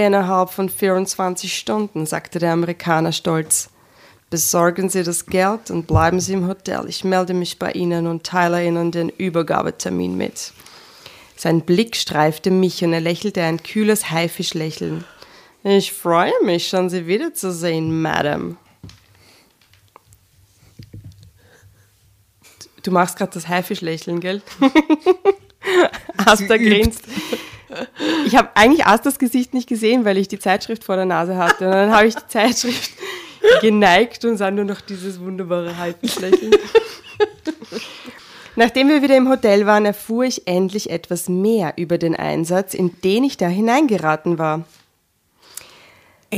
Innerhalb 0.04 0.50
von 0.50 0.68
24 0.68 1.56
Stunden, 1.56 2.04
sagte 2.04 2.38
der 2.38 2.52
Amerikaner 2.52 3.12
stolz. 3.12 3.70
Besorgen 4.28 4.90
Sie 4.90 5.02
das 5.02 5.24
Geld 5.24 5.70
und 5.70 5.86
bleiben 5.86 6.20
Sie 6.20 6.34
im 6.34 6.46
Hotel. 6.48 6.84
Ich 6.86 7.02
melde 7.02 7.32
mich 7.32 7.58
bei 7.58 7.72
Ihnen 7.72 8.06
und 8.06 8.22
teile 8.24 8.62
Ihnen 8.62 8.92
den 8.92 9.08
Übergabetermin 9.08 10.14
mit. 10.14 10.52
Sein 11.34 11.62
Blick 11.62 11.96
streifte 11.96 12.50
mich 12.50 12.84
und 12.84 12.92
er 12.92 13.00
lächelte 13.00 13.42
ein 13.42 13.62
kühles 13.62 14.10
Haifischlächeln. 14.10 15.04
Ich 15.64 15.94
freue 15.94 16.44
mich 16.44 16.68
schon, 16.68 16.90
Sie 16.90 17.06
wiederzusehen, 17.06 18.02
Madame. 18.02 18.56
Du 22.82 22.90
machst 22.90 23.16
gerade 23.16 23.32
das 23.32 23.48
Haifischlächeln, 23.48 24.20
gell? 24.20 24.42
Asta 26.18 26.58
grinst. 26.58 27.04
Ich 28.26 28.36
habe 28.36 28.50
eigentlich 28.54 28.86
Astas 28.86 29.18
Gesicht 29.18 29.54
nicht 29.54 29.68
gesehen, 29.68 30.04
weil 30.04 30.16
ich 30.18 30.28
die 30.28 30.38
Zeitschrift 30.38 30.84
vor 30.84 30.96
der 30.96 31.04
Nase 31.04 31.36
hatte. 31.36 31.66
Und 31.66 31.72
dann 31.72 31.92
habe 31.92 32.06
ich 32.06 32.14
die 32.14 32.26
Zeitschrift 32.28 32.92
geneigt 33.60 34.24
und 34.24 34.36
sah 34.36 34.50
nur 34.50 34.64
noch 34.64 34.80
dieses 34.80 35.20
wunderbare 35.20 35.76
Haifischlächeln. 35.76 36.52
Nachdem 38.56 38.88
wir 38.88 39.02
wieder 39.02 39.16
im 39.16 39.28
Hotel 39.28 39.66
waren, 39.66 39.84
erfuhr 39.84 40.24
ich 40.24 40.46
endlich 40.46 40.88
etwas 40.88 41.28
mehr 41.28 41.74
über 41.76 41.98
den 41.98 42.16
Einsatz, 42.16 42.72
in 42.72 42.98
den 43.02 43.24
ich 43.24 43.36
da 43.36 43.48
hineingeraten 43.48 44.38
war. 44.38 44.64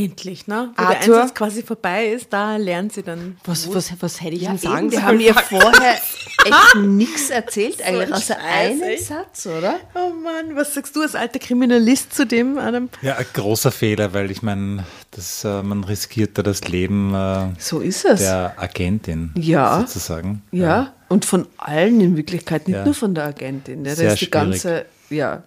Endlich, 0.05 0.47
ne? 0.47 0.71
Wo 0.77 0.83
Arthur? 0.83 0.95
der 0.95 1.21
Einsatz 1.23 1.35
quasi 1.35 1.63
vorbei 1.63 2.07
ist, 2.09 2.33
da 2.33 2.57
lernt 2.57 2.93
sie 2.93 3.03
dann. 3.03 3.37
Was, 3.45 3.73
was, 3.75 3.93
was 4.01 4.21
hätte 4.21 4.37
ich 4.37 4.43
Ja, 4.43 4.51
ihm 4.53 4.59
sagen 4.59 4.79
eben, 4.79 4.91
wir 4.93 4.99
sollen? 5.01 5.07
haben 5.09 5.21
ihr 5.21 5.35
vorher 5.35 5.93
echt 6.45 6.77
nichts 6.77 7.31
erzählt, 7.31 7.83
eigentlich, 7.83 8.13
außer 8.13 8.37
einen. 8.39 8.81
Satz, 8.99 9.47
oder? 9.47 9.77
Oh 9.95 10.11
Mann, 10.11 10.55
was 10.57 10.75
sagst 10.75 10.95
du 10.97 11.03
als 11.03 11.15
alter 11.15 11.39
Kriminalist 11.39 12.15
zu 12.15 12.27
dem, 12.27 12.59
Adam? 12.59 12.89
Ja, 13.03 13.17
ein 13.17 13.27
großer 13.33 13.71
Fehler, 13.73 14.13
weil 14.15 14.31
ich 14.31 14.43
meine, 14.43 14.85
das, 15.11 15.45
äh, 15.45 15.63
man 15.63 15.85
riskiert 15.85 16.39
da 16.39 16.43
das 16.43 16.67
Leben 16.69 17.15
äh, 17.15 17.49
So 17.59 17.81
ist 17.81 18.05
es. 18.05 18.21
der 18.21 18.55
Agentin 18.57 19.33
Ja. 19.37 19.81
sozusagen. 19.81 20.43
Ja, 20.53 20.93
und 21.09 21.25
von 21.25 21.47
allen 21.57 22.01
in 22.01 22.17
Wirklichkeit, 22.17 22.69
nicht 22.69 22.77
Ja. 22.77 22.85
nur 22.85 22.95
von 22.95 23.15
der 23.15 23.25
Agentin. 23.25 23.85
Ja, 23.85 23.91
da 23.93 23.97
Sehr 23.97 24.07
ist 24.13 24.21
die 24.21 24.27
schwierig. 24.27 24.31
ganze, 24.31 24.87
ja, 25.11 25.43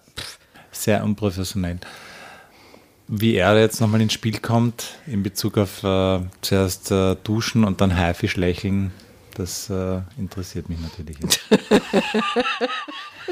Sehr 0.72 1.04
unprofessionell. 1.04 1.78
Wie 3.14 3.36
er 3.36 3.60
jetzt 3.60 3.82
nochmal 3.82 4.00
ins 4.00 4.14
Spiel 4.14 4.40
kommt, 4.40 4.96
in 5.06 5.22
Bezug 5.22 5.58
auf 5.58 5.84
äh, 5.84 6.22
zuerst 6.40 6.92
äh, 6.92 7.18
duschen 7.22 7.66
und 7.66 7.82
dann 7.82 7.98
Haifisch 7.98 8.38
lächeln, 8.38 8.94
das 9.36 9.70
äh, 9.70 10.00
interessiert 10.18 10.70
mich 10.70 10.80
natürlich. 10.80 11.18
Jetzt. 11.20 11.42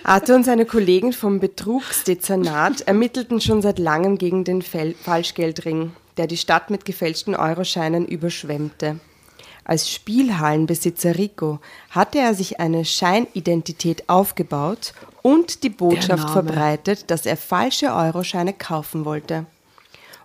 Arthur 0.04 0.36
und 0.36 0.44
seine 0.44 0.66
Kollegen 0.66 1.14
vom 1.14 1.40
Betrugsdezernat 1.40 2.82
ermittelten 2.82 3.40
schon 3.40 3.62
seit 3.62 3.80
langem 3.80 4.18
gegen 4.18 4.44
den 4.44 4.62
Fel 4.62 4.96
Falschgeldring, 5.02 5.94
der 6.18 6.28
die 6.28 6.36
Stadt 6.36 6.70
mit 6.70 6.84
gefälschten 6.84 7.34
Euroscheinen 7.34 8.06
überschwemmte. 8.06 9.00
Als 9.64 9.90
Spielhallenbesitzer 9.90 11.18
Rico 11.18 11.62
hatte 11.90 12.20
er 12.20 12.34
sich 12.34 12.60
eine 12.60 12.84
Scheinidentität 12.84 14.10
aufgebaut 14.10 14.94
und 15.22 15.64
die 15.64 15.70
Botschaft 15.70 16.32
verbreitet, 16.32 17.10
dass 17.10 17.26
er 17.26 17.38
falsche 17.38 17.94
Euroscheine 17.94 18.52
kaufen 18.52 19.06
wollte. 19.06 19.46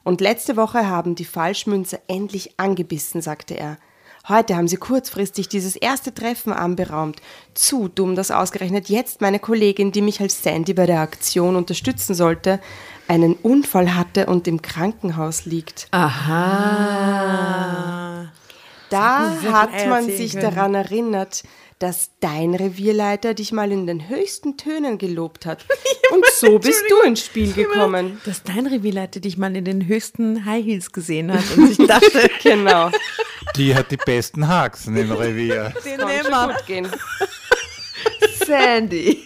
Und 0.05 0.21
letzte 0.21 0.57
Woche 0.57 0.89
haben 0.89 1.15
die 1.15 1.25
Falschmünzer 1.25 1.99
endlich 2.07 2.55
angebissen, 2.59 3.23
sagte 3.23 3.55
er. 3.55 3.79
Heute 4.27 4.57
haben 4.57 4.69
sie 4.69 4.79
kurzfristig 4.79 5.51
dieses 5.51 5.77
erste 5.77 6.15
Treffen 6.15 6.55
anberaumt. 6.55 7.21
Zu 7.53 7.89
dumm, 7.89 8.15
dass 8.15 8.31
ausgerechnet 8.31 8.89
jetzt 8.89 9.21
meine 9.21 9.39
Kollegin, 9.39 9.93
die 9.93 10.01
mich 10.01 10.19
als 10.21 10.43
Sandy 10.43 10.73
bei 10.73 10.87
der 10.87 11.01
Aktion 11.01 11.57
unterstützen 11.57 12.15
sollte, 12.15 12.59
einen 13.07 13.35
Unfall 13.35 13.95
hatte 13.95 14.25
und 14.27 14.49
im 14.49 14.63
Krankenhaus 14.63 15.45
liegt. 15.45 15.89
aha. 15.91 17.25
Da 18.91 19.33
hat 19.51 19.89
man 19.89 20.07
sich 20.07 20.33
können. 20.33 20.55
daran 20.55 20.75
erinnert, 20.75 21.43
dass 21.85 22.13
dein 22.21 22.55
Revierleiter 22.55 23.35
dich 23.35 23.53
mal 23.53 23.71
in 23.71 23.87
den 23.87 24.09
höchsten 24.09 24.57
Tönen 24.57 24.97
gelobt 24.97 25.45
hat. 25.45 25.67
Und 26.13 26.25
so 26.35 26.59
bist 26.59 26.83
du 26.89 27.07
ins 27.07 27.23
Spiel 27.23 27.53
gekommen. 27.53 28.23
Dass 28.25 28.43
dein 28.43 28.67
Revierleiter 28.67 29.21
dich 29.21 29.37
mal 29.37 29.55
in 29.55 29.67
den 29.67 29.87
höchsten 29.87 30.47
High 30.47 30.65
Heels 30.65 30.93
gesehen 30.93 31.31
hat 31.31 31.45
und 31.59 31.73
ich 31.73 31.77
dachte, 31.87 32.31
Genau. 32.43 32.91
Die 33.57 33.75
hat 33.75 33.91
die 33.91 33.99
besten 33.99 34.49
Haxen 34.49 34.97
im 34.97 35.13
Revier. 35.13 35.75
den 35.85 35.99
nehmen 36.07 36.31
wir. 36.31 36.55
gut 36.55 36.67
gehen. 36.67 36.89
Sandy. 38.47 39.23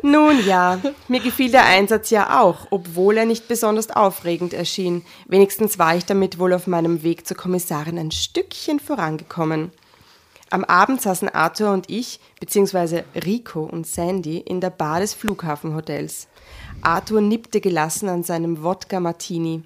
Nun 0.00 0.46
ja, 0.46 0.80
mir 1.08 1.20
gefiel 1.20 1.50
der 1.50 1.66
Einsatz 1.66 2.08
ja 2.08 2.40
auch, 2.40 2.68
obwohl 2.70 3.18
er 3.18 3.26
nicht 3.26 3.48
besonders 3.48 3.90
aufregend 3.90 4.54
erschien. 4.54 5.04
Wenigstens 5.26 5.78
war 5.78 5.94
ich 5.94 6.06
damit 6.06 6.38
wohl 6.38 6.54
auf 6.54 6.66
meinem 6.66 7.02
Weg 7.02 7.26
zur 7.26 7.36
Kommissarin 7.36 7.98
ein 7.98 8.12
Stückchen 8.12 8.80
vorangekommen. 8.80 9.72
Am 10.50 10.64
Abend 10.64 11.02
saßen 11.02 11.28
Arthur 11.28 11.72
und 11.72 11.90
ich, 11.90 12.20
beziehungsweise 12.40 13.04
Rico 13.14 13.64
und 13.64 13.86
Sandy, 13.86 14.38
in 14.38 14.60
der 14.60 14.70
Bar 14.70 15.00
des 15.00 15.12
Flughafenhotels. 15.14 16.28
Arthur 16.80 17.20
nippte 17.20 17.60
gelassen 17.60 18.08
an 18.08 18.22
seinem 18.22 18.62
Wodka-Martini. 18.62 19.62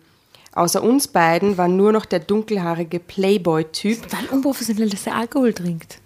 Außer 0.54 0.82
uns 0.82 1.08
beiden 1.08 1.56
war 1.56 1.68
nur 1.68 1.92
noch 1.92 2.04
der 2.04 2.18
dunkelhaarige 2.18 2.98
Playboy-Typ, 2.98 4.02
Total 4.02 4.26
unprofessionell, 4.26 4.90
dass 4.90 5.06
er 5.06 5.16
Alkohol 5.16 5.52
trinkt. 5.52 5.98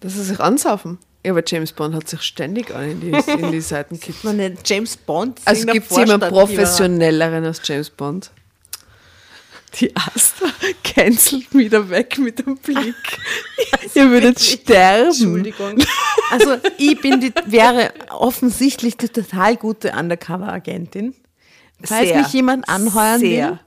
Dass 0.00 0.14
sie 0.14 0.22
sich 0.22 0.38
ansaufen. 0.38 0.98
Ja, 1.24 1.32
aber 1.32 1.42
James 1.44 1.72
Bond 1.72 1.94
hat 1.94 2.08
sich 2.08 2.22
ständig 2.22 2.72
an 2.74 2.90
in 2.90 3.00
die, 3.00 3.10
in 3.10 3.50
die 3.50 3.60
Seiten 3.60 3.98
gekippt. 3.98 4.22
Man 4.22 4.36
nennt 4.36 4.68
James 4.68 4.96
Bond. 4.96 5.40
Also 5.44 5.66
gibt 5.66 5.90
es 5.90 5.96
jemanden 5.96 6.28
professionelleren 6.28 7.44
als 7.44 7.60
James 7.64 7.90
Bond? 7.90 8.30
Die 9.74 9.94
Asta 9.94 10.46
cancelt 10.82 11.54
wieder 11.54 11.90
weg 11.90 12.18
mit 12.18 12.38
dem 12.38 12.56
Blick. 12.56 12.94
Ihr 13.94 14.10
würdet 14.10 14.40
sterben. 14.40 15.08
Entschuldigung. 15.08 15.76
Also 16.30 16.56
ich 16.78 17.00
bin 17.00 17.20
die, 17.20 17.32
wäre 17.46 17.92
offensichtlich 18.10 18.96
die 18.96 19.08
total 19.08 19.56
gute 19.56 19.92
Undercover-Agentin. 19.92 21.14
Falls 21.82 22.08
Sehr. 22.08 22.18
mich 22.22 22.32
jemand 22.32 22.68
anheuern 22.68 23.20
Sehr. 23.20 23.60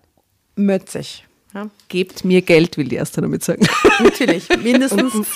will, 0.56 0.66
mötzig. 0.66 1.26
Ja, 1.54 1.70
Gebt 1.90 2.24
mir 2.24 2.42
Geld, 2.42 2.78
will 2.78 2.88
die 2.88 3.00
Asta 3.00 3.20
damit 3.20 3.44
sagen. 3.44 3.68
natürlich. 4.00 4.48
Mindestens, 4.64 5.28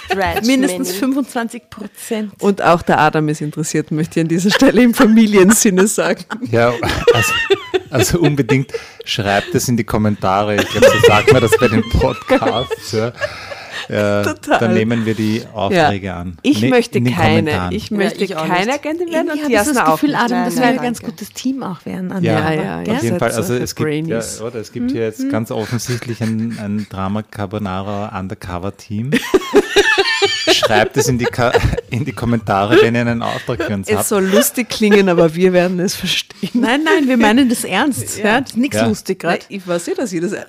mindestens 0.45 0.88
Menu. 0.88 0.99
25 0.99 1.70
Prozent. 1.70 2.34
Und 2.39 2.61
auch 2.61 2.82
der 2.84 2.99
Adam 2.99 3.28
ist 3.28 3.41
interessiert, 3.41 3.91
möchte 3.91 4.20
ich 4.20 4.24
an 4.24 4.30
dieser 4.30 4.49
Stelle 4.49 4.82
im 4.82 4.93
Familiensinne 4.93 5.88
sagen. 5.88 6.24
Ja, 6.51 6.74
also, 7.13 7.34
also 7.96 8.20
unbedingt 8.20 8.72
schreibt 9.04 9.54
es 9.56 9.68
in 9.68 9.78
die 9.78 9.84
Kommentare. 9.84 10.56
Ich 10.56 10.68
glaube, 10.70 10.88
so 10.88 11.08
sagt 11.08 11.32
man 11.34 11.41
das 11.41 11.58
bei 11.58 11.68
den 11.68 11.84
Podcasts. 11.89 12.91
Ja. 12.91 13.12
Äh, 13.88 14.24
Total. 14.24 14.60
Dann 14.60 14.74
nehmen 14.74 15.06
wir 15.06 15.14
die 15.14 15.43
Aufträge 15.54 16.14
an. 16.14 16.38
Ich 16.41 16.62
Ne- 16.62 16.70
möchte 16.70 17.00
keine. 17.04 17.14
Kommentaren. 17.52 17.76
Ich 17.76 17.91
möchte 17.91 18.24
ich 18.24 18.36
auch 18.36 18.48
keine. 18.48 18.74
Agentin 18.74 19.12
werden 19.12 19.30
und 19.30 19.36
die 19.38 19.43
habe 19.43 19.52
ich 19.52 19.74
das 19.76 19.86
Gefühl. 19.91 20.16
Adam, 20.16 20.30
Nein, 20.30 20.46
das 20.46 20.56
nein, 20.56 20.64
wäre 20.64 20.74
ein 20.80 20.84
ganz 20.84 21.02
gutes 21.04 21.30
Team 21.34 21.62
auch 21.62 21.86
werden. 21.86 22.10
Ja, 22.24 22.32
Ja, 22.32 22.38
Undercover, 22.39 22.64
ja, 22.66 22.84
gell? 22.84 22.96
Auf 22.96 23.04
jeden 23.04 23.20
Fall, 23.20 23.32
also 23.32 23.54
so 23.56 23.62
es 23.62 23.76
gibt, 23.76 24.08
ja, 24.08 24.22
oder, 24.43 24.56
es 24.56 24.72
gibt 24.72 24.91
hier 24.91 25.02
jetzt 25.02 25.30
ganz 25.30 25.52
offensichtlich 25.52 26.22
ein, 26.22 26.58
ein 26.60 26.88
Drama 26.89 27.22
Carbonara 27.22 28.18
Undercover 28.18 28.76
Team. 28.76 29.12
Schreibt 30.66 30.97
es 30.97 31.07
in 31.07 31.18
die, 31.18 31.26
Ka 31.26 31.51
in 31.89 32.05
die 32.05 32.11
Kommentare, 32.11 32.78
wenn 32.82 32.95
ihr 32.95 33.01
einen 33.01 33.22
Auftrag 33.22 33.63
für 33.63 33.74
uns 33.74 33.88
Es 33.88 33.97
habt. 33.97 34.07
soll 34.07 34.26
lustig 34.26 34.70
klingen, 34.70 35.09
aber 35.09 35.34
wir 35.36 35.53
werden 35.53 35.80
es 35.80 35.95
verstehen. 35.95 36.49
Nein, 36.53 36.84
nein, 36.84 37.07
wir 37.07 37.18
meinen 37.18 37.49
das 37.49 37.63
ernst. 37.63 38.18
Ja. 38.18 38.39
Ist 38.39 38.57
nichts 38.57 38.78
Ja. 38.78 38.88
lustig 38.88 39.20
gerade. 39.20 39.39
ich 39.49 39.66
weiß 39.68 39.86
ja, 39.88 39.93
dass 39.95 40.11
ihr 40.13 40.22
das. 40.22 40.32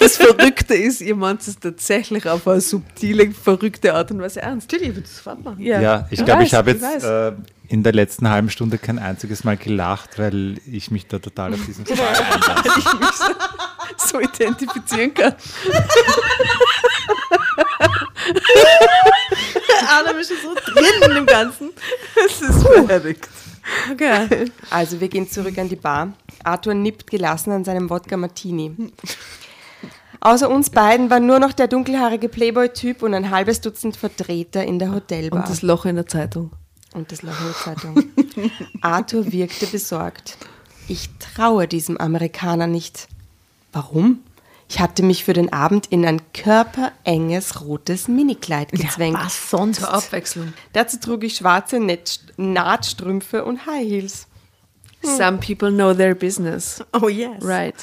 Das 0.00 0.16
Verrückte 0.16 0.74
ist, 0.74 1.00
ihr 1.00 1.16
meint 1.16 1.40
es 1.44 1.58
tatsächlich 1.58 2.28
auf 2.28 2.46
eine 2.46 2.60
subtile, 2.60 3.32
verrückte 3.32 3.94
Art 3.94 4.12
und 4.12 4.20
Weise 4.22 4.40
ernst. 4.40 4.68
Natürlich, 4.70 4.90
ich 4.90 4.94
würde 4.94 5.08
das 5.08 5.16
sofort 5.16 5.44
machen. 5.44 5.60
Ja, 5.60 6.06
ich 6.08 6.20
Ich 6.20 6.24
glaube, 6.24 6.44
ich 6.44 6.54
habe 6.54 6.70
ich 6.70 6.76
jetzt 6.80 7.02
weiß. 7.02 7.32
In 7.68 7.82
der 7.82 7.92
letzten 7.92 8.28
halben 8.28 8.50
Stunde 8.50 8.78
kein 8.78 8.98
einziges 8.98 9.44
Mal 9.44 9.56
gelacht, 9.56 10.18
weil 10.18 10.58
ich 10.66 10.90
mich 10.90 11.06
da 11.06 11.18
total 11.18 11.52
auf 11.52 11.64
diesen 11.66 11.84
Fall 11.84 11.98
einlasse. 11.98 13.36
so 13.98 14.20
identifizieren 14.20 15.12
kann. 15.12 15.34
Adam 19.88 20.18
ist 20.18 20.28
schon 20.28 20.38
so 20.42 20.54
drin 20.72 21.02
in 21.04 21.14
dem 21.14 21.26
Ganzen. 21.26 21.70
Das 22.14 22.40
ist 22.40 22.62
verrückt. 22.62 23.28
Okay. 23.92 24.50
Also 24.70 25.00
wir 25.00 25.08
gehen 25.08 25.28
zurück 25.28 25.58
an 25.58 25.68
die 25.68 25.76
Bar. 25.76 26.14
Arthur 26.44 26.74
nippt 26.74 27.10
gelassen 27.10 27.52
an 27.52 27.64
seinem 27.64 27.90
Wodka 27.90 28.16
Martini. 28.16 28.74
Außer 30.20 30.48
uns 30.48 30.70
beiden 30.70 31.10
war 31.10 31.20
nur 31.20 31.38
noch 31.38 31.52
der 31.52 31.68
dunkelhaarige 31.68 32.28
Playboy-Typ 32.28 33.02
und 33.02 33.14
ein 33.14 33.30
halbes 33.30 33.60
Dutzend 33.60 33.96
Vertreter 33.96 34.64
in 34.64 34.78
der 34.78 34.92
Hotelbar. 34.92 35.40
Und 35.40 35.50
das 35.50 35.62
Loch 35.62 35.84
in 35.84 35.96
der 35.96 36.06
Zeitung. 36.06 36.50
Und 36.98 37.12
in 37.12 37.28
der 37.28 37.54
Zeitung. 37.54 38.04
Arthur 38.80 39.30
wirkte 39.30 39.66
besorgt. 39.66 40.36
Ich 40.88 41.08
traue 41.18 41.68
diesem 41.68 41.96
Amerikaner 41.96 42.66
nicht. 42.66 43.06
Warum? 43.72 44.20
Ich 44.68 44.80
hatte 44.80 45.02
mich 45.02 45.24
für 45.24 45.32
den 45.32 45.52
Abend 45.52 45.86
in 45.86 46.04
ein 46.04 46.20
körperenges 46.32 47.62
rotes 47.62 48.08
Minikleid 48.08 48.72
gezwängt. 48.72 49.16
Ja, 49.16 49.26
was 49.26 49.50
sonst? 49.50 49.84
Abwechslung. 49.84 50.52
Dazu 50.72 50.98
trug 50.98 51.22
ich 51.24 51.36
schwarze 51.36 51.78
Net 51.78 52.20
Nahtstrümpfe 52.36 53.44
und 53.44 53.64
High 53.66 53.88
Heels. 53.88 54.26
Some 55.02 55.38
people 55.38 55.70
know 55.70 55.94
their 55.94 56.14
business. 56.14 56.84
Oh 57.00 57.08
yes. 57.08 57.42
Right. 57.42 57.76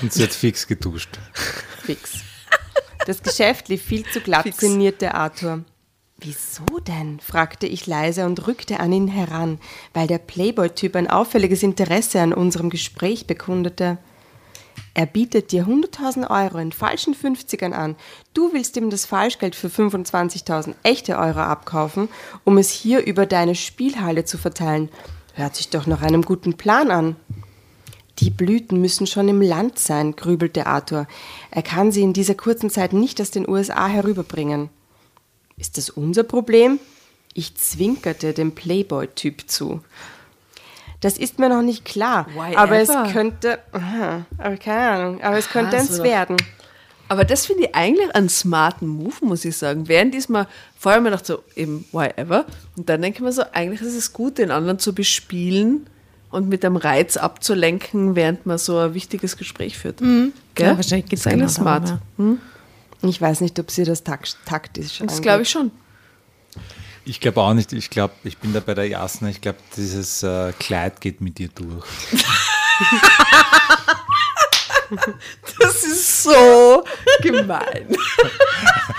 Und 0.00 0.12
sie 0.12 0.22
hat 0.22 0.32
fix 0.32 0.66
geduscht. 0.66 1.18
Fix. 1.82 2.20
Das 3.06 3.22
Geschäft 3.22 3.68
lief 3.68 3.82
viel 3.84 4.04
zu 4.06 4.20
glatt, 4.20 4.52
sinnierte 4.54 5.14
Arthur. 5.14 5.62
Wieso 6.18 6.80
denn? 6.80 7.20
fragte 7.20 7.66
ich 7.66 7.86
leise 7.86 8.24
und 8.24 8.46
rückte 8.46 8.80
an 8.80 8.90
ihn 8.92 9.08
heran, 9.08 9.58
weil 9.92 10.06
der 10.06 10.18
Playboy-Typ 10.18 10.96
ein 10.96 11.10
auffälliges 11.10 11.62
Interesse 11.62 12.20
an 12.20 12.32
unserem 12.32 12.70
Gespräch 12.70 13.26
bekundete. 13.26 13.98
Er 14.94 15.04
bietet 15.04 15.52
dir 15.52 15.66
100.000 15.66 16.30
Euro 16.30 16.56
in 16.56 16.72
falschen 16.72 17.14
50ern 17.14 17.72
an. 17.72 17.96
Du 18.32 18.54
willst 18.54 18.78
ihm 18.78 18.88
das 18.88 19.04
Falschgeld 19.04 19.54
für 19.54 19.68
25.000 19.68 20.74
echte 20.82 21.18
Euro 21.18 21.40
abkaufen, 21.40 22.08
um 22.44 22.56
es 22.56 22.70
hier 22.70 23.04
über 23.04 23.26
deine 23.26 23.54
Spielhalle 23.54 24.24
zu 24.24 24.38
verteilen. 24.38 24.88
Hört 25.34 25.54
sich 25.54 25.68
doch 25.68 25.86
nach 25.86 26.00
einem 26.00 26.22
guten 26.22 26.56
Plan 26.56 26.90
an. 26.90 27.16
Die 28.20 28.30
Blüten 28.30 28.80
müssen 28.80 29.06
schon 29.06 29.28
im 29.28 29.42
Land 29.42 29.78
sein, 29.78 30.16
grübelte 30.16 30.66
Arthur. 30.66 31.06
Er 31.50 31.62
kann 31.62 31.92
sie 31.92 32.00
in 32.00 32.14
dieser 32.14 32.34
kurzen 32.34 32.70
Zeit 32.70 32.94
nicht 32.94 33.20
aus 33.20 33.30
den 33.30 33.46
USA 33.46 33.88
herüberbringen. 33.88 34.70
Ist 35.58 35.78
das 35.78 35.90
unser 35.90 36.22
Problem? 36.22 36.78
Ich 37.32 37.54
zwinkerte 37.56 38.32
dem 38.32 38.52
Playboy-Typ 38.52 39.48
zu. 39.48 39.82
Das 41.00 41.18
ist 41.18 41.38
mir 41.38 41.48
noch 41.48 41.62
nicht 41.62 41.84
klar, 41.84 42.26
Why 42.34 42.56
aber 42.56 42.78
ever? 42.80 43.04
es 43.06 43.12
könnte, 43.12 43.58
aber 43.72 44.56
keine 44.56 44.88
Ahnung, 44.88 45.22
aber 45.22 45.36
es 45.36 45.48
könnte 45.48 45.76
eins 45.76 45.96
so. 45.96 46.02
werden. 46.02 46.36
Aber 47.08 47.24
das 47.24 47.46
finde 47.46 47.64
ich 47.64 47.74
eigentlich 47.74 48.12
einen 48.14 48.28
smarten 48.28 48.88
Move, 48.88 49.14
muss 49.20 49.44
ich 49.44 49.56
sagen. 49.56 49.86
Während 49.88 50.12
diesmal, 50.14 50.48
vorher 50.76 51.00
mir 51.00 51.10
gedacht 51.10 51.26
so, 51.26 51.44
eben, 51.54 51.84
why 51.92 52.08
ever? 52.16 52.46
Und 52.76 52.88
dann 52.88 53.02
denke 53.02 53.18
ich 53.18 53.22
mir 53.22 53.32
so, 53.32 53.42
eigentlich 53.52 53.80
ist 53.80 53.94
es 53.94 54.12
gut, 54.12 54.38
den 54.38 54.50
anderen 54.50 54.78
zu 54.78 54.94
bespielen 54.94 55.86
und 56.30 56.48
mit 56.48 56.64
dem 56.64 56.76
Reiz 56.76 57.16
abzulenken, 57.16 58.16
während 58.16 58.44
man 58.46 58.58
so 58.58 58.78
ein 58.78 58.94
wichtiges 58.94 59.36
Gespräch 59.36 59.78
führt. 59.78 59.98
Gell? 59.98 60.32
Ja, 60.58 60.76
wahrscheinlich 60.76 61.12
ist 61.12 61.26
eigentlich 61.26 61.54
genau 61.54 61.64
darum, 61.76 61.86
smart. 61.86 62.00
ja. 62.18 62.36
Ich 63.02 63.20
weiß 63.20 63.40
nicht, 63.40 63.58
ob 63.58 63.70
sie 63.70 63.84
das 63.84 64.04
tak 64.04 64.26
taktisch 64.44 64.98
Das 64.98 65.22
glaube 65.22 65.42
ich 65.42 65.50
schon. 65.50 65.70
Ich 67.04 67.20
glaube 67.20 67.40
auch 67.40 67.54
nicht. 67.54 67.72
Ich 67.72 67.90
glaube, 67.90 68.14
ich 68.24 68.38
bin 68.38 68.52
da 68.52 68.60
bei 68.60 68.74
der 68.74 68.88
Jasna. 68.88 69.28
Ich 69.28 69.40
glaube, 69.40 69.58
dieses 69.76 70.22
äh, 70.22 70.52
Kleid 70.58 71.00
geht 71.00 71.20
mit 71.20 71.38
dir 71.38 71.48
durch. 71.48 71.86
Das 75.58 75.82
ist 75.84 76.22
so 76.22 76.84
gemein. 77.20 77.88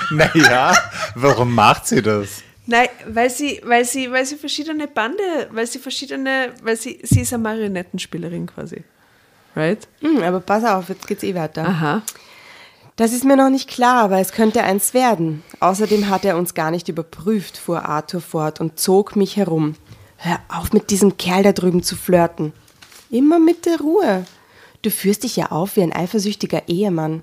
Naja, 0.10 0.74
warum 1.16 1.54
macht 1.54 1.88
sie 1.88 2.02
das? 2.02 2.42
Nein, 2.66 2.88
weil 3.08 3.30
sie, 3.30 3.62
weil 3.64 3.84
sie, 3.84 4.10
weil 4.12 4.26
sie 4.26 4.38
verschiedene 4.38 4.88
Bande, 4.88 5.50
weil 5.52 5.68
sie 5.68 5.80
verschiedene, 5.80 6.54
weil 6.62 6.78
sie, 6.78 7.00
sie 7.04 7.22
ist 7.22 7.34
eine 7.34 7.44
Marionettenspielerin 7.44 8.48
quasi. 8.48 8.84
Right? 9.56 9.88
Hm, 10.02 10.24
aber 10.24 10.40
pass 10.40 10.64
auf, 10.64 10.88
jetzt 10.90 11.08
geht's 11.08 11.24
eh 11.24 11.36
weiter. 11.36 11.66
Aha. 11.66 12.04
Das 12.98 13.14
ist 13.14 13.26
mir 13.26 13.38
noch 13.38 13.52
nicht 13.52 13.70
klar, 13.70 14.02
aber 14.02 14.18
es 14.18 14.32
könnte 14.32 14.64
eins 14.64 14.96
werden. 14.96 15.44
Außerdem 15.60 16.10
hat 16.10 16.26
er 16.26 16.36
uns 16.36 16.56
gar 16.56 16.72
nicht 16.72 16.90
überprüft, 16.90 17.56
fuhr 17.56 17.86
Arthur 17.86 18.22
fort 18.22 18.60
und 18.60 18.80
zog 18.80 19.16
mich 19.16 19.38
herum. 19.38 19.76
Hör 20.18 20.40
auf, 20.50 20.74
mit 20.74 20.90
diesem 20.90 21.16
Kerl 21.16 21.44
da 21.44 21.52
drüben 21.52 21.84
zu 21.84 21.96
flirten. 21.96 22.54
Immer 23.12 23.38
mit 23.38 23.68
der 23.68 23.80
Ruhe. 23.82 24.26
Du 24.82 24.90
führst 24.90 25.24
dich 25.24 25.36
ja 25.36 25.52
auf 25.52 25.76
wie 25.76 25.84
ein 25.84 25.94
eifersüchtiger 25.94 26.68
Ehemann. 26.68 27.22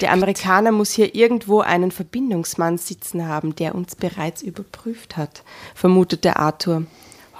Der 0.00 0.12
Amerikaner 0.12 0.70
muss 0.70 0.92
hier 0.92 1.16
irgendwo 1.16 1.58
einen 1.58 1.90
Verbindungsmann 1.90 2.78
sitzen 2.78 3.26
haben, 3.26 3.56
der 3.56 3.74
uns 3.74 3.96
bereits 3.96 4.42
überprüft 4.42 5.16
hat, 5.16 5.42
vermutete 5.74 6.36
Arthur. 6.36 6.86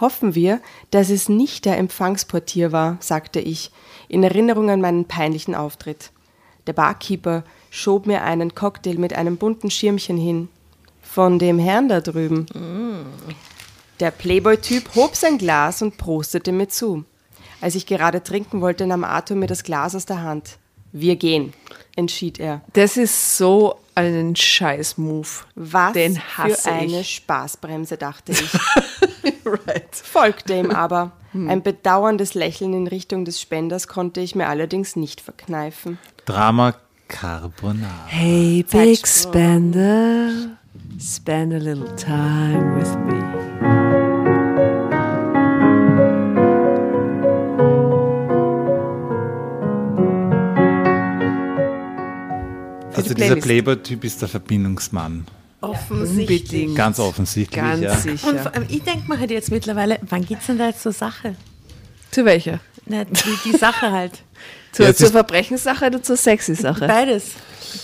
Hoffen 0.00 0.34
wir, 0.34 0.60
dass 0.90 1.08
es 1.08 1.28
nicht 1.28 1.66
der 1.66 1.78
Empfangsportier 1.78 2.72
war, 2.72 2.96
sagte 2.98 3.38
ich, 3.38 3.70
in 4.08 4.24
Erinnerung 4.24 4.70
an 4.70 4.80
meinen 4.80 5.04
peinlichen 5.04 5.54
Auftritt. 5.54 6.10
Der 6.66 6.72
Barkeeper 6.72 7.44
schob 7.70 8.06
mir 8.06 8.22
einen 8.22 8.54
Cocktail 8.54 8.98
mit 8.98 9.12
einem 9.12 9.36
bunten 9.36 9.70
Schirmchen 9.70 10.16
hin. 10.16 10.48
Von 11.02 11.38
dem 11.38 11.58
Herrn 11.58 11.88
da 11.88 12.00
drüben. 12.00 12.46
Der 14.00 14.10
Playboy-Typ 14.10 14.94
hob 14.94 15.14
sein 15.14 15.38
Glas 15.38 15.82
und 15.82 15.96
prostete 15.96 16.50
mir 16.50 16.68
zu. 16.68 17.04
Als 17.60 17.74
ich 17.74 17.86
gerade 17.86 18.22
trinken 18.22 18.60
wollte, 18.60 18.86
nahm 18.86 19.04
Arthur 19.04 19.36
mir 19.36 19.46
das 19.46 19.62
Glas 19.62 19.94
aus 19.94 20.06
der 20.06 20.22
Hand. 20.22 20.58
Wir 20.92 21.16
gehen, 21.16 21.52
entschied 21.96 22.38
er. 22.38 22.62
Das 22.72 22.96
ist 22.96 23.36
so 23.36 23.76
ein 23.94 24.34
Scheiß-Move. 24.36 25.28
Was 25.54 25.92
Den 25.92 26.14
für 26.14 26.38
hasse 26.38 26.72
eine 26.72 27.00
ich. 27.00 27.14
Spaßbremse, 27.16 27.96
dachte 27.96 28.32
ich. 28.32 28.52
right. 29.44 29.94
Folgte 29.94 30.54
ihm 30.54 30.70
aber. 30.70 31.12
Ein 31.32 31.64
bedauerndes 31.64 32.34
Lächeln 32.34 32.74
in 32.74 32.86
Richtung 32.86 33.24
des 33.24 33.40
Spenders 33.40 33.88
konnte 33.88 34.20
ich 34.20 34.36
mir 34.36 34.46
allerdings 34.46 34.94
nicht 34.94 35.20
verkneifen. 35.20 35.98
Drama 36.24 36.74
Carbonara. 37.06 38.06
Hey, 38.06 38.64
big 38.70 39.06
spender, 39.06 40.56
spend 40.98 41.52
a 41.52 41.58
little 41.58 41.94
time 41.96 42.74
with 42.78 42.96
me. 42.96 43.22
Also 52.96 53.12
die 53.12 53.20
dieser. 53.20 53.36
Playboy-Typ 53.36 54.04
ist 54.04 54.22
der 54.22 54.28
Verbindungsmann. 54.28 55.26
Unbedingt. 55.60 56.74
Ganz 56.74 56.98
offensichtlich. 57.00 57.60
Ganz 57.60 57.82
ja. 57.82 57.94
sicher. 57.96 58.28
Und 58.28 58.40
vor 58.40 58.54
allem, 58.54 58.66
ich 58.70 58.82
denke 58.82 59.08
mir 59.08 59.18
halt 59.18 59.30
jetzt 59.30 59.50
mittlerweile, 59.50 59.98
wann 60.08 60.24
geht's 60.24 60.46
denn 60.46 60.56
da 60.56 60.68
jetzt 60.68 60.82
zur 60.82 60.92
Sache? 60.92 61.36
Zu 62.10 62.24
welcher? 62.24 62.60
Na, 62.86 63.04
die, 63.04 63.38
die 63.44 63.56
Sache 63.56 63.90
halt. 63.90 64.22
Zur, 64.74 64.86
Ja, 64.86 64.94
zur 64.94 65.10
Verbrechenssache 65.10 65.86
oder 65.86 66.02
zur 66.02 66.16
sexy 66.16 66.54
Sache? 66.54 66.86
Beides. 66.86 67.30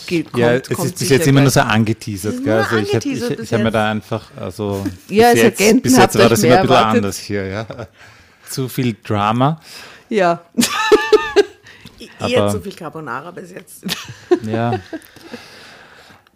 Ja, 0.09 0.22
kommt- 0.22 0.36
es 0.70 0.76
kommt 0.76 0.88
ist 0.91 0.99
bis 0.99 1.09
jetzt 1.09 1.26
immer 1.26 1.41
nur 1.41 1.51
so 1.51 1.61
angeteasert. 1.61 2.45
Gell? 2.45 2.57
Nur 2.57 2.66
Also 2.66 2.76
ich 2.76 2.95
habe 2.95 3.47
hab 3.47 3.62
mir 3.62 3.70
da 3.70 3.91
einfach, 3.91 4.30
also 4.36 4.84
Ja, 5.09 5.32
bis 5.32 5.43
als 5.43 5.43
jetzt, 5.43 5.61
Agenten 5.61 5.82
bis 5.82 5.97
jetzt 5.97 6.18
war 6.18 6.28
das 6.28 6.43
immer 6.43 6.55
ein 6.57 6.62
bisschen 6.62 6.74
erwartet. 6.76 6.97
anders 6.97 7.18
hier. 7.18 7.47
Ja. 7.47 7.66
Zu 8.49 8.68
viel 8.68 8.97
Drama. 9.05 9.61
Ja. 10.09 10.43
Eher 12.28 12.49
zu 12.51 12.61
viel 12.61 12.72
Carbonara 12.72 13.30
bis 13.30 13.51
jetzt. 13.53 13.84
Ja. 14.47 14.78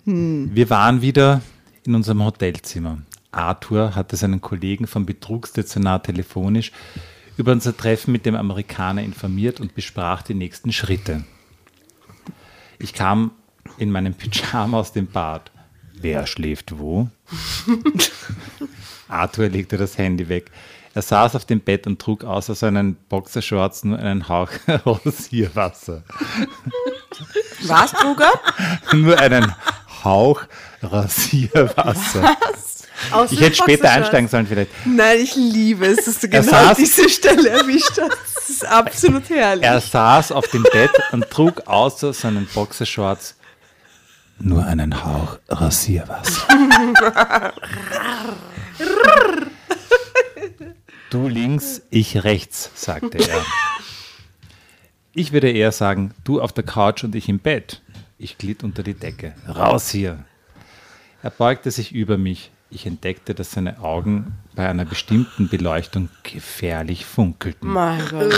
Wir 0.05 0.71
waren 0.71 1.01
wieder 1.03 1.41
in 1.85 1.95
unserem 1.95 2.23
Hotelzimmer. 2.25 2.99
Arthur 3.33 3.95
hatte 3.95 4.17
seinen 4.17 4.41
Kollegen 4.41 4.87
vom 4.87 5.07
Betrugsdezernat 5.07 6.05
telefonisch 6.05 6.73
über 7.37 7.53
unser 7.53 7.77
Treffen 7.77 8.13
mit 8.13 8.27
dem 8.27 8.37
Amerikaner 8.37 9.03
informiert 9.03 9.61
und 9.61 9.75
besprach 9.75 10.23
die 10.23 10.35
nächsten 10.35 10.73
Schritte. 10.73 11.25
Ich 12.79 12.93
kam 12.93 13.33
in 13.79 13.91
meinem 13.91 14.15
Pyjama 14.15 14.79
aus 14.79 14.93
dem 14.93 15.07
Bad. 15.07 15.51
Wer 15.95 16.27
schläft 16.27 16.79
wo? 16.79 17.09
Arthur 19.09 19.49
legte 19.49 19.77
das 19.77 19.97
Handy 19.97 20.29
weg. 20.29 20.51
Er 20.95 21.03
saß 21.03 21.35
auf 21.35 21.45
dem 21.45 21.61
Bett 21.61 21.87
und 21.87 22.01
trug 22.01 22.23
außer 22.23 22.55
seinen 22.55 22.95
Boxershorts 23.09 23.85
nur 23.85 23.99
einen 23.99 24.29
Hauch 24.29 24.51
Rosierwasser. 24.87 26.05
Was, 27.63 27.93
Truger? 27.93 28.31
nur 28.93 29.19
einen 29.19 29.53
Hauch 30.05 30.43
Rasierwasser. 30.83 32.37
Außer 33.13 33.33
Ich 33.33 33.41
hätte 33.41 33.57
später 33.57 33.91
einsteigen 33.91 34.29
sollen 34.29 34.47
vielleicht. 34.47 34.71
Nein, 34.85 35.19
ich 35.21 35.35
liebe 35.37 35.87
es, 35.87 36.05
dass 36.05 36.19
du 36.21 36.27
Er 36.31 36.41
genau 36.43 36.53
saß- 36.53 36.77
diese 36.77 37.09
Stelle 37.09 37.49
erwischt 37.51 37.99
hast. 38.01 38.19
Das 38.37 38.51
ist 38.51 38.65
absolut 38.67 39.29
herrlich. 39.31 39.65
Er 39.65 39.81
saß 39.81 40.33
auf 40.33 40.47
dem 40.49 40.63
Bett 40.65 40.91
und 41.13 41.29
trug 41.31 41.63
außer 41.67 42.13
seinen 42.13 42.47
Boxershorts 42.47 43.37
nur 44.39 44.65
einen 44.67 45.05
Hauch 45.05 45.39
Rasierwasser. 45.49 46.43
du 51.11 51.29
links, 51.29 51.83
ich 51.91 52.25
rechts, 52.25 52.71
sagte 52.75 53.19
er. 53.19 53.45
Ich 55.15 55.33
würde 55.33 55.51
eher 55.51 55.71
sagen, 55.73 56.13
du 56.25 56.41
auf 56.41 56.53
der 56.53 56.65
Couch 56.65 57.05
und 57.05 57.15
ich 57.15 57.29
im 57.29 57.39
Bett. 57.39 57.83
Ich 58.19 58.37
glitt 58.39 58.65
unter 58.65 58.83
die 58.83 58.95
Decke. 58.95 59.35
Raus 59.49 59.91
hier. 59.91 60.25
Er 61.23 61.31
beugte 61.31 61.71
sich 61.71 61.93
über 61.93 62.19
mich. 62.19 62.51
Ich 62.71 62.87
entdeckte, 62.87 63.35
dass 63.35 63.53
seine 63.53 63.79
Augen 63.81 64.33
bei 64.55 64.69
einer 64.69 64.85
bestimmten 64.85 65.49
Beleuchtung 65.49 66.09
gefährlich 66.23 67.05
funkelten. 67.07 67.69
Mein 67.71 68.03
Gott. 68.09 68.33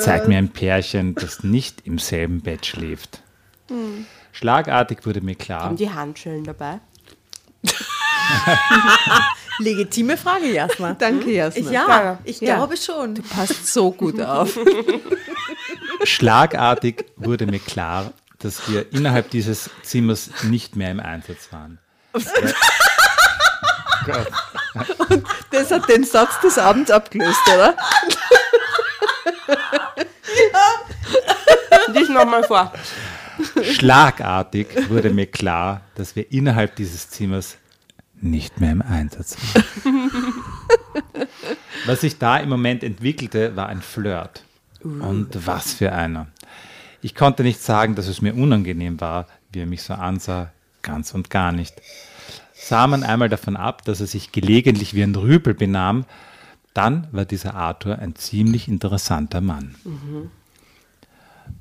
Zeig 0.00 0.28
mir 0.28 0.38
ein 0.38 0.50
Pärchen, 0.50 1.14
das 1.14 1.42
nicht 1.42 1.86
im 1.86 1.98
selben 1.98 2.40
Bett 2.40 2.66
schläft. 2.66 3.20
Schlagartig 4.32 5.04
wurde 5.06 5.20
mir 5.20 5.34
klar, 5.34 5.62
Haben 5.64 5.76
die 5.76 5.90
Handschellen 5.90 6.44
dabei? 6.44 6.78
Legitime 9.58 10.16
Frage, 10.16 10.52
Jasna. 10.52 10.94
Danke, 10.98 11.32
Jasna. 11.32 11.70
Ja, 11.72 12.18
ich 12.24 12.40
Ja. 12.40 12.56
glaube 12.56 12.76
schon. 12.76 13.14
Passt 13.14 13.66
so 13.72 13.90
gut 13.90 14.20
auf. 14.20 14.58
schlagartig 16.04 17.06
wurde 17.16 17.46
mir 17.46 17.58
klar, 17.58 18.12
dass 18.38 18.68
wir 18.68 18.92
innerhalb 18.92 19.30
dieses 19.30 19.70
Zimmers 19.82 20.30
nicht 20.42 20.76
mehr 20.76 20.90
im 20.90 21.00
Einsatz 21.00 21.48
waren. 21.52 21.78
Gott. 24.04 24.28
Das 25.50 25.70
hat 25.70 25.88
den 25.88 26.04
Satz 26.04 26.40
des 26.40 26.58
Abends 26.58 26.90
abgelöst, 26.90 27.40
oder? 27.54 27.76
Lies 31.88 32.08
nochmal 32.08 32.44
vor. 32.44 32.72
Schlagartig 33.62 34.88
wurde 34.88 35.10
mir 35.10 35.26
klar, 35.26 35.82
dass 35.94 36.16
wir 36.16 36.30
innerhalb 36.32 36.76
dieses 36.76 37.10
Zimmers 37.10 37.56
nicht 38.20 38.60
mehr 38.60 38.72
im 38.72 38.82
Einsatz 38.82 39.36
waren. 39.54 40.10
Was 41.86 42.00
sich 42.00 42.18
da 42.18 42.38
im 42.38 42.48
Moment 42.48 42.82
entwickelte, 42.82 43.56
war 43.56 43.68
ein 43.68 43.82
Flirt. 43.82 44.42
Und 44.82 45.46
was 45.46 45.72
für 45.72 45.92
einer. 45.92 46.28
Ich 47.06 47.14
konnte 47.14 47.44
nicht 47.44 47.62
sagen, 47.62 47.94
dass 47.94 48.08
es 48.08 48.20
mir 48.20 48.34
unangenehm 48.34 49.00
war, 49.00 49.28
wie 49.52 49.60
er 49.60 49.66
mich 49.66 49.84
so 49.84 49.94
ansah, 49.94 50.50
ganz 50.82 51.14
und 51.14 51.30
gar 51.30 51.52
nicht. 51.52 51.80
Sah 52.52 52.88
man 52.88 53.04
einmal 53.04 53.28
davon 53.28 53.56
ab, 53.56 53.84
dass 53.84 54.00
er 54.00 54.08
sich 54.08 54.32
gelegentlich 54.32 54.92
wie 54.92 55.04
ein 55.04 55.14
Rüpel 55.14 55.54
benahm, 55.54 56.04
dann 56.74 57.06
war 57.12 57.24
dieser 57.24 57.54
Arthur 57.54 58.00
ein 58.00 58.16
ziemlich 58.16 58.66
interessanter 58.66 59.40
Mann. 59.40 59.76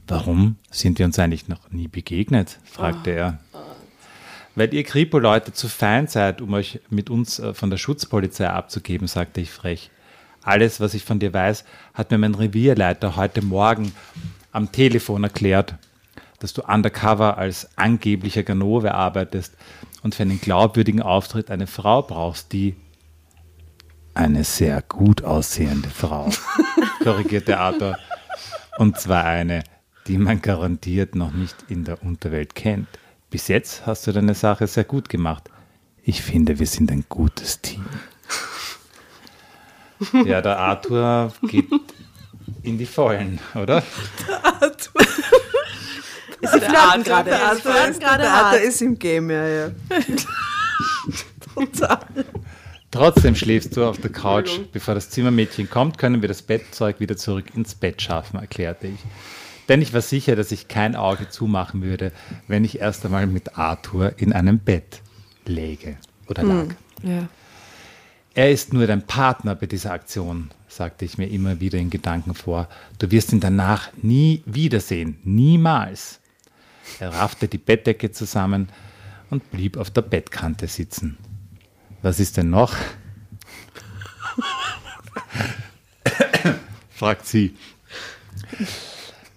Warum 0.07 0.55
sind 0.71 0.97
wir 0.97 1.05
uns 1.05 1.19
eigentlich 1.19 1.47
noch 1.47 1.69
nie 1.69 1.89
begegnet? 1.89 2.57
fragte 2.63 3.11
er. 3.11 3.39
Weil 4.55 4.73
ihr 4.73 4.83
Kripo-Leute 4.83 5.53
zu 5.53 5.67
fein 5.67 6.07
seid, 6.07 6.41
um 6.41 6.55
euch 6.55 6.79
mit 6.89 7.11
uns 7.11 7.37
äh, 7.37 7.53
von 7.53 7.69
der 7.69 7.77
Schutzpolizei 7.77 8.49
abzugeben, 8.49 9.07
sagte 9.07 9.41
ich 9.41 9.51
frech. 9.51 9.91
Alles, 10.41 10.79
was 10.79 10.95
ich 10.95 11.03
von 11.03 11.19
dir 11.19 11.33
weiß, 11.33 11.65
hat 11.93 12.09
mir 12.09 12.17
mein 12.17 12.33
Revierleiter 12.33 13.15
heute 13.15 13.43
Morgen 13.43 13.93
am 14.55 14.71
Telefon 14.71 15.23
erklärt, 15.23 15.75
dass 16.39 16.53
du 16.53 16.61
undercover 16.61 17.37
als 17.37 17.69
angeblicher 17.77 18.43
Ganove 18.43 18.93
arbeitest 18.93 19.55
und 20.01 20.15
für 20.15 20.23
einen 20.23 20.39
glaubwürdigen 20.39 21.01
Auftritt 21.01 21.51
eine 21.51 21.67
Frau 21.67 22.01
brauchst, 22.01 22.53
die 22.53 22.75
eine 24.13 24.43
sehr 24.43 24.81
gut 24.81 25.23
aussehende 25.23 25.89
Frau, 25.89 26.29
korrigierte 27.03 27.57
Arthur. 27.57 27.97
Und 28.77 28.99
zwar 28.99 29.25
eine, 29.25 29.63
die 30.07 30.17
man 30.17 30.41
garantiert 30.41 31.15
noch 31.15 31.33
nicht 31.33 31.55
in 31.67 31.83
der 31.83 32.03
Unterwelt 32.03 32.55
kennt. 32.55 32.87
Bis 33.29 33.47
jetzt 33.47 33.85
hast 33.85 34.07
du 34.07 34.11
deine 34.11 34.35
Sache 34.35 34.67
sehr 34.67 34.85
gut 34.85 35.09
gemacht. 35.09 35.49
Ich 36.03 36.21
finde, 36.21 36.59
wir 36.59 36.67
sind 36.67 36.91
ein 36.91 37.05
gutes 37.09 37.61
Team. 37.61 37.85
Ja, 40.25 40.41
der 40.41 40.59
Arthur 40.59 41.31
geht 41.47 41.71
in 42.66 42.78
die 42.78 42.86
Vollen, 42.86 43.39
oder? 43.55 43.84
Sie 46.41 46.59
flirten 46.59 47.03
gerade. 47.03 47.30
Der 47.30 47.45
Arthur, 47.45 47.88
ist, 47.88 48.01
der 48.01 48.32
Arthur 48.32 48.59
ist 48.59 48.82
im 48.82 48.99
Game, 48.99 49.30
ja, 49.30 49.47
ja. 49.47 49.72
Total. 51.53 51.99
Trotzdem 52.91 53.36
schläfst 53.36 53.76
du 53.76 53.86
auf 53.86 53.99
der 53.99 54.11
Couch. 54.11 54.59
Bevor 54.72 54.93
das 54.93 55.09
Zimmermädchen 55.09 55.70
kommt, 55.70 55.97
können 55.97 56.22
wir 56.22 56.30
das 56.30 56.41
Bettzeug 56.41 56.99
wieder 56.99 57.18
zurück 57.18 57.45
ins 57.55 57.76
Bett 57.76 58.01
schaffen, 58.01 58.39
erklärte 58.39 58.88
ich. 58.88 58.99
Denn 59.68 59.82
ich 59.82 59.93
war 59.93 60.01
sicher, 60.01 60.36
dass 60.36 60.51
ich 60.51 60.68
kein 60.68 60.95
Auge 60.95 61.30
zumachen 61.30 61.82
würde, 61.82 62.11
wenn 62.47 62.63
ich 62.63 62.80
erst 62.80 63.05
einmal 63.05 63.26
mit 63.28 63.57
Arthur 63.57 64.13
in 64.18 64.32
einem 64.32 64.59
Bett 64.59 65.01
läge 65.45 65.97
oder 66.28 66.43
lag. 66.43 66.68
Ja. 67.03 67.28
Er 68.34 68.51
ist 68.51 68.74
nur 68.74 68.86
dein 68.86 69.05
Partner 69.07 69.55
bei 69.55 69.66
dieser 69.66 69.91
Aktion, 69.91 70.51
sagte 70.76 71.05
ich 71.05 71.17
mir 71.17 71.28
immer 71.28 71.59
wieder 71.59 71.80
in 71.80 71.89
Gedanken 71.89 72.36
vor. 72.36 72.67
Du 72.99 73.09
wirst 73.11 73.32
ihn 73.32 73.39
danach 73.39 73.89
nie 74.01 74.43
wiedersehen, 74.45 75.17
niemals. 75.23 76.19
Er 76.99 77.13
raffte 77.13 77.47
die 77.47 77.57
Bettdecke 77.57 78.11
zusammen 78.11 78.69
und 79.30 79.49
blieb 79.51 79.78
auf 79.78 79.89
der 79.89 80.01
Bettkante 80.01 80.67
sitzen. 80.67 81.17
Was 82.01 82.19
ist 82.19 82.38
denn 82.38 82.49
noch? 82.49 82.76
fragt 86.91 87.26
sie. 87.26 87.55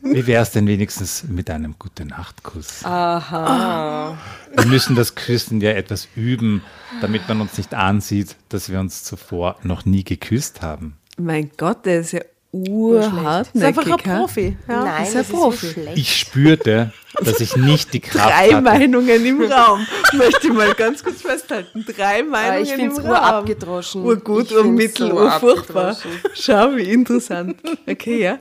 Wie 0.01 0.27
wäre 0.27 0.43
es 0.43 0.51
denn 0.51 0.67
wenigstens 0.67 1.25
mit 1.25 1.51
einem 1.51 1.77
Gute-Nacht-Kuss? 1.79 2.85
Aha. 2.85 4.17
Wir 4.55 4.67
müssen 4.67 4.95
das 4.95 5.15
Küssen 5.15 5.61
ja 5.61 5.71
etwas 5.71 6.09
üben, 6.15 6.63
damit 7.01 7.29
man 7.29 7.41
uns 7.41 7.59
nicht 7.59 7.75
ansieht, 7.75 8.37
dass 8.49 8.71
wir 8.71 8.81
uns 8.81 9.03
zuvor 9.05 9.57
noch 9.63 9.85
nie 9.85 10.05
geküsst 10.05 10.63
haben. 10.63 10.98
Mein 11.19 11.51
Gott, 11.57 11.85
der 11.87 12.01
ist 12.01 12.13
ja 12.13 12.21
Ist 12.21 12.27
urhartnäckig. 12.53 13.65
einfach 13.79 14.05
ein? 14.05 14.19
Profi. 14.21 14.57
Ja. 14.69 14.85
Nein, 14.85 15.03
ist 15.03 15.11
ein 15.11 15.19
das 15.19 15.29
Profi. 15.29 15.67
ist 15.67 15.75
so 15.75 15.81
schlecht. 15.81 15.99
Ich 15.99 16.17
spürte, 16.17 16.93
dass 17.21 17.41
ich 17.41 17.57
nicht 17.57 17.93
die 17.93 18.01
Kraft 18.01 18.29
Drei 18.31 18.49
hatte. 18.51 18.63
Meinungen 18.63 19.27
im 19.27 19.43
Raum. 19.43 19.87
Möchte 20.15 20.47
ich 20.49 20.53
mal 20.53 20.73
ganz 20.75 21.03
kurz 21.05 21.21
festhalten. 21.23 21.85
Drei 21.97 22.21
Aber 22.21 22.31
Meinungen 22.31 22.63
ich 22.65 22.71
im 22.71 22.77
finde 22.77 22.93
es 22.93 22.99
Raum. 23.01 23.11
urabgedroschen. 23.11 24.03
Urgut, 24.05 24.53
urmittel, 24.53 25.09
so 25.11 25.15
urfurchtbar. 25.17 25.91
abgedroschen. 25.91 26.21
Schau, 26.35 26.77
wie 26.77 26.91
interessant. 26.91 27.57
Okay, 27.87 28.23
ja. 28.23 28.39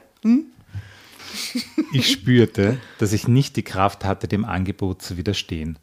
Ich 1.93 2.11
spürte, 2.11 2.77
dass 2.99 3.13
ich 3.13 3.27
nicht 3.27 3.55
die 3.55 3.63
Kraft 3.63 4.05
hatte, 4.05 4.27
dem 4.27 4.45
Angebot 4.45 5.01
zu 5.01 5.17
widerstehen. 5.17 5.77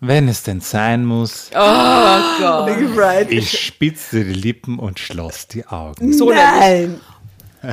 Wenn 0.00 0.28
es 0.28 0.42
denn 0.44 0.60
sein 0.60 1.04
muss, 1.04 1.50
Right. 1.52 3.30
ich 3.30 3.58
spitzte 3.66 4.24
die 4.24 4.32
Lippen 4.32 4.78
und 4.78 4.98
schloss 5.00 5.48
die 5.48 5.66
Augen. 5.66 6.12
So 6.12 6.30
Nein. 6.30 7.00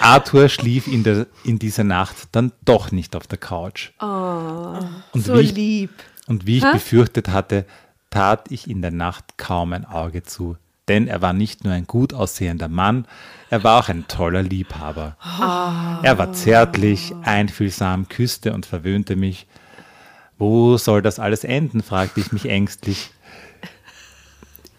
Arthur 0.00 0.48
schlief 0.48 0.86
in, 0.86 1.02
der, 1.02 1.26
in 1.44 1.58
dieser 1.58 1.84
Nacht 1.84 2.16
dann 2.32 2.52
doch 2.64 2.92
nicht 2.92 3.16
auf 3.16 3.26
der 3.26 3.38
Couch. 3.38 3.90
und, 4.00 5.24
So 5.24 5.34
wie 5.34 5.40
ich, 5.40 5.54
lieb. 5.54 5.90
und 6.26 6.46
wie 6.46 6.58
ich 6.58 6.64
befürchtet 6.70 7.28
hatte, 7.28 7.64
tat 8.10 8.50
ich 8.50 8.68
in 8.70 8.80
der 8.82 8.90
Nacht 8.90 9.38
kaum 9.38 9.72
ein 9.72 9.84
Auge 9.84 10.22
zu. 10.22 10.56
Denn 10.88 11.06
er 11.06 11.20
war 11.20 11.32
nicht 11.32 11.64
nur 11.64 11.72
ein 11.72 11.86
gut 11.86 12.14
aussehender 12.14 12.68
Mann, 12.68 13.06
er 13.50 13.64
war 13.64 13.78
auch 13.78 13.88
ein 13.88 14.06
toller 14.08 14.42
Liebhaber. 14.42 15.16
Er 16.02 16.18
war 16.18 16.32
zärtlich, 16.32 17.14
einfühlsam, 17.22 18.08
küsste 18.08 18.52
und 18.52 18.66
verwöhnte 18.66 19.16
mich. 19.16 19.46
Wo 20.38 20.76
soll 20.76 21.02
das 21.02 21.18
alles 21.18 21.44
enden? 21.44 21.82
fragte 21.82 22.20
ich 22.20 22.32
mich 22.32 22.46
ängstlich. 22.46 23.10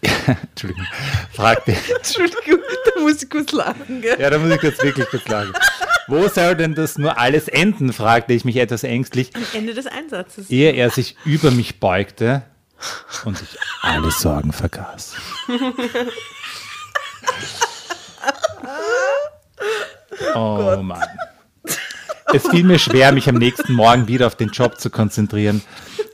Entschuldigung, 0.26 0.86
fragte, 1.32 1.72
Entschuldigung, 1.96 2.60
da 2.86 3.00
muss 3.02 3.22
ich 3.22 3.28
kurz 3.28 3.52
lachen. 3.52 4.00
Gell? 4.00 4.16
ja, 4.18 4.30
da 4.30 4.38
muss 4.38 4.50
ich 4.54 4.62
jetzt 4.62 4.82
wirklich 4.82 5.06
kurz 5.08 5.24
sagen. 5.24 5.52
Wo 6.06 6.26
soll 6.28 6.56
denn 6.56 6.74
das 6.74 6.96
nur 6.96 7.18
alles 7.18 7.48
enden? 7.48 7.92
fragte 7.92 8.32
ich 8.32 8.44
mich 8.44 8.56
etwas 8.56 8.82
ängstlich, 8.82 9.30
Ende 9.52 9.74
des 9.74 9.86
Einsatzes. 9.86 10.48
ehe 10.48 10.72
er 10.72 10.90
sich 10.90 11.16
über 11.24 11.50
mich 11.50 11.80
beugte 11.80 12.42
und 13.24 13.40
ich 13.42 13.58
alle 13.82 14.10
Sorgen 14.10 14.52
vergaß. 14.52 15.14
Oh 20.34 20.76
Mann. 20.82 21.08
Es 22.32 22.48
fiel 22.48 22.64
mir 22.64 22.78
schwer, 22.78 23.12
mich 23.12 23.28
am 23.28 23.36
nächsten 23.36 23.72
Morgen 23.72 24.06
wieder 24.06 24.26
auf 24.26 24.36
den 24.36 24.50
Job 24.50 24.80
zu 24.80 24.90
konzentrieren. 24.90 25.62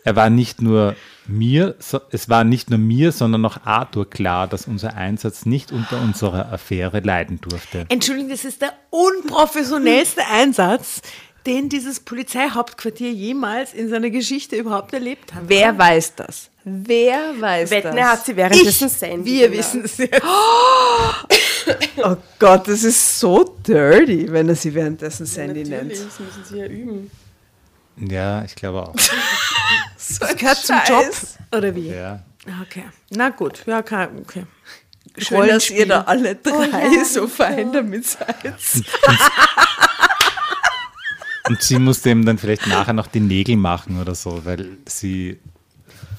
Er 0.04 0.16
war 0.16 0.30
nicht 0.30 0.62
nur 0.62 0.96
mir, 1.26 1.74
so, 1.78 2.00
es 2.10 2.28
war 2.28 2.44
nicht 2.44 2.70
nur 2.70 2.78
mir, 2.78 3.12
sondern 3.12 3.44
auch 3.44 3.58
Arthur 3.64 4.08
klar, 4.08 4.46
dass 4.46 4.66
unser 4.66 4.94
Einsatz 4.94 5.44
nicht 5.44 5.72
unter 5.72 6.00
unserer 6.00 6.52
Affäre 6.52 7.00
leiden 7.00 7.40
durfte. 7.40 7.86
Entschuldigung, 7.88 8.30
das 8.30 8.44
ist 8.44 8.62
der 8.62 8.72
unprofessionellste 8.90 10.22
Einsatz, 10.26 11.02
den 11.46 11.68
dieses 11.68 12.00
Polizeihauptquartier 12.00 13.12
jemals 13.12 13.74
in 13.74 13.88
seiner 13.88 14.10
Geschichte 14.10 14.56
überhaupt 14.56 14.92
erlebt 14.92 15.34
hat. 15.34 15.42
Wer 15.46 15.76
weiß 15.76 16.14
das? 16.16 16.50
Wer 16.68 17.40
weiß 17.40 17.70
Wetten, 17.70 17.94
das? 17.94 18.06
hat 18.06 18.26
sie 18.26 18.34
währenddessen 18.34 18.88
Sandy 18.88 19.30
Wir 19.30 19.52
wissen 19.52 19.84
es 19.84 19.98
jetzt. 19.98 20.20
Oh 21.98 22.16
Gott, 22.40 22.66
das 22.66 22.82
ist 22.82 23.20
so 23.20 23.44
dirty, 23.66 24.26
wenn 24.32 24.48
er 24.48 24.56
sie 24.56 24.74
währenddessen 24.74 25.26
Sandy 25.26 25.62
nennt. 25.62 25.90
Natürlich, 25.90 26.04
das 26.04 26.18
müssen 26.18 26.44
sie 26.44 26.58
ja 26.58 26.66
üben. 26.66 27.10
Ja, 27.98 28.44
ich 28.44 28.54
glaube 28.56 28.82
auch. 28.82 28.94
Das 30.18 30.36
gehört 30.36 30.58
zum 30.58 30.76
Job. 30.86 31.10
Oder 31.56 31.74
wie? 31.74 31.88
Ja. 31.88 32.22
Okay. 32.62 32.84
Na 33.10 33.30
gut, 33.30 33.64
ja, 33.66 33.78
okay. 33.80 34.06
Schön, 34.06 34.44
dass 35.16 35.32
Rollenspiel. 35.32 35.78
ihr 35.78 35.86
da 35.86 36.02
alle 36.02 36.36
drei 36.36 37.02
so 37.04 37.26
fein 37.26 37.72
damit 37.72 38.06
seid. 38.06 38.54
Und 41.48 41.62
sie 41.62 41.78
musste 41.78 42.10
ihm 42.10 42.24
dann 42.24 42.38
vielleicht 42.38 42.66
nachher 42.66 42.92
noch 42.92 43.06
die 43.08 43.20
Nägel 43.20 43.56
machen 43.56 44.00
oder 44.00 44.14
so, 44.14 44.44
weil 44.44 44.78
sie 44.86 45.40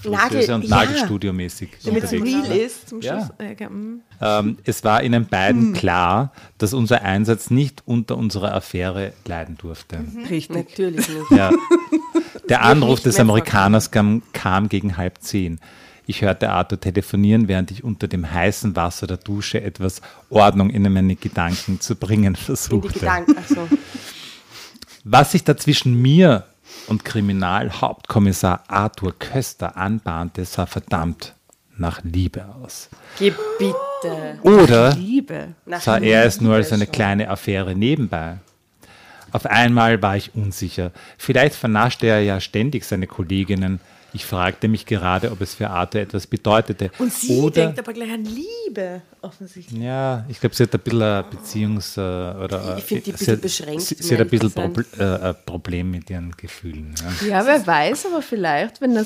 Nagel- 0.03 0.51
und 0.53 0.63
ja. 0.63 0.69
Nagelstudio-mäßig 0.77 1.69
Damit 1.83 2.03
es 2.03 2.11
real 2.13 2.23
war. 2.49 2.55
ist 2.55 2.89
zum 2.89 3.01
Ja. 3.01 3.17
Schluss. 3.17 3.29
Ja, 3.39 3.51
okay, 3.51 3.69
mm. 3.69 4.01
Ähm, 4.21 4.57
es 4.63 4.83
war 4.83 5.03
ihnen 5.03 5.25
beiden 5.25 5.73
klar, 5.73 6.31
dass 6.57 6.73
unser 6.73 7.01
Einsatz 7.03 7.49
nicht 7.49 7.83
unter 7.85 8.17
unserer 8.17 8.53
Affäre 8.53 9.13
leiden 9.25 9.57
durfte. 9.57 9.99
Richtig. 10.29 10.49
Natürlich 10.55 11.07
nicht. 11.09 11.31
Ja. 11.31 11.51
Der 12.49 12.61
Anruf 12.63 13.01
des 13.01 13.19
Amerikaners 13.19 13.91
kam, 13.91 14.21
kam 14.33 14.69
gegen 14.69 14.95
halb 14.97 15.21
zehn. 15.21 15.59
Ich 16.05 16.21
hörte 16.21 16.49
Arthur 16.51 16.79
telefonieren, 16.79 17.49
während 17.49 17.69
ich 17.71 17.83
unter 17.83 18.07
dem 18.07 18.31
heißen 18.31 18.77
Wasser 18.77 19.07
der 19.07 19.17
Dusche 19.17 19.61
etwas 19.61 20.01
Ordnung 20.29 20.69
in 20.69 20.83
meine 20.93 21.17
Gedanken 21.17 21.81
zu 21.81 21.95
bringen 21.97 22.23
In 22.25 22.33
die 22.35 22.39
versuchte. 22.39 22.93
Gedanken. 22.99 23.35
Also, 23.37 23.67
Was 25.03 25.33
sich 25.33 25.43
da 25.43 25.57
zwischen 25.57 26.01
mir 26.01 26.45
und 26.87 27.03
Kriminalhauptkommissar 27.05 28.63
Arthur 28.67 29.17
Köster 29.17 29.77
anbahnte, 29.77 30.45
sah 30.45 30.65
verdammt 30.65 31.33
nach 31.77 32.01
Liebe 32.03 32.45
aus. 32.61 32.89
geh 33.19 33.33
bitte. 33.59 34.39
Oder 34.41 34.93
Liebe. 34.93 35.49
Nach 35.65 35.81
sah 35.81 35.97
er 35.97 36.25
es 36.25 36.41
nur 36.41 36.55
als 36.55 36.67
Liebe 36.67 36.75
eine 36.75 36.85
schon. 36.85 36.91
kleine 36.93 37.29
Affäre 37.29 37.75
nebenbei. 37.75 38.37
Auf 39.31 39.45
einmal 39.45 40.01
war 40.01 40.15
ich 40.15 40.33
unsicher. 40.35 40.91
Vielleicht 41.17 41.55
vernaschte 41.55 42.07
er 42.07 42.21
ja 42.21 42.39
ständig 42.39 42.85
seine 42.85 43.07
Kolleginnen. 43.07 43.79
Ich 44.17 44.25
fragte 44.25 44.67
mich 44.67 44.87
gerade, 44.87 45.31
ob 45.31 45.41
es 45.41 45.53
für 45.53 45.69
Arthur 45.69 46.01
etwas 46.01 46.25
bedeutete. 46.25 46.89
Und 46.97 47.13
sie 47.13 47.37
Oder, 47.39 47.65
denkt 47.67 47.77
aber 47.77 47.93
gleich 47.93 48.11
an 48.11 48.25
Liebe, 48.25 49.03
offensichtlich. 49.21 49.79
ja, 49.79 50.25
ich 50.27 50.39
glaube, 50.39 50.55
sie 50.55 50.63
hat 50.63 50.73
ein 50.73 50.79
bisschen 50.79 51.01
ein 51.03 51.23
Beziehungs- 51.25 51.97
äh, 51.97 52.43
oder 52.43 52.77
Ich 52.79 52.83
finde 52.85 53.03
die 53.03 53.11
ein 53.11 53.17
bisschen 53.17 53.39
beschränkt, 53.41 53.81
Sie, 53.83 53.93
sie 53.93 54.15
hat 54.15 54.21
ein 54.21 54.27
bisschen 54.27 54.51
Probl 54.51 54.83
äh, 54.97 55.03
ein 55.03 55.35
Problem 55.45 55.91
mit 55.91 56.09
ihren 56.09 56.31
Gefühlen. 56.35 56.95
Ja. 57.21 57.27
Ja, 57.27 57.45
wer 57.45 57.67
weiß, 57.67 58.07
aber 58.07 58.23
vielleicht, 58.23 58.81
wenn 58.81 58.95
das. 58.95 59.05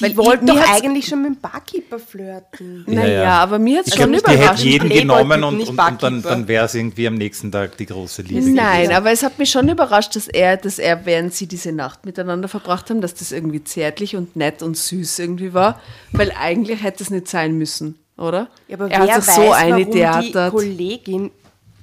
Die 0.00 0.02
weil 0.04 0.16
wollten 0.16 0.46
doch 0.48 0.56
eigentlich 0.58 1.06
schon 1.06 1.22
mit 1.22 1.34
dem 1.36 1.40
Barkeeper 1.40 2.00
flirten. 2.00 2.84
Naja, 2.88 3.06
Ja, 3.08 3.22
ja. 3.22 3.38
aber 3.44 3.60
mir 3.60 3.78
hat 3.78 3.86
es 3.86 3.94
schon 3.94 4.10
glaube, 4.10 4.24
die 4.26 4.32
hätte 4.32 4.42
überrascht. 4.42 4.64
jeden 4.64 4.88
Playboy 4.88 5.00
genommen 5.22 5.44
und, 5.44 5.60
und, 5.60 5.78
und 5.78 6.02
dann, 6.02 6.20
dann 6.22 6.48
wäre 6.48 6.64
es 6.64 6.74
irgendwie 6.74 7.06
am 7.06 7.14
nächsten 7.14 7.52
Tag 7.52 7.76
die 7.76 7.86
große 7.86 8.22
Liebe. 8.22 8.40
Nein, 8.50 8.76
gewesen. 8.86 8.92
aber 8.96 9.12
es 9.12 9.22
hat 9.22 9.38
mich 9.38 9.50
schon 9.52 9.68
überrascht, 9.68 10.16
dass 10.16 10.26
er, 10.26 10.56
dass 10.56 10.80
er, 10.80 11.06
während 11.06 11.32
sie 11.32 11.46
diese 11.46 11.70
Nacht 11.70 12.06
miteinander 12.06 12.48
verbracht 12.48 12.90
haben, 12.90 13.00
dass 13.00 13.14
das 13.14 13.30
irgendwie 13.30 13.62
zärtlich 13.62 14.16
und 14.16 14.34
nett 14.34 14.62
und 14.64 14.76
süß 14.76 15.20
irgendwie 15.20 15.54
war, 15.54 15.80
weil 16.10 16.32
eigentlich 16.36 16.82
hätte 16.82 17.04
es 17.04 17.10
nicht 17.10 17.28
sein 17.28 17.56
müssen, 17.56 17.96
oder? 18.16 18.48
Ja, 18.66 18.76
aber 18.76 18.90
er 18.90 19.00
wer 19.06 19.14
hat 19.14 19.18
weiß, 19.28 19.34
so 19.36 19.42
warum 19.42 19.52
eingetheatert. 19.52 20.52
die 20.52 20.56
Kollegin 20.56 21.30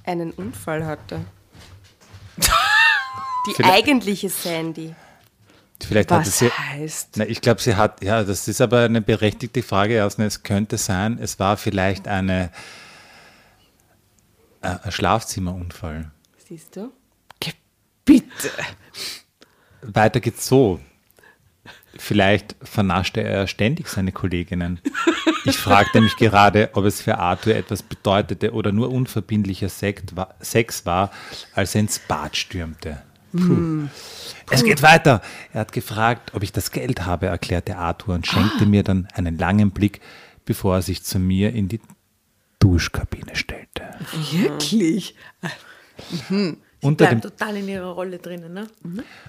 einen 0.04 0.32
Unfall 0.32 0.86
hatte? 0.86 1.22
Die 3.48 3.54
Vielleicht- 3.54 3.74
eigentliche 3.74 4.30
Sandy. 4.30 4.94
Vielleicht 5.86 6.10
Was 6.12 6.40
sie. 6.40 6.50
heißt? 6.50 7.18
Na, 7.18 7.26
ich 7.26 7.42
glaube, 7.42 7.62
sie 7.62 7.76
hat, 7.76 8.04
ja, 8.04 8.24
das 8.24 8.48
ist 8.48 8.62
aber 8.62 8.82
eine 8.82 9.02
berechtigte 9.02 9.64
Frage. 9.64 9.94
Erstens, 9.96 10.36
es 10.36 10.44
könnte 10.44 10.78
sein, 10.78 11.18
es 11.22 11.40
war 11.40 11.58
vielleicht 11.58 12.08
eine, 12.08 12.52
äh, 14.62 14.76
ein 14.84 14.92
Schlafzimmerunfall. 14.92 16.12
Siehst 16.48 16.76
du? 16.76 16.92
Bitte. 18.04 18.50
Weiter 19.84 20.20
geht's 20.20 20.48
so. 20.48 20.80
Vielleicht 21.98 22.56
vernaschte 22.64 23.22
er 23.22 23.46
ständig 23.48 23.88
seine 23.90 24.12
Kolleginnen. 24.12 24.80
Ich 25.46 25.58
fragte 25.58 26.02
mich 26.02 26.16
gerade, 26.18 26.70
ob 26.74 26.86
es 26.86 27.00
für 27.02 27.20
Arthur 27.20 27.54
etwas 27.56 27.84
bedeutete 27.84 28.54
oder 28.54 28.72
nur 28.72 28.92
unverbindlicher 28.92 29.70
Sekt 29.70 30.16
wa- 30.16 30.34
Sex 30.40 30.86
war, 30.86 31.12
als 31.54 31.76
er 31.76 31.82
ins 31.82 32.00
Bad 32.00 32.36
stürmte. 32.36 33.02
Puh. 33.32 33.88
Es 34.50 34.64
geht 34.64 34.82
weiter. 34.82 35.22
Er 35.54 35.62
hat 35.62 35.72
gefragt, 35.72 36.34
ob 36.34 36.44
ich 36.44 36.52
das 36.52 36.72
Geld 36.72 37.06
habe, 37.06 37.28
erklärte 37.28 37.78
Arthur 37.78 38.16
und 38.16 38.28
schenkte 38.28 38.66
mir 38.66 38.84
dann 38.84 39.08
einen 39.14 39.38
langen 39.38 39.72
Blick, 39.72 40.02
bevor 40.46 40.76
er 40.76 40.82
sich 40.82 41.04
zu 41.04 41.20
mir 41.20 41.54
in 41.54 41.70
die 41.70 41.80
Duschkabine 42.60 43.36
stellte. 43.36 43.84
Wirklich? 44.32 45.16
Unter 46.82 47.06
Bleibt 47.06 47.24
dem, 47.24 47.30
total 47.30 47.58
in 47.58 47.70
ihrer 47.70 47.92
Rolle 47.92 48.18
drinnen, 48.18 48.54
ne? 48.54 48.68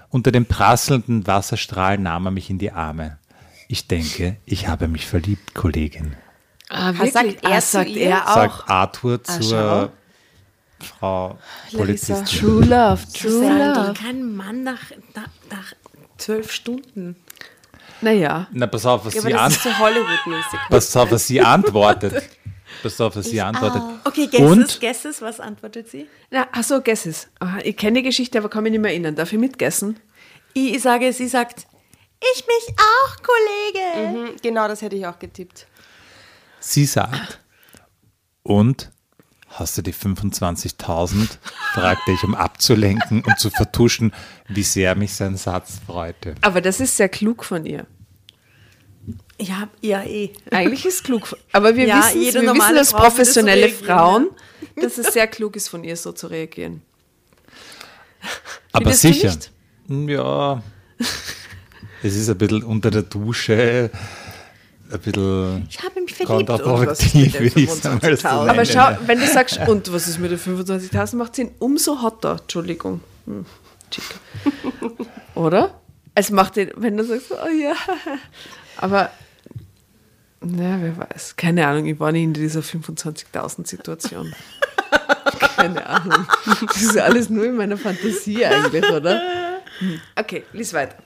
unter 0.09 0.33
dem 0.33 0.47
prasselnden 0.47 1.27
Wasserstrahl 1.27 1.99
nahm 1.99 2.27
er 2.27 2.31
mich 2.31 2.49
in 2.51 2.59
die 2.59 2.73
Arme. 2.73 3.19
Ich 3.69 3.89
denke, 3.89 4.37
ich 4.45 4.69
habe 4.69 4.89
mich 4.89 5.07
verliebt, 5.07 5.55
Kollegin. 5.55 6.15
Ah, 6.69 6.93
sagt 6.95 7.45
er 7.45 7.51
ah, 7.51 7.61
sagt 7.61 7.91
er 7.91 8.29
auch. 8.29 8.35
sagt 8.35 8.71
Arthur 8.71 9.21
schau. 9.27 9.41
zur 9.41 9.93
Frau 10.83 11.39
Larissa. 11.71 12.15
Polizistin. 12.15 12.41
True 12.41 12.65
Love, 12.65 13.03
True 13.13 13.59
Love. 13.59 13.95
kein 13.95 14.35
Mann 14.37 14.63
nach, 14.63 14.81
nach, 15.15 15.29
nach 15.51 15.73
zwölf 16.19 16.51
Stunden. 16.53 17.17
Naja, 18.01 18.49
Na, 18.53 18.67
pass 18.67 18.85
auf, 18.85 19.05
was 19.05 19.15
Ja, 19.15 19.21
sie, 19.23 19.31
das 19.33 19.41
an 19.41 19.51
ist 19.53 19.63
so 19.63 19.79
Hollywood-mäßig. 19.79 20.59
pass 20.71 20.97
auf, 20.97 21.11
was 21.13 21.27
sie 21.27 21.41
antwortet. 21.41 22.23
Pass 22.83 23.01
auf, 23.01 23.15
was 23.15 23.27
sie 23.27 23.41
antwortet. 23.41 23.81
Okay, 24.05 24.27
Guesses, 24.27 24.51
Und 24.51 24.81
Guesses, 24.81 25.23
was 25.23 25.39
antwortet 25.39 25.89
sie? 25.89 26.09
Na, 26.31 26.49
achso, 26.53 26.81
Guesses. 26.81 27.29
Ah, 27.39 27.59
Ich 27.63 27.77
kenne 27.77 27.99
die 28.01 28.03
Geschichte, 28.03 28.39
aber 28.39 28.49
kann 28.49 28.65
mich 28.65 28.73
nicht 28.73 28.81
mehr 28.81 28.91
erinnern. 28.91 29.15
Darf 29.15 29.33
ich 29.33 29.39
mitgessen? 29.39 30.01
Ich 30.55 30.83
sage, 30.83 31.13
sie 31.13 31.29
sagt, 31.29 31.67
ich 32.35 32.45
mich 32.47 32.77
auch, 32.77 33.17
Kollege. 33.23 34.09
Mhm, 34.33 34.37
genau, 34.43 34.67
das 34.69 34.83
hätte 34.83 34.97
ich 34.97 35.07
auch 35.07 35.19
getippt. 35.19 35.67
sie 36.61 36.87
sagt, 36.87 37.41
und 38.43 38.91
hast 39.53 39.77
du 39.79 39.83
die 39.83 39.95
25.000? 39.95 41.29
fragte 41.75 42.11
ich, 42.13 42.23
um 42.25 42.35
abzulenken 42.35 43.23
und 43.25 43.39
zu 43.39 43.51
vertuschen, 43.51 44.13
wie 44.49 44.63
sehr 44.63 44.95
mich 44.95 45.15
sein 45.15 45.37
Satz 45.37 45.81
freute. 45.87 46.35
Aber 46.41 46.61
das 46.61 46.81
ist 46.81 46.97
sehr 46.97 47.09
klug 47.09 47.45
von 47.45 47.65
ihr. 47.67 47.87
Ja, 49.41 49.69
ja, 49.81 50.03
eh. 50.05 50.31
Eigentlich 50.51 50.85
ist 50.87 50.95
es 50.97 51.03
klug. 51.03 51.27
von- 51.27 51.39
Aber 51.53 51.75
wir 51.77 51.87
Ja, 51.87 51.99
wissen, 51.99 52.21
jede 52.23 52.35
wir 52.35 52.41
wissen 52.43 52.47
normale 52.47 52.79
als 52.79 52.93
professionelle 52.93 53.63
reagieren, 53.67 53.85
Frauen, 53.87 54.29
dass 54.81 54.99
es 54.99 55.13
sehr 55.13 55.27
klug 55.27 55.57
ist 55.57 55.69
von 55.69 55.83
ihr, 55.83 55.97
so 55.97 56.13
zu 56.13 56.29
reagieren. 56.29 56.83
Aber 58.73 58.93
sicher. 58.93 59.35
Ja. 59.89 60.63
Es 62.05 62.15
ist 62.17 62.29
ein 62.29 62.39
bisschen 62.39 62.63
unter 62.63 62.91
der 62.91 63.03
Dusche, 63.03 63.91
ein 64.93 65.01
bisschen 65.01 65.67
Ich 65.71 65.83
habe 65.83 66.01
mich 66.01 66.15
verliebt. 66.15 66.49
kontraproduktiv, 66.49 67.35
würde 67.35 67.61
ich 67.61 67.85
nennen. 67.85 68.27
Aber 68.27 68.65
schau, 68.65 68.97
wenn 69.07 69.19
du 69.21 69.27
sagst, 69.27 69.59
und 69.67 69.93
was 69.93 70.09
ist 70.09 70.19
mit 70.19 70.31
den 70.31 70.39
25.000, 70.39 71.17
macht 71.17 71.37
sie 71.37 71.43
ihn 71.43 71.51
umso 71.59 72.03
hotter. 72.03 72.39
Entschuldigung. 72.41 73.01
Hm, 73.27 73.47
chic. 73.91 74.05
Oder? 75.35 75.81
Es 76.15 76.31
macht 76.31 76.57
den, 76.57 76.71
wenn 76.77 76.97
du 76.97 77.05
sagst, 77.05 77.33
oh 77.33 77.49
ja. 77.49 77.75
Aber, 78.77 79.11
na, 80.41 80.79
wer 80.81 80.97
weiß. 80.99 81.37
Keine 81.37 81.67
Ahnung, 81.67 81.87
ich 81.87 81.99
war 81.99 82.13
nie 82.13 82.25
in 82.25 82.35
dieser 82.35 82.61
25.000 82.61 83.67
Situation. 83.67 84.35
Keine 85.57 85.87
Ahnung. 85.87 86.27
Das 86.67 86.83
ist 86.83 86.99
alles 86.99 87.31
nur 87.31 87.45
in 87.47 87.57
meiner 87.57 87.77
Fantasie 87.77 88.45
eigentlich, 88.45 88.85
oder? 88.91 89.21
Hm. 89.79 90.01
Okay, 90.17 90.45
lies 90.53 90.73
weiter. 90.75 90.97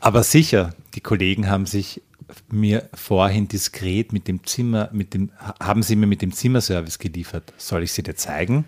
Aber 0.00 0.22
sicher, 0.22 0.74
die 0.94 1.00
Kollegen 1.00 1.48
haben 1.50 1.66
sich 1.66 2.02
mir 2.50 2.88
vorhin 2.94 3.48
diskret 3.48 4.12
mit 4.12 4.28
dem 4.28 4.44
Zimmer, 4.44 4.88
mit 4.92 5.14
dem, 5.14 5.30
haben 5.60 5.82
sie 5.82 5.96
mir 5.96 6.06
mit 6.06 6.22
dem 6.22 6.32
Zimmerservice 6.32 6.98
geliefert. 6.98 7.52
Soll 7.56 7.82
ich 7.82 7.92
sie 7.92 8.02
dir 8.02 8.16
zeigen? 8.16 8.64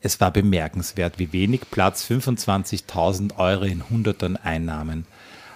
Es 0.00 0.20
war 0.20 0.32
bemerkenswert, 0.32 1.18
wie 1.18 1.32
wenig 1.32 1.62
Platz 1.70 2.04
25.000 2.04 3.36
Euro 3.38 3.64
in 3.64 3.88
Hundertern 3.88 4.36
einnahmen. 4.36 5.06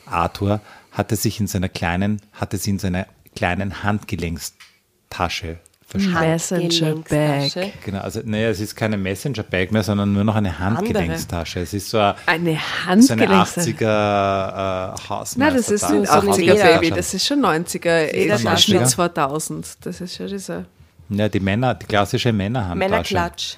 Arthur 0.07 0.61
hatte 0.93 1.17
sich 1.17 1.41
in 1.41 1.49
seiner 1.49 1.69
kleinen, 1.69 2.21
hatte 2.33 2.57
sie 2.57 2.71
in 2.71 2.79
seiner 2.79 3.07
kleinen 3.35 3.83
Handgelenkstasche 3.83 5.59
versteckt. 5.87 6.21
Messenger 6.21 6.95
Bag. 7.09 7.73
Genau, 7.85 8.01
also 8.01 8.21
naja, 8.25 8.49
es 8.51 8.61
ist 8.61 8.75
keine 8.75 8.97
Messenger-Bag 8.97 9.71
mehr, 9.73 9.83
sondern 9.83 10.13
nur 10.13 10.25
noch 10.25 10.35
eine 10.35 10.59
Handgelenkstasche. 10.59 11.61
Es 11.61 11.73
ist 11.75 11.89
so 11.91 11.99
eine, 11.99 12.15
Eine 12.27 12.59
so 13.03 13.13
eine 13.13 13.29
Handgelenkstasche. 13.29 13.71
80er 13.71 14.95
äh, 14.95 15.09
Hausmeister. 15.09 15.39
Nein, 15.39 15.55
das 15.57 15.69
ist 15.71 15.91
nicht 15.91 16.11
eine 16.11 16.27
80er 16.33 16.37
Leder- 16.41 16.79
Baby, 16.81 16.91
das 16.91 17.15
ist 17.15 17.27
schon 17.27 17.41
90er, 17.41 18.13
Ledertasche. 18.13 18.63
Schnitt 18.73 18.89
2000. 18.89 19.87
Das 19.87 20.01
ist 20.01 20.17
schon 20.17 20.27
dieser. 20.29 20.65
Ja, 21.09 21.29
die 21.29 21.39
Männer, 21.41 21.75
die 21.75 21.87
klassische 21.87 22.33
Männerhandtasche. 22.33 22.91
Männerklatsch. 22.91 23.57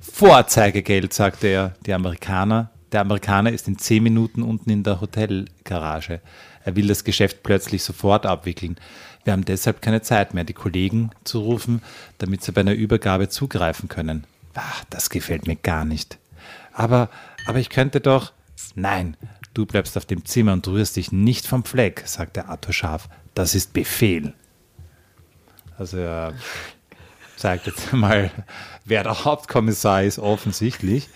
Vorzeigegeld, 0.00 1.12
sagte 1.12 1.46
er. 1.48 1.74
Die 1.86 1.92
Amerikaner, 1.92 2.70
der 2.90 3.02
Amerikaner 3.02 3.52
ist 3.52 3.68
in 3.68 3.78
zehn 3.78 4.02
Minuten 4.02 4.42
unten 4.42 4.70
in 4.70 4.82
der 4.82 5.00
Hotelgarage. 5.00 6.20
Er 6.64 6.76
will 6.76 6.86
das 6.88 7.04
Geschäft 7.04 7.42
plötzlich 7.42 7.82
sofort 7.82 8.24
abwickeln. 8.26 8.76
Wir 9.24 9.32
haben 9.32 9.44
deshalb 9.44 9.82
keine 9.82 10.02
Zeit 10.02 10.34
mehr, 10.34 10.44
die 10.44 10.52
Kollegen 10.52 11.10
zu 11.24 11.40
rufen, 11.40 11.82
damit 12.18 12.42
sie 12.42 12.52
bei 12.52 12.62
einer 12.62 12.74
Übergabe 12.74 13.28
zugreifen 13.28 13.88
können. 13.88 14.24
Ach, 14.54 14.84
das 14.90 15.10
gefällt 15.10 15.46
mir 15.46 15.56
gar 15.56 15.84
nicht. 15.84 16.18
Aber, 16.72 17.08
aber 17.46 17.58
ich 17.58 17.70
könnte 17.70 18.00
doch. 18.00 18.32
Nein, 18.74 19.16
du 19.54 19.66
bleibst 19.66 19.96
auf 19.96 20.06
dem 20.06 20.24
Zimmer 20.24 20.54
und 20.54 20.66
rührst 20.66 20.96
dich 20.96 21.12
nicht 21.12 21.46
vom 21.46 21.64
Fleck, 21.64 22.02
sagte 22.06 22.48
Arthur 22.48 22.72
scharf. 22.72 23.08
Das 23.34 23.54
ist 23.54 23.72
Befehl. 23.72 24.34
Also 25.78 25.98
er 25.98 26.34
zeigt 27.36 27.66
jetzt 27.66 27.92
mal, 27.92 28.30
wer 28.84 29.02
der 29.04 29.24
Hauptkommissar 29.24 30.02
ist, 30.02 30.18
offensichtlich. 30.18 31.08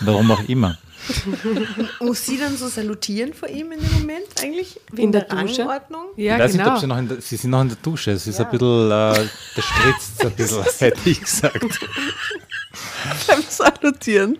Warum 0.00 0.30
auch 0.30 0.48
immer. 0.48 0.78
Muss 2.00 2.26
sie 2.26 2.38
dann 2.38 2.56
so 2.56 2.68
salutieren 2.68 3.32
vor 3.32 3.48
ihm 3.48 3.72
in 3.72 3.80
dem 3.80 3.92
Moment 3.92 4.26
eigentlich? 4.40 4.80
Wegen 4.90 5.04
In 5.04 5.12
der 5.12 5.22
Dusche? 5.22 5.62
Rangordnung? 5.62 6.06
Ja, 6.16 6.36
ich 6.36 6.42
weiß 6.42 6.52
genau. 6.52 6.64
nicht, 6.64 6.72
ob 6.72 6.80
sie 6.80 6.86
noch 6.86 6.98
in 6.98 7.08
der, 7.08 7.20
sie 7.20 7.36
sind 7.36 7.50
noch 7.50 7.62
in 7.62 7.68
der 7.68 7.78
Dusche. 7.82 8.10
Es 8.12 8.26
ist 8.26 8.40
ein 8.40 8.50
bisschen, 8.50 8.90
äh, 8.90 9.26
das 9.56 9.64
spritzt 9.64 10.24
ein 10.24 10.32
bisschen, 10.32 10.64
hätte 10.78 11.10
ich 11.10 11.20
gesagt. 11.20 11.60
beim 13.26 13.42
Salutieren. 13.48 14.38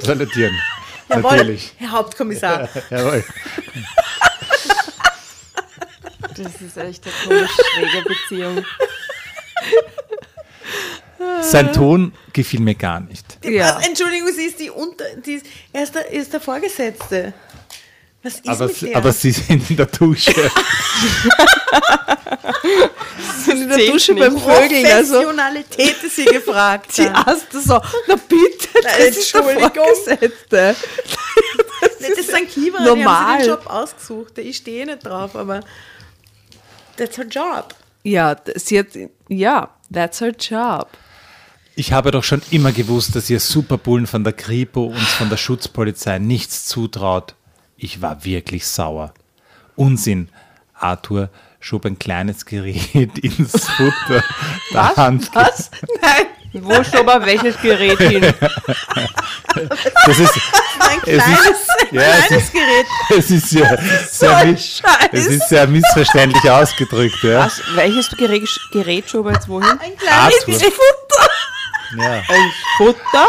Salutieren. 0.00 0.54
Jawohl, 1.08 1.22
Natürlich. 1.22 1.74
Herr 1.76 1.90
Hauptkommissar. 1.90 2.68
Jawohl. 2.90 3.24
Das 6.36 6.62
ist 6.62 6.76
echt 6.76 7.04
eine 7.04 7.14
komisch 7.26 7.50
schräge 7.50 8.08
Beziehung. 8.08 8.64
Sein 11.42 11.72
Ton 11.72 12.12
gefiel 12.32 12.60
mir 12.60 12.74
gar 12.74 13.00
nicht. 13.00 13.38
Ja. 13.44 13.76
Was? 13.76 13.86
Entschuldigung, 13.86 14.32
sie 14.32 14.44
ist 14.44 14.58
die 14.58 14.70
unter, 14.70 15.04
die 15.24 15.34
ist, 15.34 15.46
er 15.72 15.82
ist 15.82 15.94
der, 15.94 16.10
ist 16.10 16.32
der 16.32 16.40
Vorgesetzte. 16.40 17.34
Was 18.22 18.34
ist 18.34 18.48
Aber, 18.48 18.66
mit 18.66 18.82
der? 18.82 18.96
aber 18.96 19.12
sie 19.12 19.30
sind 19.30 19.70
in 19.70 19.76
der 19.76 19.86
Dusche. 19.86 20.30
in 23.50 23.68
der 23.68 23.78
Dusche 23.78 24.12
nicht. 24.12 24.22
beim 24.22 24.38
Vögeln. 24.38 24.86
Also, 24.86 25.14
Professionalität 25.14 26.02
ist 26.02 26.16
sie 26.16 26.24
gefragt. 26.26 26.90
die 26.98 27.02
erste 27.02 27.60
so, 27.60 27.80
na 28.06 28.16
bitte, 28.16 28.68
das 28.82 28.98
ist 28.98 29.32
der 29.32 29.40
Entschuldigung. 29.40 29.70
Vorgesetzte. 29.72 30.76
Das 31.98 32.10
ist 32.18 32.34
ein 32.34 32.46
Kiewer, 32.48 32.78
die 32.78 32.84
normal. 32.84 33.06
haben 33.06 33.40
sie 33.40 33.46
den 33.46 33.56
Job 33.56 33.66
ausgesucht. 33.66 34.38
Ich 34.38 34.56
stehe 34.58 34.86
nicht 34.86 35.04
drauf, 35.04 35.36
aber 35.36 35.60
that's 36.96 37.16
her 37.16 37.26
job. 37.26 37.74
Ja, 38.02 38.36
sie 38.54 38.78
hat, 38.78 38.86
ja, 39.28 39.68
that's 39.92 40.20
her 40.20 40.30
job. 40.38 40.88
Ich 41.80 41.94
habe 41.94 42.10
doch 42.10 42.24
schon 42.24 42.42
immer 42.50 42.72
gewusst, 42.72 43.16
dass 43.16 43.30
ihr 43.30 43.40
Superbullen 43.40 44.06
von 44.06 44.22
der 44.22 44.34
Kripo 44.34 44.84
uns 44.84 45.14
von 45.14 45.30
der 45.30 45.38
Schutzpolizei 45.38 46.18
nichts 46.18 46.66
zutraut. 46.66 47.34
Ich 47.78 48.02
war 48.02 48.22
wirklich 48.22 48.66
sauer. 48.66 49.14
Unsinn. 49.76 50.28
Arthur 50.74 51.30
schob 51.58 51.86
ein 51.86 51.98
kleines 51.98 52.44
Gerät 52.44 53.18
ins 53.22 53.66
Futter 53.66 54.22
der 54.74 54.94
Hand. 54.94 55.30
Was? 55.32 55.70
Nein. 56.02 56.26
Wo 56.52 56.84
schob 56.84 57.06
er 57.08 57.24
welches 57.24 57.58
Gerät 57.62 57.98
hin? 57.98 58.34
Das 60.04 60.18
ist, 60.18 60.38
Ein 60.80 60.98
es 61.06 61.24
kleines, 61.24 61.46
ist, 61.46 61.92
ja, 61.92 62.02
es 62.02 62.26
kleines 62.26 62.44
ist, 62.44 62.52
Gerät. 62.52 62.86
es 63.16 63.30
ist 63.30 63.48
sehr, 63.50 63.78
sehr, 64.10 64.44
miss, 64.46 64.82
es 65.12 65.26
ist 65.26 65.48
sehr 65.48 65.66
missverständlich 65.66 66.50
ausgedrückt. 66.50 67.22
Ja. 67.22 67.46
Was? 67.46 67.62
Welches 67.74 68.10
Gerät, 68.10 68.48
Gerät 68.70 69.08
schob 69.08 69.26
er 69.26 69.32
jetzt 69.34 69.48
wohin? 69.48 69.70
Ein 69.70 69.96
kleines 69.96 70.40
Arthur. 70.40 70.54
Futter. 70.54 71.29
Ja. 71.96 72.22
Ein 72.28 72.52
Futter? 72.76 73.26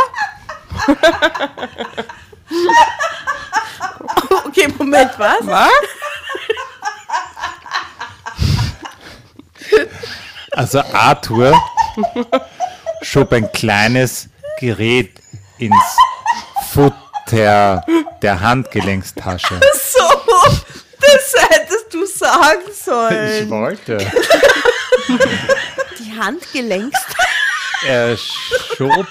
Okay, 4.45 4.67
Moment, 4.77 5.11
was? 5.17 5.45
Was? 5.47 5.71
Also 10.51 10.81
Arthur 10.93 11.53
schob 13.01 13.31
ein 13.33 13.51
kleines 13.51 14.27
Gerät 14.59 15.21
ins 15.57 15.75
Futter 16.73 17.83
der 18.21 18.39
Handgelenkstasche. 18.41 19.59
So, 19.91 20.07
das 20.99 21.33
hättest 21.49 21.93
du 21.93 22.05
sagen 22.05 22.61
sollen. 22.73 23.43
Ich 23.43 23.49
wollte. 23.49 23.97
Die 25.99 26.17
Handgelenks. 26.17 26.99
Er 27.85 28.17
schob 28.17 29.07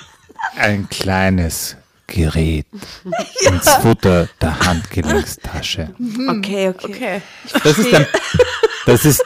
ein 0.57 0.89
kleines 0.89 1.77
Gerät 2.07 2.67
ins 3.47 3.69
Futter 3.69 4.29
der 4.41 4.59
Handgelenkstasche. 4.61 5.91
Okay, 6.29 6.69
okay. 6.69 6.85
Okay. 6.85 7.23
Das 7.65 7.79
ist, 7.79 7.95
ein, 7.95 8.07
das 8.87 9.05
ist 9.05 9.23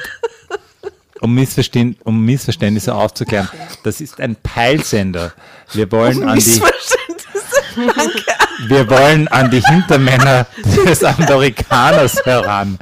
um, 1.21 1.35
Missverständ, 1.35 1.99
um 2.05 2.25
Missverständnisse 2.25 2.95
aufzuklären, 2.95 3.49
das 3.83 4.01
ist 4.01 4.21
ein 4.21 4.37
Peilsender. 4.37 5.33
Wir 5.73 5.91
wollen 5.91 6.29
an 6.29 6.39
die, 6.39 6.63
wir 8.67 8.91
wollen 8.91 9.29
an 9.29 9.51
die 9.51 9.63
Hintermänner 9.63 10.47
des 10.87 11.03
Amerikaners 11.03 12.25
heran. 12.25 12.79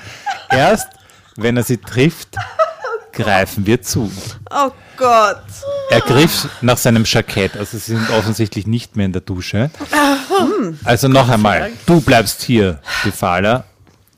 Erst 0.50 0.88
wenn 1.36 1.56
er 1.56 1.62
sie 1.62 1.78
trifft, 1.78 2.36
greifen 3.12 3.66
wir 3.66 3.82
zu. 3.82 4.10
Oh 4.50 4.70
Gott. 4.96 5.42
Er 5.90 6.00
griff 6.00 6.48
nach 6.60 6.76
seinem 6.78 7.04
Jackett, 7.04 7.56
also 7.56 7.78
sie 7.78 7.96
sind 7.96 8.10
offensichtlich 8.10 8.66
nicht 8.66 8.96
mehr 8.96 9.06
in 9.06 9.12
der 9.12 9.22
Dusche. 9.22 9.70
Also 10.84 11.08
noch 11.08 11.28
einmal, 11.28 11.72
du 11.86 12.00
bleibst 12.00 12.42
hier, 12.42 12.80
befahl 13.04 13.44
er, 13.44 13.64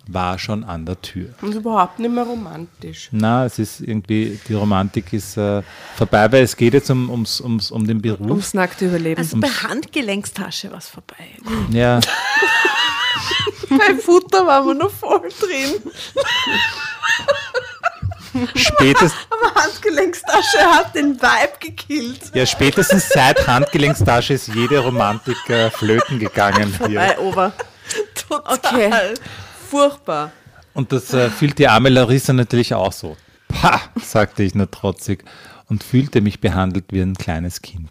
war 0.07 0.39
schon 0.39 0.65
an 0.65 0.85
der 0.85 1.01
Tür. 1.01 1.31
Ist 1.43 1.55
überhaupt 1.55 1.99
nicht 1.99 2.11
mehr 2.11 2.25
romantisch. 2.25 3.09
Na, 3.11 3.47
es 3.47 3.59
ist 3.59 3.81
irgendwie, 3.81 4.39
die 4.49 4.55
Romantik 4.55 5.13
ist 5.13 5.37
äh, 5.37 5.63
vorbei, 5.97 6.31
weil 6.31 6.43
es 6.43 6.57
geht 6.57 6.75
jetzt 6.75 6.91
um, 6.91 7.09
ums, 7.09 7.41
ums, 7.41 7.71
um 7.71 7.87
den 7.87 8.03
Beruf. 8.03 8.29
Ums 8.29 8.55
nackte 8.55 8.87
Überleben. 8.87 9.19
Also 9.19 9.39
bei 9.39 9.49
Handgelenkstasche 9.49 10.71
was 10.73 10.89
vorbei. 10.89 11.29
Ja, 11.71 12.01
beim 13.71 13.99
Futter 13.99 14.47
waren 14.47 14.67
wir 14.67 14.75
noch 14.75 14.91
voll 14.91 15.29
drin. 15.41 15.93
spätestens, 18.55 19.15
Aber 19.31 19.55
Handgelenkstasche 19.55 20.59
hat 20.59 20.95
den 20.95 21.21
Vibe 21.21 21.59
gekillt. 21.61 22.21
ja, 22.35 22.47
spätestens 22.47 23.09
seit 23.09 23.47
Handgelenkstasche 23.47 24.35
ist 24.35 24.49
jede 24.49 24.79
Romantik 24.79 25.37
äh, 25.49 25.71
flöten 25.71 26.19
gegangen 26.19 26.75
hier. 26.87 26.99
Bei 27.01 27.19
Ober. 27.19 27.53
Total. 28.29 28.51
Okay. 28.57 29.15
Furchtbar. 29.71 30.33
Und 30.73 30.93
das 30.93 31.13
äh, 31.13 31.31
fühlt 31.31 31.59
die 31.59 31.69
arme 31.69 31.89
Larissa 31.89 32.33
natürlich 32.33 32.75
auch 32.75 32.93
so. 32.93 33.17
Pah, 33.49 33.81
sagte 34.03 34.43
ich 34.43 34.55
nur 34.55 34.71
trotzig 34.71 35.25
und 35.69 35.85
fühlte 35.85 36.21
mich 36.21 36.41
behandelt 36.41 36.87
wie 36.91 37.01
ein 37.01 37.15
kleines 37.15 37.63
Kind. 37.63 37.91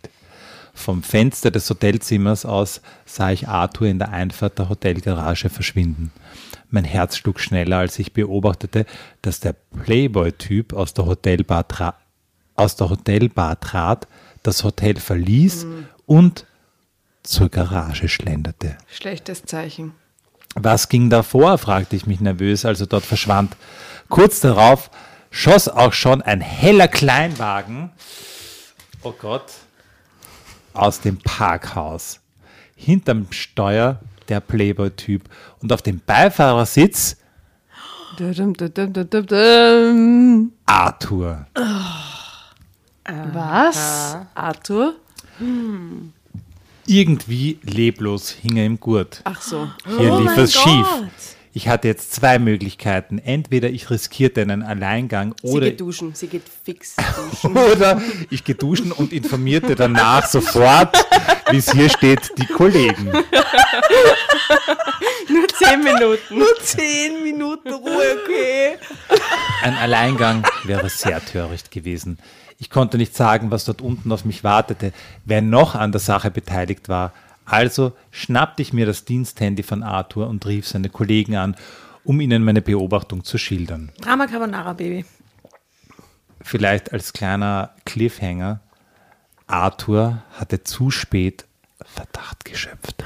Vom 0.73 1.03
Fenster 1.03 1.51
des 1.51 1.69
Hotelzimmers 1.69 2.45
aus 2.45 2.81
sah 3.05 3.31
ich 3.31 3.47
Arthur 3.47 3.87
in 3.87 3.99
der 3.99 4.09
Einfahrt 4.11 4.57
der 4.59 4.69
Hotelgarage 4.69 5.49
verschwinden. 5.49 6.11
Mein 6.73 6.85
Herz 6.85 7.17
schlug 7.17 7.39
schneller, 7.39 7.77
als 7.77 7.99
ich 7.99 8.13
beobachtete, 8.13 8.87
dass 9.21 9.39
der 9.39 9.53
Playboy-Typ 9.53 10.73
aus, 10.73 10.95
der 10.95 11.05
Hotelbar 11.05 11.67
aus 12.55 12.75
der 12.75 12.89
Hotelbar 12.89 13.59
trat, 13.59 14.07
das 14.41 14.63
Hotel 14.63 14.99
verließ 14.99 15.67
und 16.07 16.47
zur 17.21 17.49
Garage 17.49 18.09
schlenderte. 18.09 18.75
Schlechtes 18.87 19.43
Zeichen. 19.43 19.93
Was 20.55 20.89
ging 20.89 21.11
da 21.11 21.21
vor? 21.21 21.59
fragte 21.59 21.95
ich 21.95 22.07
mich 22.07 22.19
nervös, 22.19 22.65
als 22.65 22.81
er 22.81 22.87
dort 22.87 23.05
verschwand. 23.05 23.55
Kurz 24.09 24.39
darauf 24.39 24.89
schoss 25.29 25.67
auch 25.67 25.93
schon 25.93 26.23
ein 26.23 26.41
heller 26.41 26.87
Kleinwagen, 26.87 27.91
oh 29.03 29.11
Gott, 29.11 29.51
aus 30.73 31.01
dem 31.01 31.19
Parkhaus. 31.19 32.19
Hinterm 32.75 33.27
Steuer 33.29 33.99
der 34.29 34.39
Playboy-Typ 34.39 35.23
und 35.61 35.71
auf 35.73 35.81
dem 35.81 36.01
Beifahrersitz. 36.05 37.17
Arthur. 40.65 41.47
Was? 43.33 44.17
Arthur? 44.35 44.95
Irgendwie 46.85 47.59
leblos 47.63 48.29
hing 48.29 48.57
er 48.57 48.65
im 48.65 48.79
Gurt. 48.79 49.21
Ach 49.23 49.41
so. 49.41 49.69
Hier 49.97 50.13
Oh 50.13 50.19
lief 50.19 50.37
es 50.37 50.53
schief. 50.53 50.85
Gott. 50.85 51.03
Ich 51.55 51.67
hatte 51.67 51.87
jetzt 51.87 52.13
zwei 52.13 52.39
Möglichkeiten. 52.39 53.19
Entweder 53.19 53.69
ich 53.69 53.91
riskierte 53.91 54.41
einen 54.41 54.63
Alleingang 54.63 55.35
Sie 55.41 55.47
oder 55.49 55.67
geht 55.67 55.81
duschen, 55.81 56.15
sie 56.15 56.27
geht 56.27 56.43
fix 56.63 56.95
duschen. 57.31 57.55
Oder 57.55 58.01
ich 58.31 58.43
gehe 58.43 58.55
duschen 58.55 58.91
und 58.91 59.13
informierte 59.13 59.75
danach 59.75 60.27
sofort, 60.27 60.97
wie 61.49 61.57
es 61.57 61.71
hier 61.71 61.89
steht, 61.89 62.31
die 62.37 62.45
Kollegen. 62.45 63.11
Nur 65.29 65.47
zehn 65.49 65.83
Minuten. 65.83 66.37
Nur 66.37 66.55
zehn 66.61 67.23
Minuten 67.23 67.73
Ruhe, 67.73 68.17
okay. 68.23 68.77
Ein 69.61 69.75
Alleingang 69.75 70.45
wäre 70.63 70.89
sehr 70.89 71.23
töricht 71.23 71.71
gewesen. 71.71 72.19
Ich 72.59 72.69
konnte 72.69 72.97
nicht 72.97 73.15
sagen, 73.15 73.51
was 73.51 73.65
dort 73.65 73.81
unten 73.81 74.11
auf 74.11 74.25
mich 74.25 74.43
wartete, 74.43 74.93
wer 75.25 75.41
noch 75.41 75.75
an 75.75 75.91
der 75.91 76.01
Sache 76.01 76.31
beteiligt 76.31 76.89
war. 76.89 77.13
Also 77.45 77.93
schnappte 78.11 78.61
ich 78.61 78.73
mir 78.73 78.85
das 78.85 79.05
Diensthandy 79.05 79.63
von 79.63 79.83
Arthur 79.83 80.27
und 80.27 80.45
rief 80.45 80.67
seine 80.67 80.89
Kollegen 80.89 81.35
an, 81.35 81.55
um 82.03 82.19
ihnen 82.21 82.43
meine 82.43 82.61
Beobachtung 82.61 83.23
zu 83.23 83.37
schildern. 83.37 83.91
Drama 84.01 84.27
Carbonara, 84.27 84.73
Baby. 84.73 85.05
Vielleicht 86.41 86.91
als 86.91 87.13
kleiner 87.13 87.71
Cliffhanger. 87.85 88.59
Arthur 89.47 90.23
hatte 90.33 90.63
zu 90.63 90.91
spät 90.91 91.45
Verdacht 91.85 92.45
geschöpft. 92.45 93.03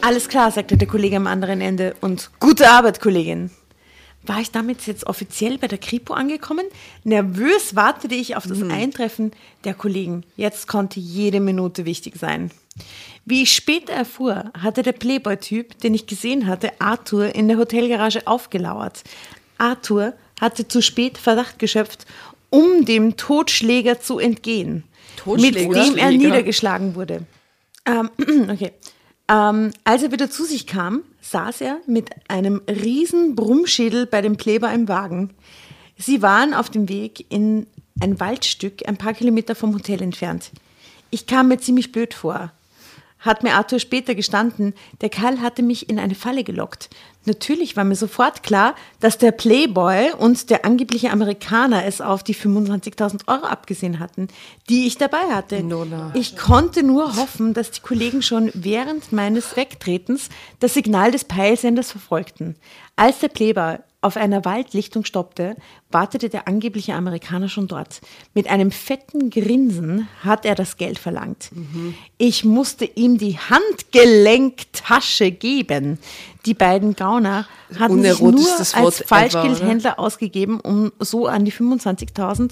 Alles 0.00 0.28
klar, 0.28 0.50
sagte 0.50 0.76
der 0.76 0.88
Kollege 0.88 1.16
am 1.16 1.26
anderen 1.26 1.60
Ende. 1.60 1.94
Und 2.00 2.30
gute 2.40 2.68
Arbeit, 2.68 3.00
Kollegin. 3.00 3.50
War 4.24 4.40
ich 4.40 4.52
damit 4.52 4.86
jetzt 4.86 5.06
offiziell 5.06 5.58
bei 5.58 5.66
der 5.66 5.78
Kripo 5.78 6.14
angekommen? 6.14 6.64
Nervös 7.02 7.74
wartete 7.74 8.14
ich 8.14 8.36
auf 8.36 8.46
das 8.46 8.62
Eintreffen 8.62 9.32
der 9.64 9.74
Kollegen. 9.74 10.24
Jetzt 10.36 10.68
konnte 10.68 11.00
jede 11.00 11.40
Minute 11.40 11.84
wichtig 11.84 12.16
sein. 12.16 12.50
Wie 13.24 13.42
ich 13.42 13.52
später 13.52 13.92
erfuhr, 13.92 14.52
hatte 14.58 14.82
der 14.82 14.92
Playboy-Typ, 14.92 15.78
den 15.80 15.94
ich 15.94 16.06
gesehen 16.06 16.46
hatte, 16.46 16.70
Arthur 16.80 17.34
in 17.34 17.48
der 17.48 17.58
Hotelgarage 17.58 18.26
aufgelauert. 18.26 19.02
Arthur 19.58 20.14
hatte 20.40 20.66
zu 20.68 20.82
spät 20.82 21.18
Verdacht 21.18 21.58
geschöpft, 21.58 22.06
um 22.50 22.84
dem 22.84 23.16
Totschläger 23.16 24.00
zu 24.00 24.18
entgehen, 24.18 24.84
Totschläger? 25.16 25.68
mit 25.68 25.76
dem 25.76 25.96
er 25.96 26.10
niedergeschlagen 26.10 26.94
wurde. 26.94 27.26
Ähm, 27.86 28.10
okay. 28.50 28.72
Ähm, 29.28 29.70
als 29.84 30.02
er 30.02 30.12
wieder 30.12 30.30
zu 30.30 30.44
sich 30.44 30.66
kam, 30.66 31.02
saß 31.32 31.62
er 31.62 31.80
mit 31.86 32.10
einem 32.28 32.62
riesen 32.68 33.34
Brummschädel 33.34 34.06
bei 34.06 34.20
dem 34.20 34.36
Kleber 34.36 34.72
im 34.72 34.86
Wagen. 34.86 35.30
Sie 35.98 36.22
waren 36.22 36.54
auf 36.54 36.70
dem 36.70 36.88
Weg 36.88 37.26
in 37.30 37.66
ein 38.00 38.20
Waldstück 38.20 38.86
ein 38.86 38.96
paar 38.96 39.14
Kilometer 39.14 39.54
vom 39.54 39.74
Hotel 39.74 40.02
entfernt. 40.02 40.50
Ich 41.10 41.26
kam 41.26 41.48
mir 41.48 41.58
ziemlich 41.58 41.92
blöd 41.92 42.14
vor. 42.14 42.52
Hat 43.22 43.42
mir 43.42 43.54
Arthur 43.54 43.78
später 43.78 44.14
gestanden, 44.14 44.74
der 45.00 45.08
Kerl 45.08 45.40
hatte 45.40 45.62
mich 45.62 45.88
in 45.88 45.98
eine 45.98 46.16
Falle 46.16 46.44
gelockt. 46.44 46.90
Natürlich 47.24 47.76
war 47.76 47.84
mir 47.84 47.94
sofort 47.94 48.42
klar, 48.42 48.74
dass 48.98 49.16
der 49.16 49.30
Playboy 49.30 50.12
und 50.18 50.50
der 50.50 50.64
angebliche 50.64 51.10
Amerikaner 51.10 51.84
es 51.84 52.00
auf 52.00 52.24
die 52.24 52.34
25.000 52.34 53.28
Euro 53.28 53.46
abgesehen 53.46 54.00
hatten, 54.00 54.26
die 54.68 54.88
ich 54.88 54.98
dabei 54.98 55.22
hatte. 55.30 55.62
Nona. 55.62 56.10
Ich 56.14 56.36
konnte 56.36 56.82
nur 56.82 57.16
hoffen, 57.16 57.54
dass 57.54 57.70
die 57.70 57.80
Kollegen 57.80 58.22
schon 58.22 58.50
während 58.54 59.12
meines 59.12 59.56
Wegtretens 59.56 60.28
das 60.58 60.74
Signal 60.74 61.12
des 61.12 61.24
Peilsenders 61.24 61.92
verfolgten. 61.92 62.56
Als 62.96 63.20
der 63.20 63.28
Playboy 63.28 63.78
auf 64.02 64.16
einer 64.16 64.44
Waldlichtung 64.44 65.04
stoppte, 65.04 65.56
wartete 65.90 66.28
der 66.28 66.48
angebliche 66.48 66.94
Amerikaner 66.94 67.48
schon 67.48 67.68
dort. 67.68 68.00
Mit 68.34 68.50
einem 68.50 68.72
fetten 68.72 69.30
Grinsen 69.30 70.08
hat 70.22 70.44
er 70.44 70.56
das 70.56 70.76
Geld 70.76 70.98
verlangt. 70.98 71.50
Ich 72.18 72.44
musste 72.44 72.84
ihm 72.84 73.16
die 73.16 73.38
Handgelenktasche 73.38 75.30
geben. 75.30 75.98
Die 76.44 76.54
beiden 76.54 76.96
Gauner 76.96 77.46
hatten 77.78 78.02
sich 78.02 78.20
nur 78.20 78.58
als 78.74 79.04
Falschgeldhändler 79.06 79.98
ausgegeben, 80.00 80.58
um 80.60 80.92
so 80.98 81.28
an 81.28 81.44
die 81.44 81.52
25.000 81.52 82.50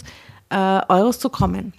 äh, 0.51 0.83
Euros 0.89 1.19
zu 1.19 1.31
kommen. 1.31 1.73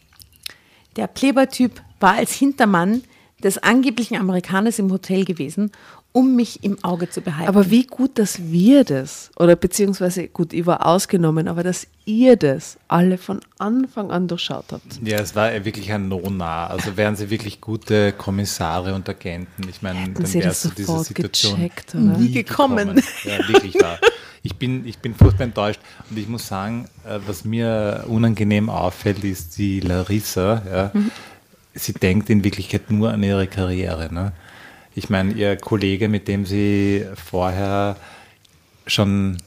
Der 0.97 1.07
Playboy-Typ 1.07 1.82
war 2.01 2.15
als 2.15 2.34
Hintermann 2.34 3.03
des 3.41 3.57
angeblichen 3.57 4.17
Amerikaners 4.17 4.80
im 4.80 4.91
Hotel 4.91 5.26
gewesen, 5.26 5.72
um 6.14 6.36
mich 6.36 6.64
im 6.64 6.84
Auge 6.84 7.09
zu 7.09 7.22
behalten. 7.22 7.47
Aber 7.47 7.70
wie 7.72 7.86
gut, 7.86 8.20
dass 8.20 8.51
wir 8.51 8.84
das, 8.84 9.32
oder 9.38 9.55
beziehungsweise, 9.55 10.28
gut, 10.28 10.51
ich 10.51 10.66
war 10.66 10.86
ausgenommen, 10.86 11.47
aber 11.47 11.64
dass 11.64 11.88
ihr 12.05 12.36
das 12.36 12.78
alle 12.88 13.18
von 13.18 13.39
Anfang 13.59 14.12
an 14.12 14.28
durchschaut 14.28 14.66
habt. 14.72 14.99
Ja, 15.03 15.20
es 15.20 15.36
war 15.36 15.51
wirklich 15.64 15.91
ein 15.91 16.09
No-Nah. 16.09 16.68
Also 16.68 16.97
wären 16.97 17.16
sie 17.16 17.30
wirklich 17.30 17.62
gute 17.62 18.12
Kommissare 18.12 18.93
und 18.93 19.07
Agenten. 19.07 19.68
Ich 19.70 19.82
meine, 19.82 20.09
dann 20.09 20.26
sie 20.26 20.43
wärst 20.43 20.66
das 20.66 20.72
du 20.72 20.76
diese 20.76 20.99
Situation 21.03 21.55
gecheckt, 21.55 21.95
oder? 21.95 22.18
Nie 22.18 22.32
gekommen. 22.32 23.01
Ja, 23.24 23.47
wirklich 23.47 23.76
wahr. 23.82 23.97
Ich 24.43 24.55
bin, 24.55 24.88
ich 24.88 24.97
bin 24.97 25.14
furchtbar 25.14 25.43
enttäuscht 25.43 25.80
und 26.09 26.18
ich 26.18 26.28
muss 26.28 26.47
sagen, 26.47 26.88
äh, 27.05 27.20
was 27.28 27.45
mir 27.45 28.05
unangenehm 28.07 28.70
auffällt, 28.70 29.24
ist 29.24 29.57
die 29.59 29.82
Larissa. 29.82 30.64
Ja, 30.66 30.91
Sie 31.74 31.93
denkt 31.93 32.30
in 32.30 32.43
Wirklichkeit 32.43 32.91
nur 32.91 33.12
an 33.12 33.24
ihre 33.24 33.47
Karriere. 33.47 34.14
Ne? 34.14 34.34
Ich 34.96 35.10
meine, 35.10 35.34
ihr 35.34 35.56
Kollege, 35.58 36.08
mit 36.10 36.28
dem 36.28 36.46
sie 36.46 37.06
vorher 37.16 37.96
schon, 38.88 39.38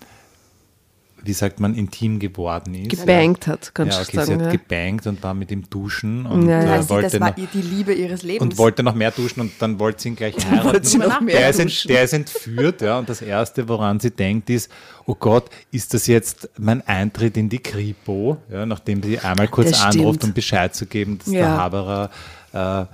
wie 1.23 1.33
sagt 1.33 1.59
man, 1.61 1.75
intim 1.75 2.19
geworden 2.19 2.75
ist. 2.75 2.91
Gebankt 2.91 3.47
hat, 3.47 3.75
kannst 3.75 3.99
ja, 3.99 4.05
du 4.05 4.09
okay, 4.09 4.21
sie 4.21 4.27
sagen. 4.27 4.41
hat 4.47 4.53
Ja. 4.53 4.59
gebankt 4.59 5.07
und 5.07 5.23
war 5.23 5.35
mit 5.35 5.51
ihm 5.51 5.69
duschen 5.69 6.25
und 6.27 6.49
Ja, 6.49 6.59
ja. 6.59 6.63
äh, 6.63 6.67
Nein, 6.67 6.83
sie, 6.83 6.89
wollte 6.91 7.11
das 7.11 7.21
war 7.21 7.29
noch, 7.31 7.35
die 7.53 7.61
Liebe 7.63 7.93
ihres 7.95 8.23
Lebens. 8.23 8.43
und 8.43 8.59
wollte 8.59 8.83
noch 8.83 8.95
mehr 8.95 9.11
duschen 9.11 9.41
und 9.41 9.53
dann 9.59 9.79
wollte 9.79 10.03
sie 10.03 10.09
ihn 10.11 10.17
gleich 10.17 10.35
heiraten. 10.51 10.83
sie 10.85 10.99
noch 10.99 11.21
mehr 11.21 11.39
der, 11.39 11.51
ist 11.51 11.63
duschen. 11.63 11.89
der 11.89 12.03
ist 12.05 12.13
entführt, 12.15 12.81
ja, 12.83 12.99
und 12.99 13.09
das 13.09 13.21
Erste, 13.23 13.69
woran 13.69 14.01
sie 14.01 14.11
denkt, 14.11 14.49
ist, 14.51 14.71
oh 15.07 15.15
Gott, 15.15 15.51
ist 15.71 15.93
das 15.95 16.07
jetzt 16.07 16.49
mein 16.59 16.87
Eintritt 16.87 17.37
in 17.37 17.49
die 17.51 17.59
Kripo, 17.59 18.39
ja, 18.51 18.65
nachdem 18.67 19.03
sie 19.03 19.19
einmal 19.19 19.49
kurz 19.49 19.71
Das 19.71 19.81
anruft, 19.83 20.21
stimmt. 20.21 20.25
um 20.25 20.33
Bescheid 20.35 20.75
zu 20.75 20.87
geben, 20.87 21.19
dass 21.19 21.29
der 21.31 21.41
Ja. 21.41 21.57
Haberer 21.59 22.11
äh, 22.53 22.85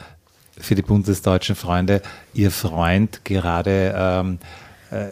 für 0.61 0.75
die 0.75 0.83
bundesdeutschen 0.83 1.57
Freunde 1.57 2.03
ihr 2.35 2.51
Freund 2.51 3.25
gerade 3.25 3.95
ähm, 3.97 4.39
äh, 4.91 5.11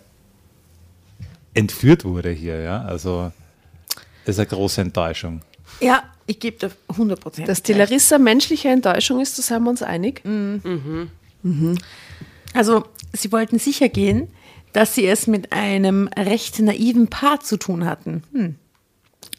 entführt 1.55 2.05
wurde 2.05 2.31
hier, 2.31 2.61
ja, 2.61 2.83
also 2.83 3.33
das 4.25 4.37
ist 4.37 4.41
eine 4.41 4.49
große 4.49 4.81
Enttäuschung. 4.81 5.41
ja, 5.81 6.03
ich 6.27 6.39
gebe 6.41 6.59
da 6.59 6.69
100 6.91 7.19
Prozent. 7.19 7.49
Dass 7.49 7.63
die 7.63 7.73
Larissa 7.73 8.19
menschliche 8.19 8.69
Enttäuschung 8.69 9.21
ist, 9.21 9.39
da 9.39 9.43
sind 9.43 9.65
wir 9.65 9.71
uns 9.71 9.83
einig. 9.83 10.23
Also, 12.53 12.85
sie 13.15 13.33
wollten 13.33 13.59
sicher 13.59 13.89
gehen, 13.89 14.29
dass 14.75 14.95
sie 14.95 15.07
es 15.07 15.27
mit 15.27 15.53
einem 15.53 16.09
recht 16.09 16.59
naiven 16.61 17.09
Paar 17.09 17.41
zu 17.41 17.57
tun 17.57 17.87
hatten. 17.87 18.23
Hm. 18.33 18.57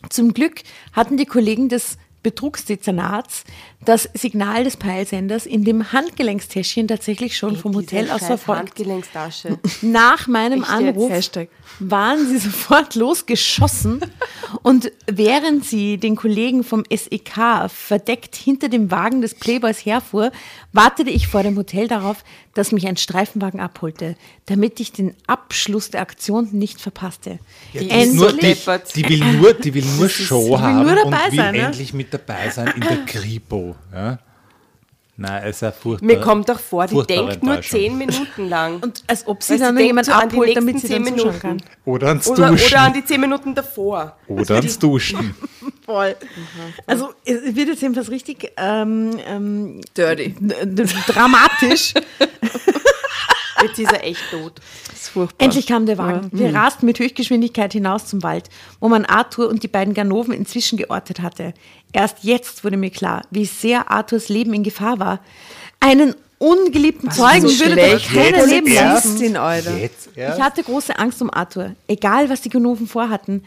Zum 0.10 0.34
Glück 0.34 0.64
hatten 0.94 1.18
die 1.18 1.26
Kollegen 1.26 1.70
des 1.70 1.98
Betrugsdezernats 2.24 3.44
das 3.86 4.10
Signal 4.14 4.66
des 4.66 4.78
Peilsenders 4.78 5.46
in 5.46 5.64
dem 5.64 5.94
Handgelenkstäschchen 5.94 6.88
tatsächlich 6.88 7.38
schon 7.38 7.56
vom 7.56 7.76
Hotel 7.76 8.12
aus 8.12 8.26
verfolgt. 8.26 8.60
Handgelenkstasche. 8.60 9.58
Nach 9.82 10.28
meinem 10.28 10.60
jetzt? 10.60 10.70
Anruf 10.70 11.12
waren 11.80 12.28
sie 12.28 12.38
sofort 12.38 12.96
losgeschossen 12.96 14.02
und 14.64 14.92
während 15.08 15.64
sie 15.64 15.98
den 15.98 16.16
Kollegen 16.16 16.64
vom 16.64 16.84
SEK 16.90 17.70
verdeckt 17.70 18.36
hinter 18.36 18.68
dem 18.68 18.92
Wagen 18.92 19.22
des 19.22 19.36
Playboys 19.36 19.86
herfuhr, 19.86 20.32
wartete 20.72 21.10
ich 21.10 21.28
vor 21.28 21.44
dem 21.44 21.58
Hotel 21.58 21.88
darauf, 21.88 22.24
dass 22.54 22.72
mich 22.72 22.88
ein 22.88 22.98
Streifenwagen 22.98 23.60
abholte, 23.60 24.16
damit 24.46 24.80
ich 24.80 24.92
den 24.92 25.16
Abschluss 25.28 25.90
der 25.90 26.02
Aktion 26.02 26.50
nicht 26.52 26.80
verpasste. 26.80 27.40
Die 27.74 27.90
Endlich- 27.90 28.14
nur, 28.14 28.34
die, 28.34 28.56
die 28.96 29.10
will 29.10 29.34
nur, 29.34 29.54
die 29.54 29.74
will 29.74 29.86
nur 29.98 30.10
Show 30.10 30.50
will 30.52 30.60
haben 30.60 30.86
nur 30.86 30.96
dabei 30.96 31.26
und 31.26 31.32
will 31.32 31.38
sein, 31.38 31.56
ne? 31.56 31.62
endlich 31.62 31.94
mit 31.94 32.14
dabei 32.14 32.50
sein 32.50 32.68
in 32.76 32.82
der 32.82 32.98
Kripo. 33.06 33.76
Ja? 33.94 34.20
Nein, 35.20 35.44
es 35.44 35.58
ist 35.58 35.62
ja 35.64 35.72
furchtbar. 35.74 36.08
Mir 36.08 36.22
kommt 36.22 36.48
doch 36.48 36.60
vor, 36.60 36.88
die 36.88 37.04
denkt 37.04 37.44
nur 37.44 37.62
zehn 37.62 37.98
Minuten 37.98 38.48
lang. 38.48 38.80
Und 38.82 39.04
als 39.06 39.28
ob 39.28 39.44
sie 39.44 39.58
sie 39.58 39.60
dann 39.60 39.78
jemand 39.78 40.06
so 40.06 40.14
an 40.14 40.30
die 40.30 40.36
abholt, 40.38 40.56
damit 40.56 40.80
sie 40.80 40.88
dann 40.88 41.04
zehn 41.04 41.18
zuschauen 41.18 41.28
Minuten. 41.28 41.42
kann. 41.42 41.58
Oder 41.84 42.08
ans 42.08 42.28
oder, 42.30 42.50
Duschen. 42.52 42.68
oder 42.68 42.82
an 42.82 42.94
die 42.94 43.04
zehn 43.04 43.20
Minuten 43.20 43.54
davor. 43.54 44.16
Oder 44.30 44.56
ans 44.56 44.80
Duschen. 44.80 45.36
Voll. 45.86 46.16
Also 46.88 47.10
es 47.26 47.54
wird 47.54 47.68
jetzt 47.68 47.82
jedenfalls 47.82 48.10
richtig 48.10 48.50
ähm, 48.56 49.20
ähm, 49.28 49.82
Dirty. 49.98 50.36
dramatisch. 51.06 51.96
Jetzt 53.62 53.80
ist 53.80 53.92
er 53.92 54.04
echt 54.04 54.22
tot. 54.32 54.54
Das 54.90 55.02
ist 55.02 55.10
furchtbar. 55.10 55.46
Endlich 55.46 55.68
kam 55.68 55.86
der 55.86 55.98
Wagen. 55.98 56.30
Wir 56.32 56.54
rasten 56.54 56.86
mit 56.86 57.00
Höchstgeschwindigkeit 57.00 57.74
hinaus 57.74 58.06
zum 58.06 58.24
Wald, 58.24 58.50
wo 58.80 58.90
man 58.90 59.06
Arthur 59.06 59.50
und 59.50 59.64
die 59.64 59.68
beiden 59.68 59.94
Ganoven 59.94 60.34
inzwischen 60.34 60.78
geortet 60.78 61.22
hatte. 61.22 61.54
Erst 61.92 62.18
jetzt 62.24 62.64
wurde 62.64 62.78
mir 62.78 62.92
klar, 62.92 63.24
wie 63.32 63.46
sehr 63.46 63.92
Arthurs 63.92 64.30
Leben 64.30 64.54
in 64.54 64.64
Gefahr 64.64 65.00
war. 65.00 65.20
Einen 65.80 66.16
ungeliebten 66.38 67.12
Zeugen 67.12 67.48
so 67.48 67.66
würde 67.66 67.76
doch 67.76 68.06
keiner 68.06 68.46
leben 68.46 68.74
lassen. 68.74 69.22
Ich 70.16 70.42
hatte 70.42 70.64
große 70.64 70.98
Angst 70.98 71.22
um 71.22 71.30
Arthur. 71.30 71.76
Egal, 71.88 72.30
was 72.30 72.42
die 72.42 72.50
Ganoven 72.50 72.88
vorhatten, 72.88 73.44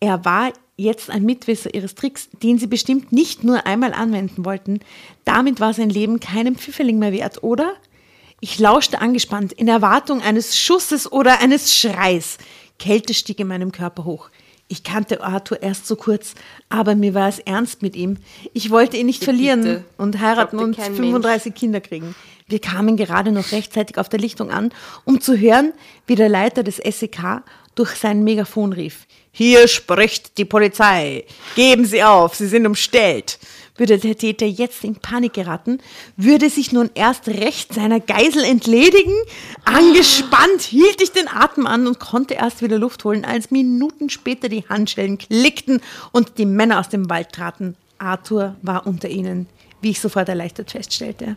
er 0.00 0.24
war 0.24 0.52
jetzt 0.76 1.10
ein 1.10 1.24
Mitwisser 1.24 1.74
ihres 1.74 1.94
Tricks, 1.94 2.28
den 2.42 2.58
sie 2.58 2.68
bestimmt 2.68 3.12
nicht 3.12 3.42
nur 3.42 3.66
einmal 3.66 3.92
anwenden 3.92 4.44
wollten. 4.44 4.80
Damit 5.24 5.58
war 5.60 5.74
sein 5.74 5.90
Leben 5.90 6.20
keinem 6.20 6.54
Pfifferling 6.54 6.98
mehr 6.98 7.12
wert, 7.12 7.42
oder? 7.42 7.72
Ich 8.40 8.58
lauschte 8.60 9.00
angespannt, 9.00 9.52
in 9.52 9.66
Erwartung 9.66 10.22
eines 10.22 10.58
Schusses 10.58 11.10
oder 11.10 11.40
eines 11.40 11.74
Schreis. 11.76 12.38
Kälte 12.78 13.12
stieg 13.12 13.40
in 13.40 13.48
meinem 13.48 13.72
Körper 13.72 14.04
hoch. 14.04 14.30
Ich 14.68 14.84
kannte 14.84 15.22
Arthur 15.22 15.62
erst 15.62 15.86
so 15.86 15.96
kurz, 15.96 16.34
aber 16.68 16.94
mir 16.94 17.14
war 17.14 17.28
es 17.28 17.40
ernst 17.40 17.82
mit 17.82 17.96
ihm. 17.96 18.18
Ich 18.52 18.70
wollte 18.70 18.96
ihn 18.96 19.06
nicht 19.06 19.20
Bitte. 19.20 19.32
verlieren 19.32 19.84
und 19.96 20.20
heiraten 20.20 20.58
und 20.58 20.76
kein 20.76 20.94
35 20.94 21.54
Kinder 21.54 21.80
kriegen. 21.80 22.14
Wir 22.46 22.60
kamen 22.60 22.96
gerade 22.96 23.32
noch 23.32 23.50
rechtzeitig 23.50 23.98
auf 23.98 24.08
der 24.08 24.20
Lichtung 24.20 24.50
an, 24.50 24.70
um 25.04 25.20
zu 25.20 25.36
hören, 25.36 25.72
wie 26.06 26.14
der 26.14 26.28
Leiter 26.28 26.62
des 26.62 26.76
SEK 26.76 27.42
durch 27.74 27.96
sein 27.96 28.22
Megafon 28.22 28.72
rief. 28.72 29.06
Hier 29.32 29.68
spricht 29.68 30.38
die 30.38 30.44
Polizei. 30.44 31.24
Geben 31.56 31.84
Sie 31.84 32.02
auf, 32.02 32.34
Sie 32.34 32.46
sind 32.46 32.66
umstellt. 32.66 33.38
Würde 33.78 33.96
der 33.96 34.18
Täter 34.18 34.44
jetzt 34.44 34.84
in 34.84 34.96
Panik 34.96 35.32
geraten, 35.32 35.78
würde 36.16 36.50
sich 36.50 36.72
nun 36.72 36.90
erst 36.94 37.28
recht 37.28 37.72
seiner 37.72 38.00
Geisel 38.00 38.44
entledigen. 38.44 39.14
Angespannt 39.64 40.60
hielt 40.62 41.00
ich 41.00 41.12
den 41.12 41.28
Atem 41.28 41.66
an 41.66 41.86
und 41.86 41.98
konnte 41.98 42.34
erst 42.34 42.60
wieder 42.60 42.78
Luft 42.78 43.04
holen, 43.04 43.24
als 43.24 43.50
Minuten 43.50 44.10
später 44.10 44.48
die 44.48 44.68
Handschellen 44.68 45.16
klickten 45.16 45.80
und 46.12 46.38
die 46.38 46.44
Männer 46.44 46.80
aus 46.80 46.88
dem 46.88 47.08
Wald 47.08 47.32
traten. 47.32 47.76
Arthur 47.98 48.56
war 48.62 48.86
unter 48.86 49.08
ihnen, 49.08 49.46
wie 49.80 49.90
ich 49.90 50.00
sofort 50.00 50.28
erleichtert 50.28 50.72
feststellte. 50.72 51.36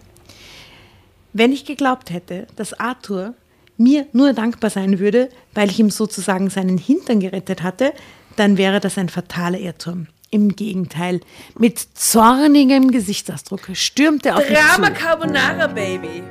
Wenn 1.33 1.53
ich 1.53 1.65
geglaubt 1.65 2.09
hätte, 2.09 2.47
dass 2.55 2.73
Arthur 2.73 3.35
mir 3.77 4.07
nur 4.13 4.33
dankbar 4.33 4.69
sein 4.69 4.99
würde, 4.99 5.29
weil 5.53 5.69
ich 5.69 5.79
ihm 5.79 5.89
sozusagen 5.89 6.49
seinen 6.49 6.77
Hintern 6.77 7.19
gerettet 7.19 7.63
hatte, 7.63 7.93
dann 8.35 8.57
wäre 8.57 8.79
das 8.79 8.97
ein 8.97 9.09
fataler 9.09 9.59
Irrtum. 9.59 10.07
Im 10.33 10.55
Gegenteil, 10.55 11.19
mit 11.59 11.77
zornigem 11.93 12.91
Gesichtsausdruck 12.91 13.67
stürmte 13.73 14.29
er 14.29 14.37
auf 14.37 14.49
mich 14.49 14.57
Drama 14.57 14.87
zu. 14.87 14.93
Carbonara, 14.93 15.67
Baby. 15.67 16.23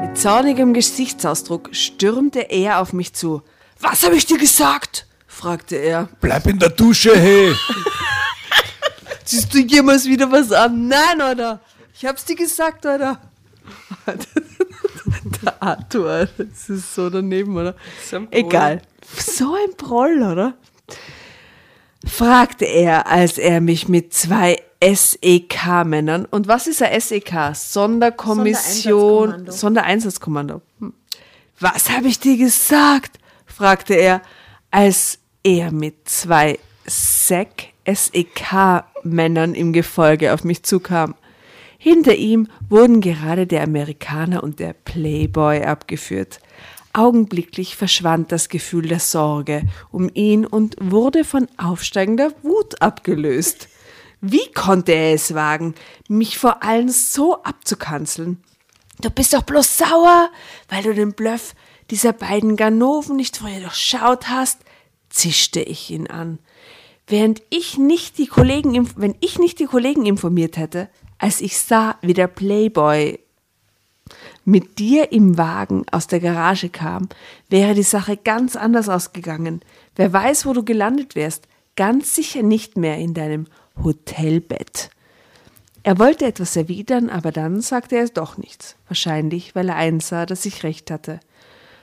Mit 0.00 0.18
zornigem 0.18 0.74
Gesichtsausdruck 0.74 1.68
stürmte 1.76 2.50
er 2.50 2.80
auf 2.80 2.92
mich 2.92 3.12
zu. 3.12 3.42
Was 3.78 4.02
habe 4.02 4.16
ich 4.16 4.26
dir 4.26 4.36
gesagt? 4.36 5.06
fragte 5.28 5.76
er. 5.76 6.08
Bleib 6.20 6.48
in 6.48 6.58
der 6.58 6.70
Dusche, 6.70 7.16
hey! 7.16 7.54
Siehst 9.24 9.54
du 9.54 9.58
jemals 9.58 10.06
wieder 10.06 10.32
was 10.32 10.50
an? 10.50 10.88
Nein, 10.88 11.22
oder? 11.22 11.60
Ich 11.94 12.04
hab's 12.04 12.24
dir 12.24 12.34
gesagt, 12.34 12.84
oder? 12.84 13.20
Der 15.42 15.62
Arthur, 15.62 16.28
das 16.38 16.68
ist 16.68 16.94
so 16.94 17.10
daneben, 17.10 17.56
oder? 17.56 17.74
So. 18.08 18.26
Egal. 18.30 18.82
So 19.16 19.54
ein 19.54 19.76
Proll, 19.76 20.22
oder? 20.22 20.54
Fragte 22.06 22.64
er, 22.64 23.06
als 23.06 23.36
er 23.38 23.60
mich 23.60 23.88
mit 23.88 24.14
zwei 24.14 24.62
SEK-Männern, 24.82 26.24
und 26.24 26.48
was 26.48 26.66
ist 26.66 26.82
ein 26.82 26.98
SEK? 27.00 27.54
Sonderkommission, 27.54 29.50
Sondereinsatzkommando. 29.50 29.52
Sondereinsatzkommando. 29.52 30.62
Hm. 30.78 30.94
Was 31.58 31.90
habe 31.90 32.08
ich 32.08 32.18
dir 32.18 32.38
gesagt? 32.38 33.18
fragte 33.46 33.92
er, 33.94 34.22
als 34.70 35.18
er 35.42 35.72
mit 35.72 36.08
zwei 36.08 36.58
SEK-Männern 36.86 39.54
im 39.54 39.74
Gefolge 39.74 40.32
auf 40.32 40.44
mich 40.44 40.62
zukam. 40.62 41.14
Hinter 41.82 42.14
ihm 42.14 42.46
wurden 42.68 43.00
gerade 43.00 43.46
der 43.46 43.62
Amerikaner 43.62 44.42
und 44.42 44.60
der 44.60 44.74
Playboy 44.74 45.62
abgeführt. 45.62 46.38
Augenblicklich 46.92 47.74
verschwand 47.74 48.32
das 48.32 48.50
Gefühl 48.50 48.88
der 48.88 49.00
Sorge 49.00 49.62
um 49.90 50.10
ihn 50.12 50.44
und 50.44 50.76
wurde 50.78 51.24
von 51.24 51.48
aufsteigender 51.56 52.34
Wut 52.42 52.82
abgelöst. 52.82 53.68
Wie 54.20 54.52
konnte 54.52 54.92
er 54.92 55.14
es 55.14 55.32
wagen, 55.32 55.74
mich 56.06 56.36
vor 56.36 56.62
allen 56.62 56.90
so 56.90 57.42
abzukanzeln? 57.44 58.44
Du 59.00 59.08
bist 59.08 59.32
doch 59.32 59.42
bloß 59.42 59.78
sauer, 59.78 60.28
weil 60.68 60.82
du 60.82 60.92
den 60.92 61.14
Bluff 61.14 61.54
dieser 61.90 62.12
beiden 62.12 62.56
Ganoven 62.56 63.16
nicht 63.16 63.38
vorher 63.38 63.60
durchschaut 63.62 64.28
hast, 64.28 64.58
zischte 65.08 65.60
ich 65.62 65.90
ihn 65.90 66.08
an. 66.08 66.40
Während 67.06 67.40
ich 67.48 67.78
nicht 67.78 68.18
die 68.18 68.26
Kollegen, 68.26 68.90
wenn 68.96 69.14
ich 69.20 69.38
nicht 69.38 69.58
die 69.60 69.64
Kollegen 69.64 70.04
informiert 70.04 70.58
hätte, 70.58 70.90
als 71.20 71.42
ich 71.42 71.58
sah, 71.58 71.96
wie 72.00 72.14
der 72.14 72.28
Playboy 72.28 73.20
mit 74.44 74.78
dir 74.78 75.12
im 75.12 75.36
Wagen 75.36 75.84
aus 75.92 76.06
der 76.06 76.18
Garage 76.18 76.70
kam, 76.70 77.08
wäre 77.50 77.74
die 77.74 77.82
Sache 77.82 78.16
ganz 78.16 78.56
anders 78.56 78.88
ausgegangen. 78.88 79.60
Wer 79.94 80.12
weiß, 80.12 80.46
wo 80.46 80.54
du 80.54 80.64
gelandet 80.64 81.14
wärst. 81.14 81.46
Ganz 81.76 82.14
sicher 82.14 82.42
nicht 82.42 82.76
mehr 82.76 82.96
in 82.96 83.14
deinem 83.14 83.46
Hotelbett. 83.82 84.90
Er 85.82 85.98
wollte 85.98 86.24
etwas 86.24 86.56
erwidern, 86.56 87.10
aber 87.10 87.32
dann 87.32 87.60
sagte 87.60 87.96
er 87.96 88.08
doch 88.08 88.38
nichts. 88.38 88.76
Wahrscheinlich, 88.88 89.54
weil 89.54 89.68
er 89.68 89.76
einsah, 89.76 90.26
dass 90.26 90.46
ich 90.46 90.62
recht 90.62 90.90
hatte. 90.90 91.20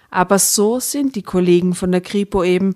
Aber 0.10 0.40
so 0.40 0.80
sind 0.80 1.16
die 1.16 1.24
Kollegen 1.24 1.76
von 1.76 1.92
der 1.92 2.02
Kripo 2.02 2.44
eben. 2.44 2.76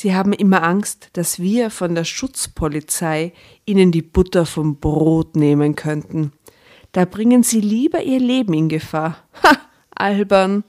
Sie 0.00 0.14
haben 0.14 0.32
immer 0.32 0.62
Angst, 0.62 1.08
dass 1.14 1.40
wir 1.40 1.70
von 1.70 1.96
der 1.96 2.04
Schutzpolizei 2.04 3.32
ihnen 3.64 3.90
die 3.90 4.02
Butter 4.02 4.46
vom 4.46 4.76
Brot 4.76 5.34
nehmen 5.34 5.74
könnten. 5.74 6.30
Da 6.92 7.04
bringen 7.04 7.42
sie 7.42 7.60
lieber 7.60 8.00
ihr 8.04 8.20
Leben 8.20 8.54
in 8.54 8.68
Gefahr. 8.68 9.16
Ha, 9.42 9.56
albern. 9.90 10.62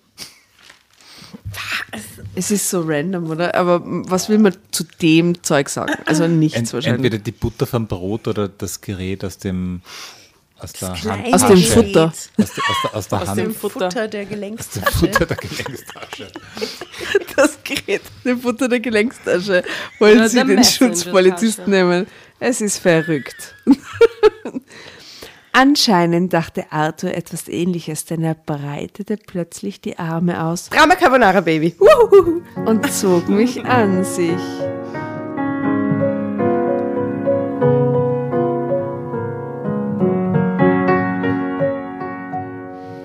Es 2.34 2.50
ist 2.50 2.72
so 2.72 2.82
random, 2.82 3.30
oder? 3.30 3.54
Aber 3.54 3.84
was 3.86 4.30
will 4.30 4.40
man 4.40 4.58
zu 4.72 4.84
dem 5.00 5.44
Zeug 5.44 5.70
sagen? 5.70 5.94
Also 6.08 6.28
nichts 6.28 6.58
Ent, 6.58 6.74
wahrscheinlich. 6.74 7.06
entweder 7.06 7.24
die 7.24 7.32
Butter 7.32 7.68
vom 7.68 7.86
Brot 7.86 8.28
oder 8.28 8.48
das 8.48 8.82
Gerät 8.82 9.24
aus 9.24 9.38
dem 9.38 9.82
aus 10.60 10.74
der 10.74 10.90
Hand. 10.90 11.34
Aus 11.34 11.48
dem 11.48 11.58
Futter. 11.58 12.06
Aus, 12.06 12.30
der- 12.38 12.46
aus 12.46 12.52
der, 12.56 12.96
aus 12.96 13.08
der 13.08 13.22
Aus 13.22 13.28
Hand. 13.30 13.40
dem 13.40 13.56
Futter, 13.56 13.90
der 13.90 14.08
dem 14.08 14.30
Gelenkstasche. 14.30 14.92
Futter 14.98 15.26
der 15.26 15.38
Gelenkstasche. 15.38 16.28
das 17.36 17.58
Gerät, 17.64 18.02
den 18.26 18.40
Futter 18.42 18.68
der 18.68 18.80
Gelenkstasche, 18.80 19.64
wollen 20.00 20.18
Oder 20.20 20.30
sie 20.30 20.44
den. 20.44 20.64
Schutzpolizisten 20.64 21.70
nehmen. 21.70 22.08
Es 22.40 22.62
ist 22.62 22.78
verrückt. 22.80 23.56
Anscheinend 25.52 26.32
dachte 26.32 26.72
Arthur 26.72 27.14
etwas 27.14 27.48
ähnliches, 27.48 28.06
denn 28.06 28.24
er 28.24 28.36
breitete 28.36 29.18
plötzlich 29.18 29.82
die 29.82 29.98
Arme 29.98 30.44
aus 30.44 30.70
Drama 30.70 30.96
Carbonara 30.96 31.42
Baby. 31.42 31.76
Und 32.66 32.92
zog 32.94 33.28
mich 33.28 33.66
an 33.66 34.06
sich. 34.06 34.38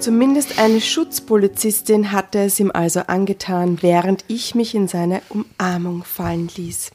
Zumindest 0.04 0.58
eine 0.58 0.82
Schutzpolizistin 0.82 2.12
hatte 2.12 2.40
es 2.40 2.60
ihm 2.60 2.70
also 2.70 3.00
angetan, 3.06 3.78
während 3.80 4.22
ich 4.28 4.54
mich 4.54 4.74
in 4.74 4.86
seine 4.86 5.22
Umarmung 5.30 6.04
fallen 6.04 6.50
ließ. 6.54 6.90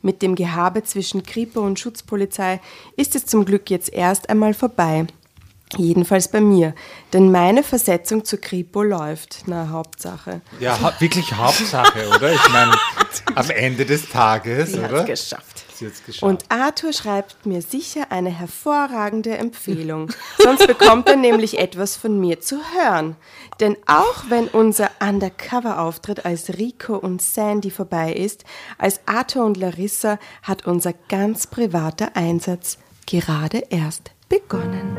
Mit 0.00 0.22
dem 0.22 0.36
Gehabe 0.36 0.84
zwischen 0.84 1.24
Kripo 1.24 1.58
und 1.58 1.80
Schutzpolizei 1.80 2.60
ist 2.96 3.16
es 3.16 3.26
zum 3.26 3.44
Glück 3.44 3.68
jetzt 3.68 3.92
erst 3.92 4.30
einmal 4.30 4.54
vorbei. 4.54 5.08
Jedenfalls 5.76 6.28
bei 6.28 6.40
mir, 6.40 6.72
denn 7.12 7.32
meine 7.32 7.64
Versetzung 7.64 8.24
zur 8.24 8.40
Kripo 8.40 8.84
läuft. 8.84 9.42
Na, 9.46 9.70
Hauptsache. 9.70 10.40
Ja, 10.60 10.80
ha 10.80 10.94
wirklich 11.00 11.32
Hauptsache, 11.32 12.10
oder? 12.14 12.32
Ich 12.32 12.48
meine, 12.50 12.76
am 13.34 13.50
Ende 13.50 13.84
des 13.84 14.08
Tages, 14.08 14.74
Sie 14.74 14.78
oder? 14.78 15.02
geschafft. 15.02 15.57
Hat's 15.86 16.04
geschafft. 16.04 16.22
Und 16.22 16.44
Arthur 16.48 16.92
schreibt 16.92 17.46
mir 17.46 17.62
sicher 17.62 18.10
eine 18.10 18.30
hervorragende 18.30 19.36
Empfehlung. 19.36 20.10
Sonst 20.38 20.66
bekommt 20.66 21.08
er 21.08 21.16
nämlich 21.16 21.58
etwas 21.58 21.96
von 21.96 22.18
mir 22.18 22.40
zu 22.40 22.56
hören. 22.56 23.16
Denn 23.60 23.76
auch 23.86 24.24
wenn 24.28 24.48
unser 24.48 24.90
Undercover-Auftritt 25.00 26.24
als 26.24 26.58
Rico 26.58 26.96
und 26.96 27.22
Sandy 27.22 27.70
vorbei 27.70 28.12
ist, 28.12 28.44
als 28.78 29.00
Arthur 29.06 29.44
und 29.44 29.56
Larissa 29.56 30.18
hat 30.42 30.66
unser 30.66 30.92
ganz 31.08 31.46
privater 31.46 32.14
Einsatz 32.14 32.78
gerade 33.06 33.64
erst 33.70 34.10
begonnen. 34.28 34.96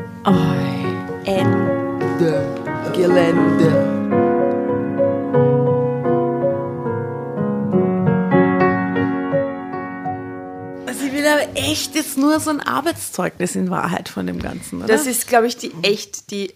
Ende. 1.24 2.44
Gelände. 2.92 3.99
Aber 11.30 11.56
echt 11.56 11.94
jetzt 11.94 12.18
nur 12.18 12.40
so 12.40 12.50
ein 12.50 12.60
Arbeitszeugnis 12.60 13.54
in 13.56 13.70
Wahrheit 13.70 14.08
von 14.08 14.26
dem 14.26 14.38
Ganzen, 14.40 14.78
oder? 14.78 14.88
Das 14.88 15.06
ist, 15.06 15.26
glaube 15.26 15.46
ich, 15.46 15.56
die 15.56 15.72
echt 15.82 16.30
die 16.30 16.52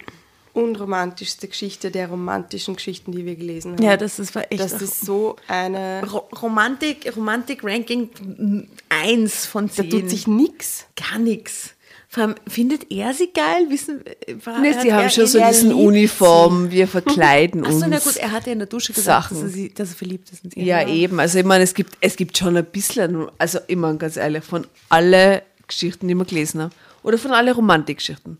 unromantischste 0.53 1.49
Geschichte 1.49 1.91
der 1.91 2.09
romantischen 2.09 2.77
Geschichten, 2.77 3.13
die 3.13 3.27
wir 3.27 3.35
gelesen 3.35 3.73
haben. 3.73 3.83
ja, 3.83 3.97
das 3.97 4.19
ist 4.19 4.35
war 4.35 4.45
echt 4.51 4.61
das 4.61 4.81
ist 4.81 5.01
so 5.01 5.37
eine. 5.49 6.03
Ro 6.09 6.29
Romantik, 6.41 7.13
Romantik-Ranking 7.17 8.69
1 8.89 9.47
von 9.47 9.67
Da 9.67 9.73
10. 9.75 9.91
tut 9.91 10.11
sich 10.11 10.27
nix. 10.27 10.87
gar 10.97 11.19
nichts. 11.19 11.74
Vor 12.15 12.23
allem, 12.23 12.35
findet 12.47 12.93
er 12.93 13.13
sie 13.13 13.33
geil? 13.35 13.67
Wissen, 13.71 14.01
war, 14.45 14.61
Nee, 14.61 14.73
sie 14.81 14.95
haben 14.95 15.11
schon 15.11 15.27
so 15.27 15.45
diesen 15.45 15.75
Uniform, 15.75 16.71
wir 16.71 16.87
verkleiden 16.87 17.65
uns. 17.65 17.83
Achso, 17.83 17.89
na 17.89 17.99
gut, 17.99 18.17
er 18.19 18.31
hat 18.31 18.47
ja 18.47 18.53
in 18.53 18.61
der 18.61 18.69
Dusche 18.69 18.93
gesagt, 18.93 19.31
Sachen. 19.31 19.41
dass 19.41 19.51
er, 19.51 19.53
sie, 19.53 19.75
dass 19.75 19.91
er 19.91 19.97
verliebt 19.97 20.31
ist. 20.31 20.45
in 20.45 20.53
sie. 20.53 20.63
Ja, 20.63 20.87
eben. 20.87 21.19
Also 21.19 21.41
ich 21.41 21.45
meine, 21.45 21.65
es 21.65 21.75
gibt, 21.75 21.99
es 22.01 22.15
gibt 22.15 22.39
schon 22.39 22.57
ein 22.57 22.65
bisschen, 22.67 23.27
also 23.39 23.59
immer 23.67 23.93
ganz 23.95 24.17
ehrlich, 24.17 24.45
von 24.45 24.65
alle 24.91 25.43
Geschichten, 25.67 26.07
die 26.07 26.15
wir 26.15 26.25
gelesen 26.25 26.63
haben. 26.63 26.71
Oder 27.03 27.19
von 27.19 27.33
alle 27.33 27.53
Romantikgeschichten. 27.53 28.39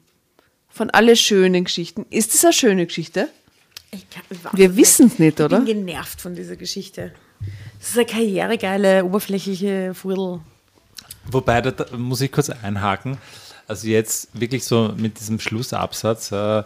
Von 0.69 0.91
alle 0.91 1.17
schönen 1.17 1.65
Geschichten. 1.65 2.07
Ist 2.11 2.33
das 2.33 2.45
eine 2.45 2.53
schöne 2.53 2.87
Geschichte? 2.87 3.29
Ich 3.91 4.09
kann, 4.09 4.23
ich 4.31 4.39
Wir 4.57 4.77
wissen 4.77 5.09
es 5.09 5.19
nicht, 5.19 5.41
oder? 5.41 5.59
Ich 5.59 5.65
bin 5.65 5.85
genervt 5.85 6.21
von 6.21 6.37
dieser 6.37 6.55
Geschichte. 6.55 7.13
Das 7.81 7.89
ist 7.89 7.97
eine 7.97 8.07
karrieregeile, 8.07 9.05
oberflächliche 9.05 9.95
Fudel. 9.95 10.39
Wobei, 11.29 11.61
da 11.61 11.97
muss 11.97 12.21
ich 12.21 12.31
kurz 12.31 12.51
einhaken. 12.51 13.19
Also 13.67 13.89
jetzt 13.89 14.29
wirklich 14.33 14.65
so 14.65 14.95
mit 14.97 15.21
diesem 15.21 15.41
Schlussabsatz 15.41 16.33
äh, 16.33 16.63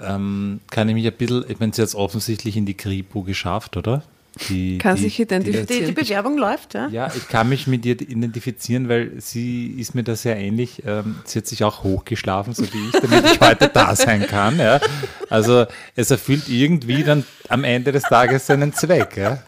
ähm, 0.00 0.60
kann 0.70 0.88
ich 0.88 0.94
mich 0.94 1.06
ein 1.06 1.12
bisschen, 1.12 1.44
ich 1.48 1.60
meine, 1.60 1.72
sie 1.72 1.82
hat 1.82 1.88
es 1.88 1.94
offensichtlich 1.94 2.56
in 2.56 2.66
die 2.66 2.74
Kripo 2.74 3.22
geschafft, 3.22 3.76
oder? 3.76 4.02
Die, 4.48 4.78
Kann 4.78 4.96
die, 4.96 5.02
sich 5.02 5.16
Die, 5.16 5.22
identifizieren. 5.22 5.86
die 5.86 5.92
Bewerbung 5.92 6.38
läuft, 6.38 6.72
ja? 6.72 6.88
Ja, 6.88 7.12
ich 7.14 7.28
kann 7.28 7.50
mich 7.50 7.66
mit 7.66 7.84
ihr 7.84 8.00
identifizieren, 8.00 8.88
weil 8.88 9.12
sie 9.20 9.66
ist 9.78 9.94
mir 9.94 10.04
da 10.04 10.16
sehr 10.16 10.36
ähnlich. 10.38 10.82
Ähm, 10.86 11.16
sie 11.24 11.38
hat 11.38 11.46
sich 11.46 11.62
auch 11.64 11.82
hochgeschlafen, 11.84 12.54
so 12.54 12.62
wie 12.72 12.88
ich, 12.88 12.92
damit 12.92 13.26
ich 13.26 13.40
heute 13.40 13.68
da 13.68 13.94
sein 13.94 14.26
kann. 14.26 14.58
Ja. 14.58 14.80
Also 15.28 15.66
es 15.96 16.10
erfüllt 16.10 16.48
irgendwie 16.48 17.04
dann 17.04 17.24
am 17.48 17.64
Ende 17.64 17.92
des 17.92 18.04
Tages 18.04 18.46
seinen 18.46 18.72
Zweck. 18.72 19.18
Ja. 19.18 19.42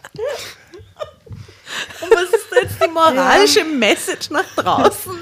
Und 2.01 2.11
was 2.11 2.34
moralische 2.95 3.63
Message 3.65 4.29
nach 4.31 4.45
draußen? 4.55 5.13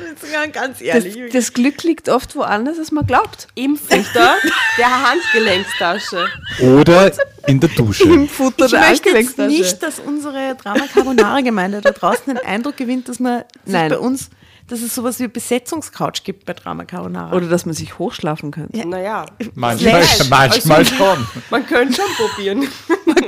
Ganz 0.54 0.80
Das, 0.80 0.82
ehrlich. 0.82 1.34
das 1.34 1.54
Glück 1.54 1.84
liegt 1.84 2.08
oft 2.08 2.36
woanders, 2.36 2.80
als 2.80 2.92
man 2.92 3.06
glaubt. 3.06 3.48
Im 3.56 3.76
Futter 3.76 4.36
der 4.78 5.10
Handgelenkstasche. 5.10 6.28
Oder 6.62 7.12
in 7.48 7.60
der 7.60 7.70
Dusche. 7.70 8.04
Im 8.04 8.30
Futter 8.30 8.66
ich 8.66 8.72
der 8.72 8.80
möchte 8.82 9.10
jetzt 9.10 9.38
nicht, 9.38 9.84
dass 9.84 10.00
unsere 10.00 10.56
Drama 10.56 10.86
Carbonara 10.94 11.42
Gemeinde 11.42 11.82
da 11.82 11.92
draußen 11.92 12.24
den 12.34 12.38
Eindruck 12.38 12.78
gewinnt, 12.78 13.10
dass 13.10 13.20
man 13.20 13.44
sich 13.66 13.74
Nein. 13.74 13.90
bei 13.90 13.98
uns, 13.98 14.30
dass 14.68 14.82
es 14.82 14.96
sowas 14.96 15.20
wie 15.20 15.28
Besetzungscouch 15.28 16.24
gibt 16.24 16.46
bei 16.46 16.54
Drama 16.54 16.86
Carbonara. 16.86 17.36
Oder 17.36 17.48
dass 17.48 17.66
man 17.66 17.76
sich 17.76 18.00
hochschlafen 18.00 18.52
kann. 18.52 18.70
Naja, 18.72 19.26
Manchmal, 19.56 20.06
manchmal 20.30 20.86
schon. 20.86 21.28
man 21.50 21.66
könnte 21.68 21.96
schon 22.02 22.16
probieren. 22.16 22.68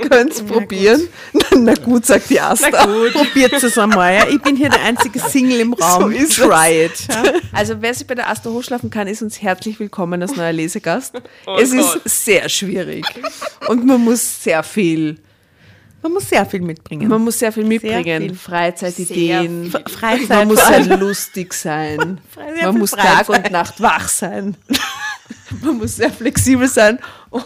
Man 0.02 0.10
könnt 0.10 0.32
es 0.34 0.42
probieren. 0.44 1.08
Na 1.56 1.74
gut, 1.74 2.06
sagt 2.06 2.30
die 2.30 2.40
Asta. 2.40 2.86
Probiert 3.14 3.54
es 3.54 3.78
einmal. 3.78 4.14
Ja. 4.16 4.28
Ich 4.28 4.42
bin 4.42 4.56
hier 4.56 4.70
der 4.70 4.84
einzige 4.84 5.20
Single 5.20 5.60
im 5.62 5.74
Raum. 5.74 6.04
So 6.04 6.10
ist 6.10 6.36
Try 6.36 6.86
it. 6.86 6.92
Ja. 7.10 7.24
Also 7.52 7.76
wer 7.82 7.94
sich 7.94 8.06
bei 8.08 8.16
der 8.16 8.30
Asta 8.30 8.50
hochschlafen 8.50 8.90
kann, 8.90 9.08
ist 9.08 9.22
uns 9.22 9.42
herzlich 9.42 9.80
willkommen 9.80 10.22
als 10.22 10.36
neuer 10.36 10.52
Lesegast. 10.54 11.16
es 11.60 11.72
ist 11.74 12.26
sehr 12.26 12.50
schwierig 12.50 13.06
und 13.68 13.86
man 13.86 14.02
muss 14.02 14.44
sehr 14.44 14.64
viel, 14.64 15.18
Man 16.02 16.12
muss 16.14 16.30
sehr 16.30 16.46
viel 16.46 16.62
mitbringen. 16.62 17.08
man 17.08 17.24
muss 17.24 17.40
sehr 17.40 17.52
viel 17.52 17.64
mitbringen. 17.66 18.22
viel. 18.30 18.36
Freizeitideen. 18.36 19.74
F- 19.74 19.92
Freizeit 19.92 20.30
Man 20.30 20.48
muss 20.50 20.66
sehr 20.68 20.98
lustig 20.98 21.54
sein. 21.54 22.20
Sehr 22.36 22.64
Man 22.66 22.72
viel 22.74 22.80
muss 22.80 22.92
Tag 22.92 23.26
Freizeit. 23.26 23.46
und 23.46 23.52
Nacht 23.52 23.82
wach 23.82 24.08
sein. 24.10 24.56
Man 25.62 25.78
muss 25.78 25.96
sehr 25.96 26.12
flexibel 26.12 26.68
sein 26.68 27.00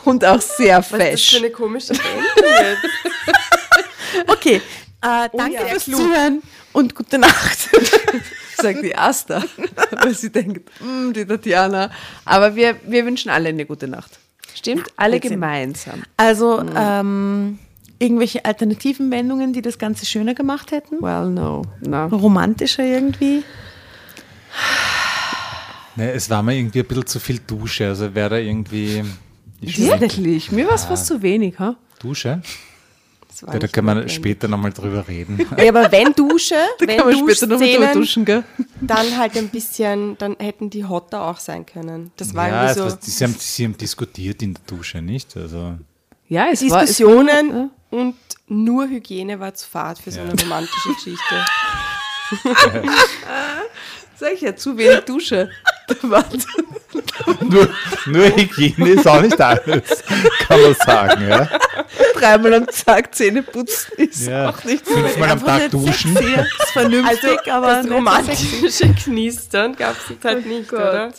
und 0.05 0.23
auch 0.25 0.41
sehr 0.41 0.77
Was 0.77 0.85
ist 0.85 0.91
das 0.91 0.99
für 0.99 1.11
fesch. 1.11 1.35
eine 1.37 1.49
komische? 1.51 1.93
Okay, 4.27 4.55
äh, 5.01 5.29
danke 5.37 5.53
ja, 5.53 5.65
fürs 5.67 5.83
klug. 5.85 5.99
Zuhören 5.99 6.41
und 6.73 6.95
gute 6.95 7.17
Nacht. 7.19 7.69
sagt 8.61 8.83
die 8.83 8.95
Asta, 8.95 9.43
weil 9.91 10.13
sie 10.13 10.31
denkt, 10.31 10.69
"Mm, 10.81 11.13
die 11.13 11.25
Tatjana. 11.25 11.89
Aber 12.25 12.55
wir, 12.55 12.75
wir 12.85 13.05
wünschen 13.05 13.29
alle 13.29 13.49
eine 13.49 13.65
gute 13.65 13.87
Nacht. 13.87 14.19
Stimmt? 14.55 14.87
alle 14.97 15.11
Blödsinn. 15.19 15.31
gemeinsam. 15.31 16.03
Also, 16.17 16.61
ähm, 16.75 17.59
irgendwelche 17.99 18.43
alternativen 18.43 19.09
Wendungen, 19.11 19.53
die 19.53 19.61
das 19.61 19.77
Ganze 19.77 20.05
schöner 20.05 20.33
gemacht 20.33 20.71
hätten? 20.71 21.01
Well, 21.01 21.29
no. 21.29 21.61
no. 21.81 22.07
Romantischer 22.07 22.83
irgendwie? 22.83 23.43
Ne, 25.99 26.13
es 26.13 26.29
war 26.29 26.41
mir 26.41 26.55
irgendwie 26.55 26.79
ein 26.79 26.85
bisschen 26.85 27.05
zu 27.07 27.19
viel 27.19 27.39
Dusche, 27.45 27.87
also 27.87 28.15
wäre 28.15 28.29
da 28.29 28.37
irgendwie. 28.37 29.03
Ich 29.59 29.77
Wirklich? 29.77 30.49
Mir 30.49 30.65
war 30.67 30.75
es 30.75 30.85
fast 30.85 31.07
zu 31.07 31.21
wenig, 31.21 31.59
ha? 31.59 31.75
Dusche? 31.99 32.41
War 33.41 33.53
Ja, 33.53 33.59
da 33.59 33.81
man 33.81 33.97
notwendig. 33.97 34.15
später 34.15 34.47
nochmal 34.47 34.71
drüber 34.71 35.05
reden. 35.07 35.45
Ja, 35.57 35.69
aber 35.69 35.91
wenn 35.91 36.13
Dusche, 36.13 36.55
wenn 36.79 36.97
Kann 36.97 37.05
man 37.05 37.17
später 37.17 37.47
noch 37.47 37.59
mit 37.59 37.75
drüber 37.75 37.93
duschen, 37.93 38.23
gell? 38.23 38.43
dann 38.79 39.17
halt 39.17 39.35
ein 39.37 39.49
bisschen, 39.49 40.17
dann 40.17 40.37
hätten 40.39 40.69
die 40.69 40.85
hotter 40.85 41.21
auch 41.21 41.37
sein 41.37 41.65
können. 41.65 42.11
Das 42.15 42.33
war 42.33 42.47
ja, 42.47 42.63
irgendwie 42.63 42.79
war, 42.81 42.89
so 42.91 42.97
sie, 43.01 43.23
haben, 43.25 43.35
sie 43.37 43.65
haben 43.65 43.77
diskutiert 43.77 44.41
in 44.41 44.53
der 44.53 44.63
Dusche, 44.65 45.01
nicht? 45.01 45.35
Also, 45.35 45.77
Ja, 46.29 46.47
es 46.51 46.61
war... 46.69 46.83
Es, 46.83 46.95
Diskussionen 46.95 47.71
und 47.89 48.15
nur 48.47 48.87
Hygiene 48.87 49.39
war 49.39 49.53
zu 49.53 49.67
fad 49.67 49.99
für 49.99 50.11
so 50.11 50.21
eine 50.21 50.33
romantische 50.39 50.93
Geschichte. 50.93 51.45
sag 54.19 54.33
ich 54.33 54.41
ja, 54.41 54.55
zu 54.55 54.77
wenig 54.77 55.01
Dusche. 55.01 55.49
Nur, 57.41 57.69
nur 58.07 58.25
Hygiene 58.35 58.89
ist 58.91 59.07
auch 59.07 59.21
nicht 59.21 59.39
alles, 59.39 60.03
kann 60.47 60.61
man 60.61 60.73
sagen. 60.75 61.27
Ja? 61.29 61.49
Dreimal 62.15 62.53
am 62.55 62.67
Tag 62.67 63.13
Zähne 63.15 63.43
putzen 63.43 63.91
ist 63.97 64.27
Ja. 64.27 64.49
auch 64.49 64.63
nicht 64.63 64.85
Fünfmal 64.87 65.29
am 65.31 65.43
Tag 65.45 65.71
duschen. 65.71 66.13
sexy, 66.15 66.35
Das 66.35 66.45
ist 66.47 66.71
vernünftig, 66.71 67.31
Also 67.39 67.51
aber 67.51 67.67
das 67.83 67.89
romantische 67.91 68.93
Knistern 68.93 69.75
gab 69.75 69.95
es 69.97 70.09
jetzt 70.09 70.25
halt 70.25 70.45
nicht, 70.45 70.71
oder? 70.71 71.11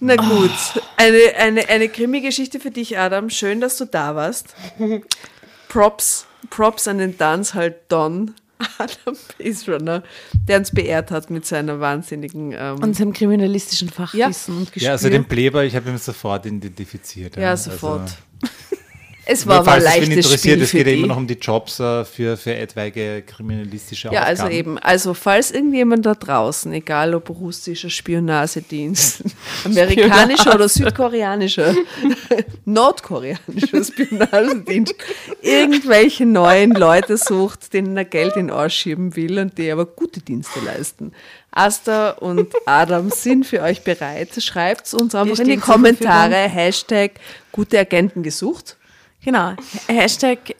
Na 0.00 0.16
gut, 0.16 0.50
eine, 0.96 1.18
eine, 1.38 1.68
eine 1.68 1.88
Krimi-Geschichte 1.88 2.58
für 2.58 2.70
dich, 2.72 2.98
Adam. 2.98 3.30
Schön, 3.30 3.60
dass 3.60 3.76
du 3.76 3.84
da 3.84 4.14
warst. 4.16 4.54
Props, 5.68 6.26
Props 6.50 6.88
an 6.88 6.98
den 6.98 7.16
Dancehall 7.16 7.74
Don, 7.88 8.34
Adam 8.78 9.16
Baserunner, 9.38 10.02
der 10.48 10.58
uns 10.58 10.70
beehrt 10.70 11.10
hat 11.10 11.30
mit 11.30 11.46
seiner 11.46 11.80
wahnsinnigen... 11.80 12.52
Ähm, 12.56 12.78
unserem 12.82 13.12
kriminalistischen 13.12 13.88
Fachwissen 13.88 14.56
und 14.58 14.72
Gespür. 14.72 14.88
Ja, 14.88 14.92
also 14.92 15.08
den 15.08 15.24
Pleber, 15.24 15.64
ich 15.64 15.76
habe 15.76 15.90
ihn 15.90 15.98
sofort 15.98 16.46
identifiziert. 16.46 17.36
ja, 17.36 17.56
sofort. 17.56 18.02
Also, 18.02 18.81
es 19.24 19.46
war 19.46 19.60
aber 19.60 19.72
ein 19.72 19.78
es 19.78 19.84
leichtes 19.84 20.08
interessiert, 20.08 20.40
Spiel 20.40 20.62
es 20.62 20.70
für 20.70 20.76
geht 20.78 20.86
ja 20.86 20.92
die. 20.92 20.98
immer 20.98 21.06
noch 21.08 21.16
um 21.16 21.26
die 21.26 21.34
Jobs 21.34 21.78
äh, 21.78 22.04
für, 22.04 22.36
für 22.36 22.54
etwaige 22.54 23.22
kriminalistische 23.22 24.08
Ja, 24.08 24.20
Aufgaben. 24.22 24.28
also 24.40 24.48
eben. 24.48 24.78
Also, 24.78 25.14
falls 25.14 25.50
irgendjemand 25.52 26.04
da 26.06 26.14
draußen, 26.14 26.72
egal 26.72 27.14
ob 27.14 27.30
russischer 27.30 27.90
Spionagedienst, 27.90 29.22
amerikanischer 29.64 30.54
oder 30.54 30.68
südkoreanischer, 30.68 31.74
nordkoreanischer 32.64 33.84
Spionagedienst, 33.84 34.94
irgendwelche 35.40 36.26
neuen 36.26 36.72
Leute 36.72 37.16
sucht, 37.16 37.72
denen 37.74 37.96
er 37.96 38.04
Geld 38.04 38.36
in 38.36 38.48
den 38.48 38.56
Arsch 38.56 38.74
schieben 38.74 39.14
will 39.16 39.38
und 39.38 39.56
die 39.58 39.70
aber 39.70 39.86
gute 39.86 40.20
Dienste 40.20 40.60
leisten. 40.60 41.12
Asta 41.52 42.10
und 42.12 42.52
Adam 42.64 43.10
sind 43.10 43.46
für 43.46 43.60
euch 43.62 43.84
bereit. 43.84 44.30
Schreibt 44.42 44.92
uns 44.94 45.14
einfach 45.14 45.38
in 45.38 45.48
die 45.48 45.56
Kommentare 45.58 46.34
Hashtag 46.48 47.12
gute 47.52 47.78
Agenten 47.78 48.22
gesucht. 48.22 48.76
Genau. 49.24 49.54
Hashtag 49.88 50.54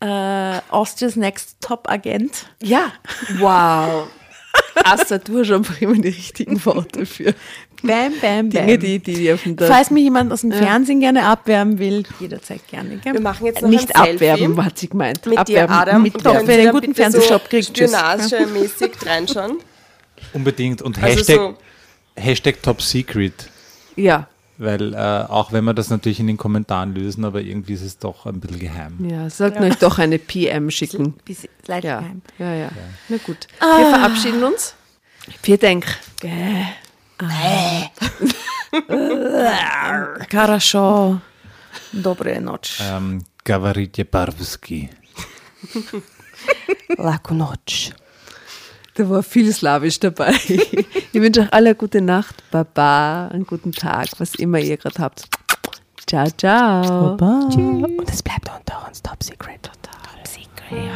äh, 0.00 0.60
Austria's 0.70 1.16
Next 1.16 1.56
Top 1.60 1.88
Agent. 1.90 2.46
Ja. 2.62 2.92
Wow. 3.38 4.08
Asta, 4.84 5.18
du 5.18 5.38
hast 5.40 5.50
einfach 5.50 5.80
immer 5.80 5.94
die 5.94 6.08
richtigen 6.08 6.62
Worte 6.64 7.06
für 7.06 7.34
Bam, 7.82 8.12
bam, 8.20 8.48
bam. 8.48 8.50
Dinge, 8.50 8.78
die, 8.78 8.98
die 9.00 9.14
dir 9.14 9.36
von 9.38 9.56
der 9.56 9.66
Falls 9.66 9.90
mich 9.90 10.04
jemand 10.04 10.32
aus 10.32 10.42
dem 10.42 10.52
Fernsehen 10.52 11.00
gerne 11.00 11.24
abwerben 11.26 11.78
will, 11.78 12.04
jederzeit 12.20 12.66
gerne. 12.68 12.98
Gell? 12.98 13.12
Wir 13.14 13.20
machen 13.20 13.44
jetzt 13.46 13.60
noch 13.62 13.68
nicht 13.68 13.94
ein 13.96 14.04
Selfie 14.18 14.30
abwerben, 14.30 14.64
hat 14.64 14.78
sie 14.78 14.88
gemeint. 14.88 15.26
mit 15.26 15.38
abwerben, 15.38 15.72
dir, 15.72 15.80
Adam. 15.80 16.02
mit 16.02 16.14
und 16.14 16.24
Doch, 16.26 16.40
wer 16.44 16.58
einen 16.58 16.70
guten 16.70 16.92
bitte 16.92 16.94
Fernsehjob 17.02 17.48
kriegt. 17.50 17.76
Spionagemäßig 17.76 18.92
reinschauen. 19.04 19.58
Unbedingt. 20.32 20.80
Und 20.80 21.02
Also 21.02 21.18
Hashtag, 21.18 21.36
so- 21.36 21.56
Hashtag 22.16 22.62
Top 22.62 22.80
Secret. 22.82 23.48
Ja, 23.96 24.28
Weil 24.59 24.95
äh, 24.95 24.97
auch 24.97 25.51
wenn 25.51 25.65
wir 25.65 25.75
das 25.75 25.91
natürlich 25.91 26.19
in 26.19 26.25
den 26.25 26.37
Kommentaren 26.37 26.95
lösen, 26.95 27.25
aber 27.25 27.41
irgendwie 27.41 27.73
ist 27.73 27.83
es 27.83 27.99
doch 27.99 28.25
ein 28.25 28.39
bisschen 28.39 28.59
geheim. 28.59 28.97
ja, 29.07 29.29
sollten 29.29 29.63
euch 29.63 29.75
doch 29.75 29.99
eine 29.99 30.17
PM 30.17 30.71
schicken. 30.71 31.13
Bisschen 31.25 31.49
leider 31.67 31.89
Ja, 31.89 31.99
geheim. 31.99 32.21
ja, 32.39 32.53
ja. 32.55 32.69
Na 33.09 33.17
gut. 33.17 33.47
Wir 33.59 33.89
verabschieden 33.89 34.43
uns. 34.43 34.73
Wir 35.43 35.57
denken. 35.59 35.89
Gäh. 36.21 36.65
Хорошо. 40.31 41.19
Добрая 41.93 42.39
ночь. 42.39 42.79
Ähm, 42.81 43.23
Gavaritje 43.43 44.05
Barbuski. 44.05 44.89
Laku 46.97 47.33
noc. 47.33 47.93
Da 48.94 49.08
war 49.08 49.22
viel 49.22 49.50
Slawisch 49.52 50.00
dabei. 50.00 50.34
Ich 51.14 51.20
wünsche 51.20 51.42
euch 51.42 51.52
alle 51.52 51.70
eine 51.70 51.74
gute 51.74 52.00
Nacht, 52.00 52.42
Baba, 52.50 53.28
einen 53.28 53.46
guten 53.46 53.72
Tag, 53.72 54.08
was 54.18 54.34
immer 54.34 54.58
ihr 54.58 54.76
gerade 54.76 54.98
habt. 54.98 55.28
Ciao, 56.06 56.26
ciao. 56.36 57.14
Und 57.14 58.10
es 58.10 58.22
bleibt 58.22 58.50
unter 58.54 58.86
uns 58.86 59.02
top 59.02 59.22
secret. 59.22 59.62
Top 59.62 60.26
secret. 60.26 60.90